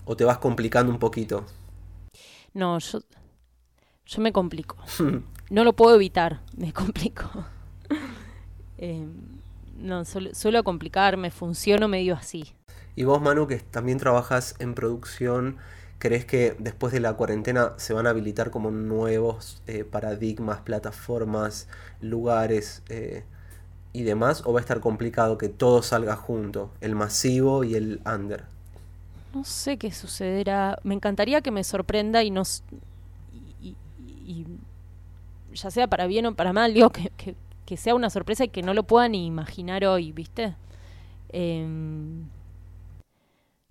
o 0.04 0.16
te 0.16 0.24
vas 0.24 0.38
complicando 0.38 0.92
un 0.92 0.98
poquito. 0.98 1.44
No, 2.54 2.78
yo, 2.78 3.00
yo 4.06 4.22
me 4.22 4.32
complico. 4.32 4.76
no 5.50 5.64
lo 5.64 5.74
puedo 5.74 5.94
evitar, 5.96 6.40
me 6.56 6.72
complico. 6.72 7.44
Eh, 8.78 9.06
no, 9.78 10.04
suelo, 10.04 10.62
complicarme, 10.62 11.30
funciono 11.30 11.88
medio 11.88 12.14
así. 12.14 12.52
Y 12.94 13.04
vos, 13.04 13.22
Manu, 13.22 13.46
que 13.46 13.56
también 13.56 13.96
trabajas 13.96 14.54
en 14.58 14.74
producción, 14.74 15.56
¿crees 15.98 16.26
que 16.26 16.54
después 16.58 16.92
de 16.92 17.00
la 17.00 17.14
cuarentena 17.14 17.72
se 17.78 17.94
van 17.94 18.06
a 18.06 18.10
habilitar 18.10 18.50
como 18.50 18.70
nuevos 18.70 19.62
eh, 19.66 19.84
paradigmas, 19.84 20.60
plataformas, 20.60 21.68
lugares 22.02 22.82
eh, 22.90 23.24
y 23.94 24.02
demás? 24.02 24.42
¿O 24.44 24.52
va 24.52 24.60
a 24.60 24.62
estar 24.62 24.80
complicado 24.80 25.38
que 25.38 25.48
todo 25.48 25.82
salga 25.82 26.16
junto, 26.16 26.70
el 26.82 26.94
masivo 26.94 27.64
y 27.64 27.76
el 27.76 28.02
under? 28.04 28.44
No 29.34 29.44
sé 29.44 29.76
qué 29.76 29.92
sucederá. 29.92 30.78
Me 30.82 30.94
encantaría 30.94 31.42
que 31.42 31.50
me 31.50 31.62
sorprenda 31.62 32.22
y 32.22 32.30
nos. 32.30 32.62
Y, 33.60 34.46
ya 35.56 35.70
sea 35.70 35.86
para 35.88 36.06
bien 36.06 36.26
o 36.26 36.34
para 36.34 36.52
mal, 36.52 36.74
digo 36.74 36.90
que, 36.90 37.76
sea 37.76 37.94
una 37.94 38.10
sorpresa 38.10 38.44
y 38.44 38.48
que 38.48 38.62
no 38.62 38.74
lo 38.74 38.84
pueda 38.84 39.08
ni 39.08 39.26
imaginar 39.26 39.84
hoy, 39.84 40.12
¿viste? 40.12 40.54
Em, 41.30 42.28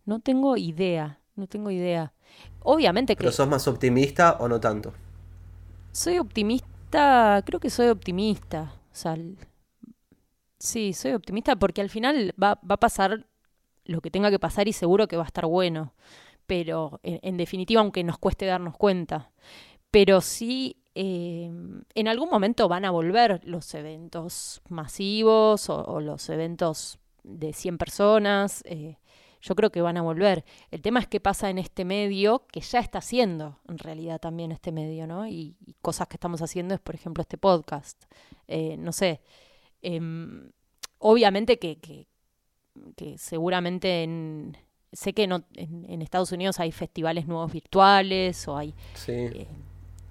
no 0.06 0.20
tengo 0.20 0.58
idea, 0.58 1.20
no 1.36 1.48
tengo 1.48 1.72
idea. 1.72 2.14
Obviamente 2.62 3.16
que... 3.16 3.20
¿Pero 3.20 3.32
sos 3.32 3.48
más 3.48 3.68
optimista 3.68 4.38
o 4.40 4.48
no 4.48 4.60
tanto? 4.60 4.94
Soy 5.92 6.20
optimista, 6.20 7.42
creo 7.46 7.60
que 7.60 7.70
soy 7.70 7.88
optimista. 7.88 8.74
O 8.92 8.96
sea, 8.96 9.18
sí, 10.60 10.94
soy 10.94 11.14
optimista 11.14 11.56
porque 11.56 11.82
al 11.82 11.90
final 11.90 12.34
va, 12.42 12.60
va 12.70 12.76
a 12.76 12.80
pasar 12.80 13.26
lo 13.86 14.02
que 14.02 14.12
tenga 14.12 14.32
que 14.32 14.40
pasar 14.40 14.68
y 14.68 14.74
seguro 14.74 15.08
que 15.08 15.18
va 15.18 15.24
a 15.24 15.28
estar 15.28 15.46
bueno. 15.46 15.94
Pero 16.48 17.00
en, 17.04 17.38
definitiva, 17.38 17.82
aunque 17.82 18.04
nos 18.04 18.18
cueste 18.18 18.46
darnos 18.46 18.78
cuenta. 18.78 19.32
Pero 19.90 20.22
sí, 20.22 20.78
eh, 20.96 21.52
en 21.94 22.08
algún 22.08 22.30
momento 22.30 22.70
van 22.70 22.86
a 22.86 22.92
volver 22.92 23.42
los 23.44 23.74
eventos 23.74 24.62
masivos 24.70 25.70
o, 25.70 26.00
los 26.00 26.30
eventos 26.30 27.00
de 27.24 27.52
100 27.54 27.78
personas. 27.78 28.64
Eh, 28.66 28.98
yo 29.42 29.56
creo 29.56 29.72
que 29.72 29.82
van 29.82 29.98
a 29.98 30.02
volver. 30.02 30.46
El 30.72 30.82
tema 30.82 31.00
es 31.00 31.08
qué 31.08 31.20
pasa 31.20 31.50
en 31.50 31.58
este 31.58 31.86
medio, 31.86 32.48
que 32.52 32.62
ya 32.62 32.80
está 32.80 33.00
haciendo 33.00 33.60
en 33.68 33.78
realidad 33.78 34.20
también 34.20 34.52
este 34.52 34.72
medio, 34.72 35.06
¿no? 35.06 35.28
Y, 35.28 35.56
cosas 35.82 36.08
que 36.08 36.16
estamos 36.16 36.42
haciendo 36.42 36.74
es, 36.74 36.80
por 36.80 36.96
ejemplo, 36.96 37.22
este 37.22 37.38
podcast. 37.38 38.06
Eh, 38.48 38.78
no 38.78 38.92
sé. 38.92 39.22
Em, 39.82 40.52
obviamente 40.98 41.60
que, 41.60 41.78
que 41.78 43.18
seguramente 43.18 44.02
en, 44.04 44.58
sé 44.94 45.14
que 45.14 45.28
no, 45.28 45.44
en, 45.54 46.02
Estados 46.02 46.32
Unidos 46.32 46.60
hay 46.60 46.72
festivales 46.72 47.28
nuevos 47.28 47.52
virtuales 47.52 48.48
o 48.48 48.58
hay... 48.58 48.74
Sí. 48.94 49.48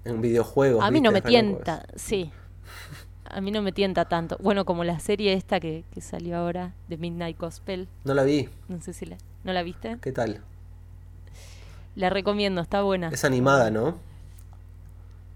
En 0.05 0.21
videojuegos. 0.21 0.83
A 0.83 0.91
mí 0.91 1.01
no 1.01 1.11
me 1.11 1.21
tienta, 1.21 1.85
sí. 1.95 2.31
A 3.25 3.41
mí 3.41 3.51
no 3.51 3.61
me 3.61 3.71
tienta 3.71 4.05
tanto. 4.05 4.37
Bueno, 4.39 4.65
como 4.65 4.83
la 4.83 4.99
serie 4.99 5.33
esta 5.33 5.59
que, 5.59 5.83
que, 5.91 5.99
salió 5.99 6.37
ahora, 6.37 6.73
de 6.87 6.97
Midnight 6.97 7.37
Gospel. 7.37 7.89
No 8.03 8.13
la 8.13 8.23
vi. 8.23 8.47
No 8.67 8.79
sé 8.81 8.93
si 8.93 9.05
la... 9.05 9.17
¿No 9.43 9.51
la 9.51 9.63
viste? 9.63 9.97
¿Qué 10.01 10.11
tal? 10.11 10.41
La 11.95 12.09
recomiendo, 12.09 12.61
está 12.61 12.81
buena. 12.81 13.09
Es 13.09 13.25
animada, 13.25 13.71
¿no? 13.71 13.97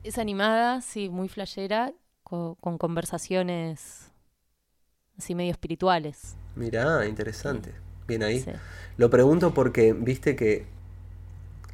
Es 0.03 0.17
animada, 0.17 0.81
sí, 0.81 1.09
muy 1.09 1.27
flashera, 1.27 1.91
con, 2.23 2.55
con 2.55 2.77
conversaciones 2.77 4.09
así 5.19 5.35
medio 5.35 5.51
espirituales. 5.51 6.35
Mirá, 6.55 7.05
interesante. 7.05 7.73
Bien 8.07 8.23
ahí. 8.23 8.43
Lo 8.97 9.09
pregunto 9.09 9.53
porque 9.53 9.93
viste 9.93 10.35
que 10.35 10.65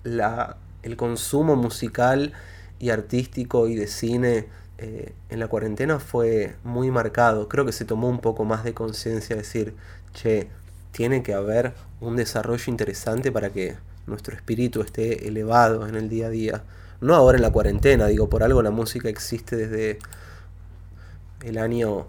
la, 0.04 0.58
el 0.84 0.98
consumo 0.98 1.56
musical 1.56 2.34
y 2.80 2.89
artístico 2.89 3.67
y 3.67 3.76
de 3.76 3.88
cine 3.88 4.47
eh, 4.78 5.13
en 5.30 5.39
la 5.39 5.47
cuarentena 5.47 5.99
fue 5.99 6.55
muy 6.63 6.91
marcado. 6.91 7.47
Creo 7.47 7.65
que 7.65 7.71
se 7.71 7.86
tomó 7.86 8.09
un 8.09 8.19
poco 8.19 8.45
más 8.45 8.63
de 8.63 8.73
conciencia, 8.73 9.36
decir, 9.36 9.76
che, 10.13 10.49
tiene 10.91 11.23
que 11.23 11.34
haber 11.34 11.73
un 12.01 12.15
desarrollo 12.15 12.65
interesante 12.67 13.32
para 13.32 13.49
que 13.51 13.76
nuestro 14.07 14.36
espíritu 14.36 14.82
esté 14.82 15.28
elevado 15.28 15.88
en 15.88 15.95
el 15.95 16.09
día 16.09 16.28
a 16.28 16.30
día. 16.30 16.63
No 17.01 17.15
ahora 17.15 17.38
en 17.38 17.41
la 17.41 17.51
cuarentena, 17.51 18.07
digo, 18.07 18.30
por 18.30 18.43
algo 18.43 18.61
la 18.61 18.71
música 18.71 19.09
existe 19.09 19.55
desde 19.55 19.99
el 21.43 21.57
año 21.57 22.07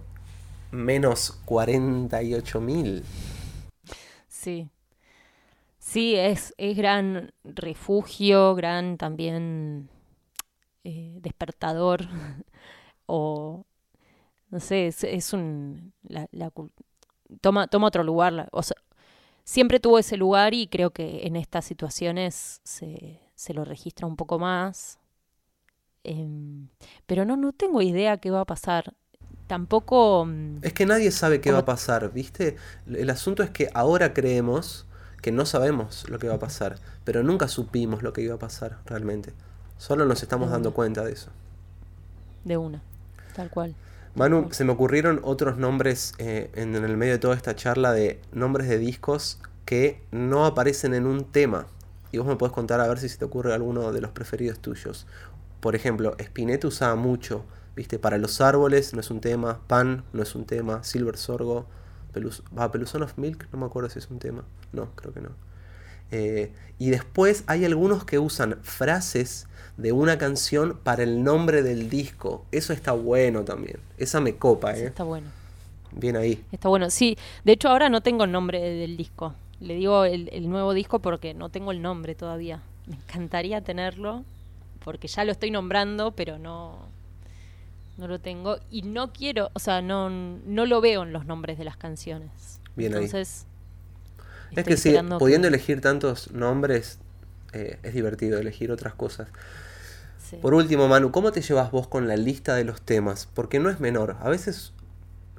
menos 0.70 1.38
48 1.44 2.60
mil. 2.60 3.04
Sí. 4.28 4.70
Sí, 5.78 6.16
es, 6.16 6.54
es 6.58 6.76
gran 6.76 7.32
refugio, 7.44 8.54
gran 8.54 8.98
también 8.98 9.88
eh, 10.86 11.18
despertador. 11.20 12.06
o, 13.06 13.64
no 14.50 14.60
sé, 14.60 14.86
es, 14.88 15.32
un... 15.32 15.92
La, 16.02 16.28
toma, 17.40 17.66
toma 17.66 17.88
otro 17.88 18.04
lugar. 18.04 18.48
O 18.52 18.62
sea, 18.62 18.76
siempre 19.44 19.80
tuvo 19.80 19.98
ese 19.98 20.16
lugar 20.16 20.54
y 20.54 20.68
creo 20.68 20.90
que 20.90 21.26
en 21.26 21.36
estas 21.36 21.64
situaciones 21.64 22.60
se, 22.64 23.20
se 23.34 23.54
lo 23.54 23.64
registra 23.64 24.06
un 24.06 24.16
poco 24.16 24.38
más. 24.38 24.98
Em, 26.04 26.68
pero 27.06 27.24
no, 27.24 27.36
no 27.36 27.52
tengo 27.52 27.82
idea 27.82 28.18
qué 28.18 28.30
va 28.30 28.42
a 28.42 28.44
pasar 28.44 28.94
tampoco... 29.46 30.24
Mm, 30.26 30.58
es 30.62 30.72
que 30.72 30.86
nadie 30.86 31.10
sabe 31.10 31.40
qué 31.40 31.52
va 31.52 31.58
a 31.58 31.64
pasar, 31.64 32.12
¿viste? 32.12 32.56
El 32.86 33.10
asunto 33.10 33.42
es 33.42 33.50
que 33.50 33.70
ahora 33.74 34.12
creemos 34.12 34.86
que 35.22 35.32
no 35.32 35.46
sabemos 35.46 36.08
lo 36.08 36.18
que 36.18 36.28
va 36.28 36.34
a 36.34 36.38
pasar, 36.38 36.78
pero 37.04 37.22
nunca 37.22 37.48
supimos 37.48 38.02
lo 38.02 38.12
que 38.12 38.22
iba 38.22 38.34
a 38.34 38.38
pasar 38.38 38.78
realmente. 38.86 39.32
Solo 39.78 40.06
nos 40.06 40.22
estamos 40.22 40.50
dando 40.50 40.72
cuenta 40.72 41.04
de 41.04 41.12
eso. 41.12 41.30
De 42.44 42.56
una, 42.56 42.82
tal 43.34 43.50
cual. 43.50 43.74
Manu, 44.14 44.48
se 44.50 44.64
me 44.64 44.72
ocurrieron 44.72 45.20
otros 45.22 45.58
nombres 45.58 46.14
eh, 46.18 46.50
en, 46.54 46.74
en 46.74 46.84
el 46.84 46.96
medio 46.96 47.14
de 47.14 47.18
toda 47.18 47.34
esta 47.34 47.54
charla 47.54 47.92
de 47.92 48.20
nombres 48.32 48.68
de 48.68 48.78
discos 48.78 49.38
que 49.64 50.00
no 50.10 50.46
aparecen 50.46 50.94
en 50.94 51.06
un 51.06 51.24
tema. 51.24 51.66
Y 52.12 52.18
vos 52.18 52.26
me 52.26 52.36
podés 52.36 52.54
contar 52.54 52.80
a 52.80 52.88
ver 52.88 52.98
si 52.98 53.08
se 53.08 53.18
te 53.18 53.24
ocurre 53.24 53.52
alguno 53.52 53.92
de 53.92 54.00
los 54.00 54.12
preferidos 54.12 54.58
tuyos. 54.60 55.06
Por 55.60 55.74
ejemplo, 55.74 56.14
Spinetta 56.18 56.68
usaba 56.68 56.94
mucho 56.94 57.44
¿Viste? 57.76 57.98
Para 57.98 58.16
los 58.16 58.40
árboles 58.40 58.94
no 58.94 59.00
es 59.00 59.10
un 59.10 59.20
tema, 59.20 59.60
Pan 59.66 60.02
no 60.14 60.22
es 60.22 60.34
un 60.34 60.46
tema, 60.46 60.82
Silver 60.82 61.18
Sorgo, 61.18 61.66
Pelus 62.14 62.42
ah, 62.56 62.72
Peluzón 62.72 63.02
of 63.02 63.18
Milk, 63.18 63.48
no 63.52 63.58
me 63.58 63.66
acuerdo 63.66 63.90
si 63.90 63.98
es 63.98 64.08
un 64.10 64.18
tema. 64.18 64.44
No, 64.72 64.90
creo 64.96 65.12
que 65.12 65.20
no. 65.20 65.28
Eh, 66.10 66.54
y 66.78 66.88
después 66.88 67.44
hay 67.46 67.66
algunos 67.66 68.06
que 68.06 68.18
usan 68.18 68.58
frases 68.62 69.46
de 69.76 69.92
una 69.92 70.18
canción 70.18 70.78
para 70.82 71.02
el 71.02 71.22
nombre 71.22 71.62
del 71.62 71.90
disco. 71.90 72.44
Eso 72.52 72.72
está 72.72 72.92
bueno 72.92 73.44
también. 73.44 73.78
Esa 73.98 74.20
me 74.20 74.36
copa, 74.36 74.76
¿eh? 74.76 74.86
está 74.86 75.04
bueno. 75.04 75.28
Bien 75.92 76.16
ahí. 76.16 76.44
Está 76.52 76.68
bueno. 76.68 76.90
Sí, 76.90 77.16
de 77.44 77.52
hecho 77.52 77.68
ahora 77.68 77.88
no 77.88 78.00
tengo 78.00 78.24
el 78.24 78.32
nombre 78.32 78.60
del 78.60 78.96
disco. 78.96 79.34
Le 79.60 79.74
digo 79.74 80.04
el, 80.04 80.28
el 80.32 80.48
nuevo 80.50 80.74
disco 80.74 80.98
porque 81.00 81.34
no 81.34 81.48
tengo 81.48 81.72
el 81.72 81.82
nombre 81.82 82.14
todavía. 82.14 82.62
Me 82.86 82.96
encantaría 82.96 83.62
tenerlo 83.62 84.24
porque 84.84 85.08
ya 85.08 85.24
lo 85.24 85.32
estoy 85.32 85.50
nombrando, 85.50 86.12
pero 86.12 86.38
no, 86.38 86.78
no 87.96 88.06
lo 88.08 88.20
tengo 88.20 88.58
y 88.70 88.82
no 88.82 89.12
quiero, 89.12 89.50
o 89.54 89.58
sea, 89.58 89.82
no, 89.82 90.10
no 90.10 90.66
lo 90.66 90.80
veo 90.80 91.02
en 91.02 91.12
los 91.12 91.26
nombres 91.26 91.58
de 91.58 91.64
las 91.64 91.76
canciones. 91.76 92.60
Bien 92.76 92.92
Entonces, 92.92 93.46
Es 94.54 94.64
que 94.64 94.76
sí, 94.76 94.94
pudiendo 95.18 95.48
elegir 95.48 95.80
tantos 95.80 96.30
nombres, 96.32 96.98
eh, 97.52 97.78
es 97.82 97.94
divertido 97.94 98.38
elegir 98.38 98.70
otras 98.70 98.94
cosas. 98.94 99.28
Por 100.40 100.54
último, 100.54 100.88
Manu, 100.88 101.10
¿cómo 101.10 101.32
te 101.32 101.42
llevas 101.42 101.70
vos 101.70 101.88
con 101.88 102.08
la 102.08 102.16
lista 102.16 102.54
de 102.54 102.64
los 102.64 102.82
temas? 102.82 103.28
Porque 103.34 103.58
no 103.60 103.70
es 103.70 103.80
menor. 103.80 104.16
A 104.20 104.28
veces, 104.28 104.72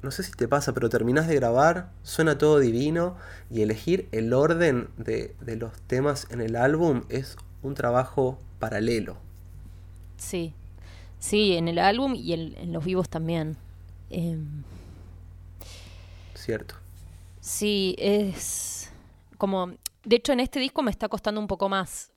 no 0.02 0.10
sé 0.10 0.22
si 0.22 0.32
te 0.32 0.48
pasa, 0.48 0.72
pero 0.72 0.88
terminás 0.88 1.28
de 1.28 1.34
grabar, 1.34 1.90
suena 2.02 2.38
todo 2.38 2.58
divino 2.58 3.16
y 3.50 3.62
elegir 3.62 4.08
el 4.12 4.32
orden 4.32 4.88
de, 4.96 5.34
de 5.40 5.56
los 5.56 5.72
temas 5.82 6.26
en 6.30 6.40
el 6.40 6.56
álbum 6.56 7.02
es 7.08 7.36
un 7.62 7.74
trabajo 7.74 8.38
paralelo. 8.58 9.16
Sí, 10.16 10.54
Sí, 11.18 11.56
en 11.56 11.68
el 11.68 11.78
álbum 11.78 12.14
y 12.14 12.32
en, 12.32 12.72
los 12.72 12.84
vivos 12.84 13.08
también. 13.08 13.56
Em, 14.10 14.62
Cierto. 16.34 16.76
Sí, 17.40 17.96
es 17.98 18.90
como... 19.36 19.72
De 20.04 20.16
hecho, 20.16 20.32
en 20.32 20.40
este 20.40 20.60
disco 20.60 20.82
me 20.82 20.90
está 20.90 21.08
costando 21.08 21.40
un 21.40 21.48
poco 21.48 21.68
más 21.68 22.10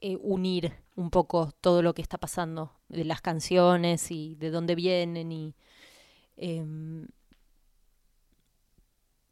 eh, 0.00 0.16
unir 0.20 0.72
un 0.96 1.10
poco 1.10 1.52
todo 1.60 1.82
lo 1.82 1.94
que 1.94 2.02
está 2.02 2.18
pasando, 2.18 2.72
de 2.88 3.04
las 3.04 3.20
canciones 3.20 4.10
y 4.10 4.34
de 4.36 4.50
dónde 4.50 4.74
vienen 4.74 5.32
y... 5.32 5.54
Em, 6.36 7.06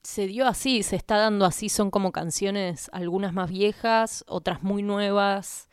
se 0.03 0.29
dio 0.29 0.47
así, 0.47 0.85
se 0.85 0.95
está 0.95 1.17
dando 1.17 1.45
así, 1.45 1.69
son 1.69 1.91
como 1.91 2.13
canciones, 2.13 2.89
algunas 2.93 3.33
más 3.33 3.51
viejas, 3.51 4.25
otras 4.29 4.63
muy 4.63 4.83
nuevas, 4.85 5.69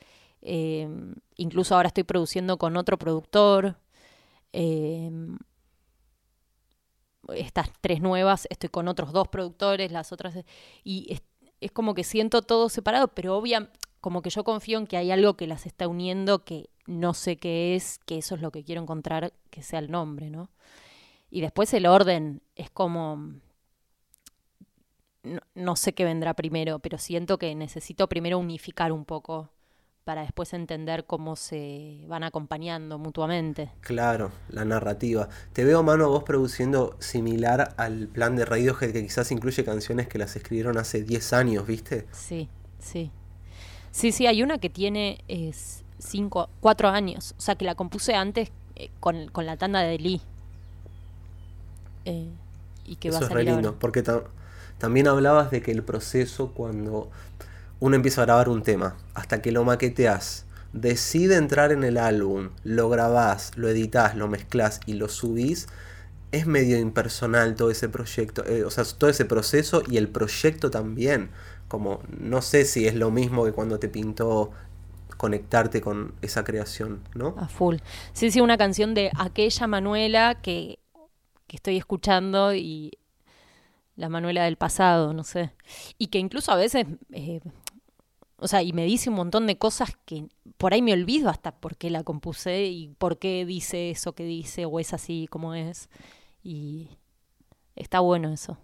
Em, 0.46 1.16
incluso 1.38 1.74
ahora 1.76 1.88
estoy 1.88 2.04
produciendo 2.04 2.58
con 2.58 2.76
otro 2.78 2.98
productor. 2.98 3.78
Em, 4.52 5.38
estas 7.34 7.72
tres 7.82 8.02
nuevas, 8.02 8.48
estoy 8.50 8.70
con 8.70 8.88
otros 8.88 9.14
dos 9.14 9.28
productores, 9.30 9.92
las 9.92 10.12
otras... 10.12 10.36
Y 10.84 11.22
es, 11.62 11.72
como 11.72 11.94
que 11.94 12.04
siento 12.04 12.42
todo 12.42 12.68
separado, 12.70 13.08
pero 13.10 13.38
obvia, 13.38 13.72
como 14.04 14.22
que 14.22 14.30
yo 14.30 14.44
confío 14.44 14.80
en 14.80 14.86
que 14.86 14.98
hay 14.98 15.12
algo 15.12 15.36
que 15.38 15.48
las 15.48 15.66
está 15.66 15.88
uniendo 15.88 16.44
que 16.44 16.70
no 16.88 17.14
sé 17.14 17.38
qué 17.38 17.74
es, 17.74 18.00
que 18.06 18.18
eso 18.18 18.36
es 18.36 18.42
lo 18.42 18.52
que 18.52 18.66
quiero 18.66 18.82
encontrar, 18.82 19.32
que 19.50 19.64
sea 19.64 19.80
el 19.80 19.90
nombre, 19.90 20.30
¿no? 20.30 20.50
Y 21.32 21.40
después 21.40 21.74
el 21.74 21.86
orden 21.86 22.42
es 22.58 22.70
como... 22.70 23.32
No, 25.24 25.40
no 25.56 25.78
sé 25.78 25.94
qué 25.94 26.04
vendrá 26.04 26.34
primero, 26.34 26.80
pero 26.80 26.98
siento 26.98 27.38
que 27.38 27.56
necesito 27.56 28.10
primero 28.10 28.40
unificar 28.40 28.92
un 28.92 29.06
poco 29.06 29.52
para 30.04 30.24
después 30.24 30.52
entender 30.52 31.06
cómo 31.06 31.38
se 31.38 32.04
van 32.08 32.26
acompañando 32.26 33.00
mutuamente. 33.00 33.72
Claro, 33.80 34.34
la 34.50 34.66
narrativa. 34.66 35.30
Te 35.54 35.64
veo, 35.64 35.82
mano, 35.82 36.10
vos 36.10 36.26
produciendo 36.26 36.98
similar 37.00 37.74
al 37.78 38.10
plan 38.10 38.36
de 38.36 38.44
Radiohead 38.44 38.92
que 38.92 39.02
quizás 39.02 39.32
incluye 39.32 39.64
canciones 39.64 40.10
que 40.10 40.18
las 40.18 40.36
escribieron 40.36 40.78
hace 40.78 41.04
10 41.04 41.32
años, 41.32 41.66
¿viste? 41.66 42.06
Sí, 42.12 42.50
sí. 42.80 43.10
Sí, 43.94 44.12
sí, 44.12 44.26
hay 44.26 44.42
una 44.42 44.58
que 44.58 44.72
tiene 44.72 45.24
es, 45.28 45.84
cinco, 46.00 46.50
cuatro 46.60 46.90
años. 46.90 47.36
O 47.38 47.42
sea, 47.42 47.56
que 47.56 47.64
la 47.64 47.76
compuse 47.76 48.16
antes 48.16 48.50
eh, 48.76 48.90
con, 49.00 49.28
con, 49.28 49.46
la 49.46 49.56
tanda 49.56 49.82
de 49.82 50.00
Lee. 50.00 50.22
Eh, 52.06 52.28
y 52.86 52.96
que 52.96 53.10
Eso 53.10 53.20
va 53.20 53.26
a 53.26 53.30
es 53.30 53.34
re 53.34 53.44
lindo, 53.44 53.78
porque 53.80 54.02
ta 54.02 54.24
también 54.80 55.08
hablabas 55.08 55.52
de 55.52 55.62
que 55.62 55.72
el 55.72 55.84
proceso 55.84 56.52
cuando 56.52 57.10
uno 57.80 57.96
empieza 57.96 58.24
a 58.24 58.26
grabar 58.26 58.50
un 58.50 58.64
tema, 58.64 58.98
hasta 59.14 59.42
que 59.42 59.54
lo 59.54 59.64
maqueteas, 59.64 60.46
decide 60.74 61.38
entrar 61.38 61.72
en 61.72 61.86
el 61.86 61.98
álbum, 61.98 62.50
lo 62.64 62.90
grabás, 62.90 63.52
lo 63.56 63.70
editas, 63.70 64.16
lo 64.18 64.28
mezclas 64.28 64.82
y 64.86 64.94
lo 64.96 65.08
subís, 65.08 65.68
es 66.34 66.48
medio 66.48 66.78
impersonal 66.80 67.56
todo 67.56 67.70
ese 67.70 67.88
proyecto, 67.88 68.44
eh, 68.46 68.66
o 68.66 68.72
sea, 68.72 68.84
todo 68.84 69.10
ese 69.10 69.24
proceso 69.24 69.84
y 69.88 69.98
el 69.98 70.10
proyecto 70.10 70.72
también. 70.72 71.30
Como 71.74 72.02
no 72.20 72.44
sé 72.44 72.66
si 72.66 72.86
es 72.86 72.94
lo 72.94 73.10
mismo 73.10 73.46
que 73.46 73.52
cuando 73.52 73.80
te 73.80 73.90
pintó 73.90 74.52
conectarte 75.18 75.82
con 75.82 76.14
esa 76.22 76.44
creación, 76.44 77.02
¿no? 77.16 77.34
A 77.40 77.48
full. 77.48 77.78
Sí, 78.12 78.30
sí, 78.30 78.42
una 78.42 78.60
canción 78.60 78.94
de 78.94 79.10
aquella 79.18 79.66
Manuela 79.66 80.40
que, 80.40 80.78
que 81.48 81.56
estoy 81.56 81.78
escuchando 81.78 82.54
y 82.54 82.92
la 83.96 84.08
Manuela 84.08 84.44
del 84.44 84.56
pasado, 84.56 85.16
no 85.16 85.24
sé. 85.24 85.56
Y 85.98 86.08
que 86.08 86.20
incluso 86.20 86.52
a 86.52 86.58
veces 86.58 86.86
eh, 87.12 87.40
o 88.38 88.48
sea, 88.48 88.62
y 88.62 88.72
me 88.72 88.86
dice 88.86 89.10
un 89.10 89.16
montón 89.16 89.48
de 89.48 89.58
cosas 89.58 89.98
que 90.06 90.28
por 90.58 90.74
ahí 90.74 90.84
me 90.84 90.94
olvido 90.94 91.30
hasta 91.30 91.56
por 91.56 91.76
qué 91.76 91.90
la 91.90 92.04
compuse 92.04 92.66
y 92.66 92.90
por 92.90 93.18
qué 93.18 93.46
dice 93.48 93.90
eso 93.90 94.14
que 94.14 94.26
dice 94.26 94.66
o 94.66 94.80
es 94.80 94.94
así 94.94 95.28
como 95.32 95.56
es. 95.56 95.90
Y 96.44 96.90
está 97.76 98.00
bueno 98.02 98.32
eso. 98.32 98.60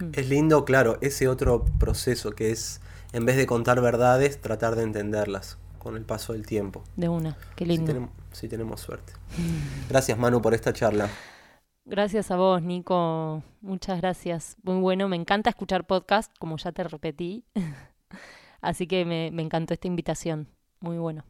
Mm. 0.00 0.10
Es 0.14 0.28
lindo, 0.28 0.64
claro, 0.64 0.98
ese 1.00 1.28
otro 1.28 1.64
proceso 1.78 2.32
que 2.32 2.50
es, 2.50 2.80
en 3.12 3.24
vez 3.24 3.36
de 3.36 3.46
contar 3.46 3.80
verdades, 3.80 4.40
tratar 4.40 4.74
de 4.76 4.82
entenderlas 4.82 5.58
con 5.78 5.96
el 5.96 6.04
paso 6.04 6.32
del 6.32 6.46
tiempo. 6.46 6.82
De 6.96 7.08
una, 7.08 7.36
qué 7.56 7.66
lindo. 7.66 7.82
Si 7.82 7.86
tenemos, 7.86 8.10
si 8.32 8.48
tenemos 8.48 8.80
suerte. 8.80 9.12
Gracias 9.88 10.18
Manu 10.18 10.42
por 10.42 10.54
esta 10.54 10.72
charla. 10.72 11.08
Gracias 11.84 12.30
a 12.30 12.36
vos, 12.36 12.62
Nico. 12.62 13.42
Muchas 13.62 14.00
gracias. 14.00 14.56
Muy 14.62 14.80
bueno. 14.80 15.08
Me 15.08 15.16
encanta 15.16 15.50
escuchar 15.50 15.86
podcast, 15.86 16.32
como 16.38 16.56
ya 16.56 16.72
te 16.72 16.84
repetí. 16.84 17.44
Así 18.60 18.86
que 18.86 19.04
me, 19.04 19.30
me 19.32 19.42
encantó 19.42 19.74
esta 19.74 19.88
invitación. 19.88 20.48
Muy 20.80 20.98
bueno. 20.98 21.24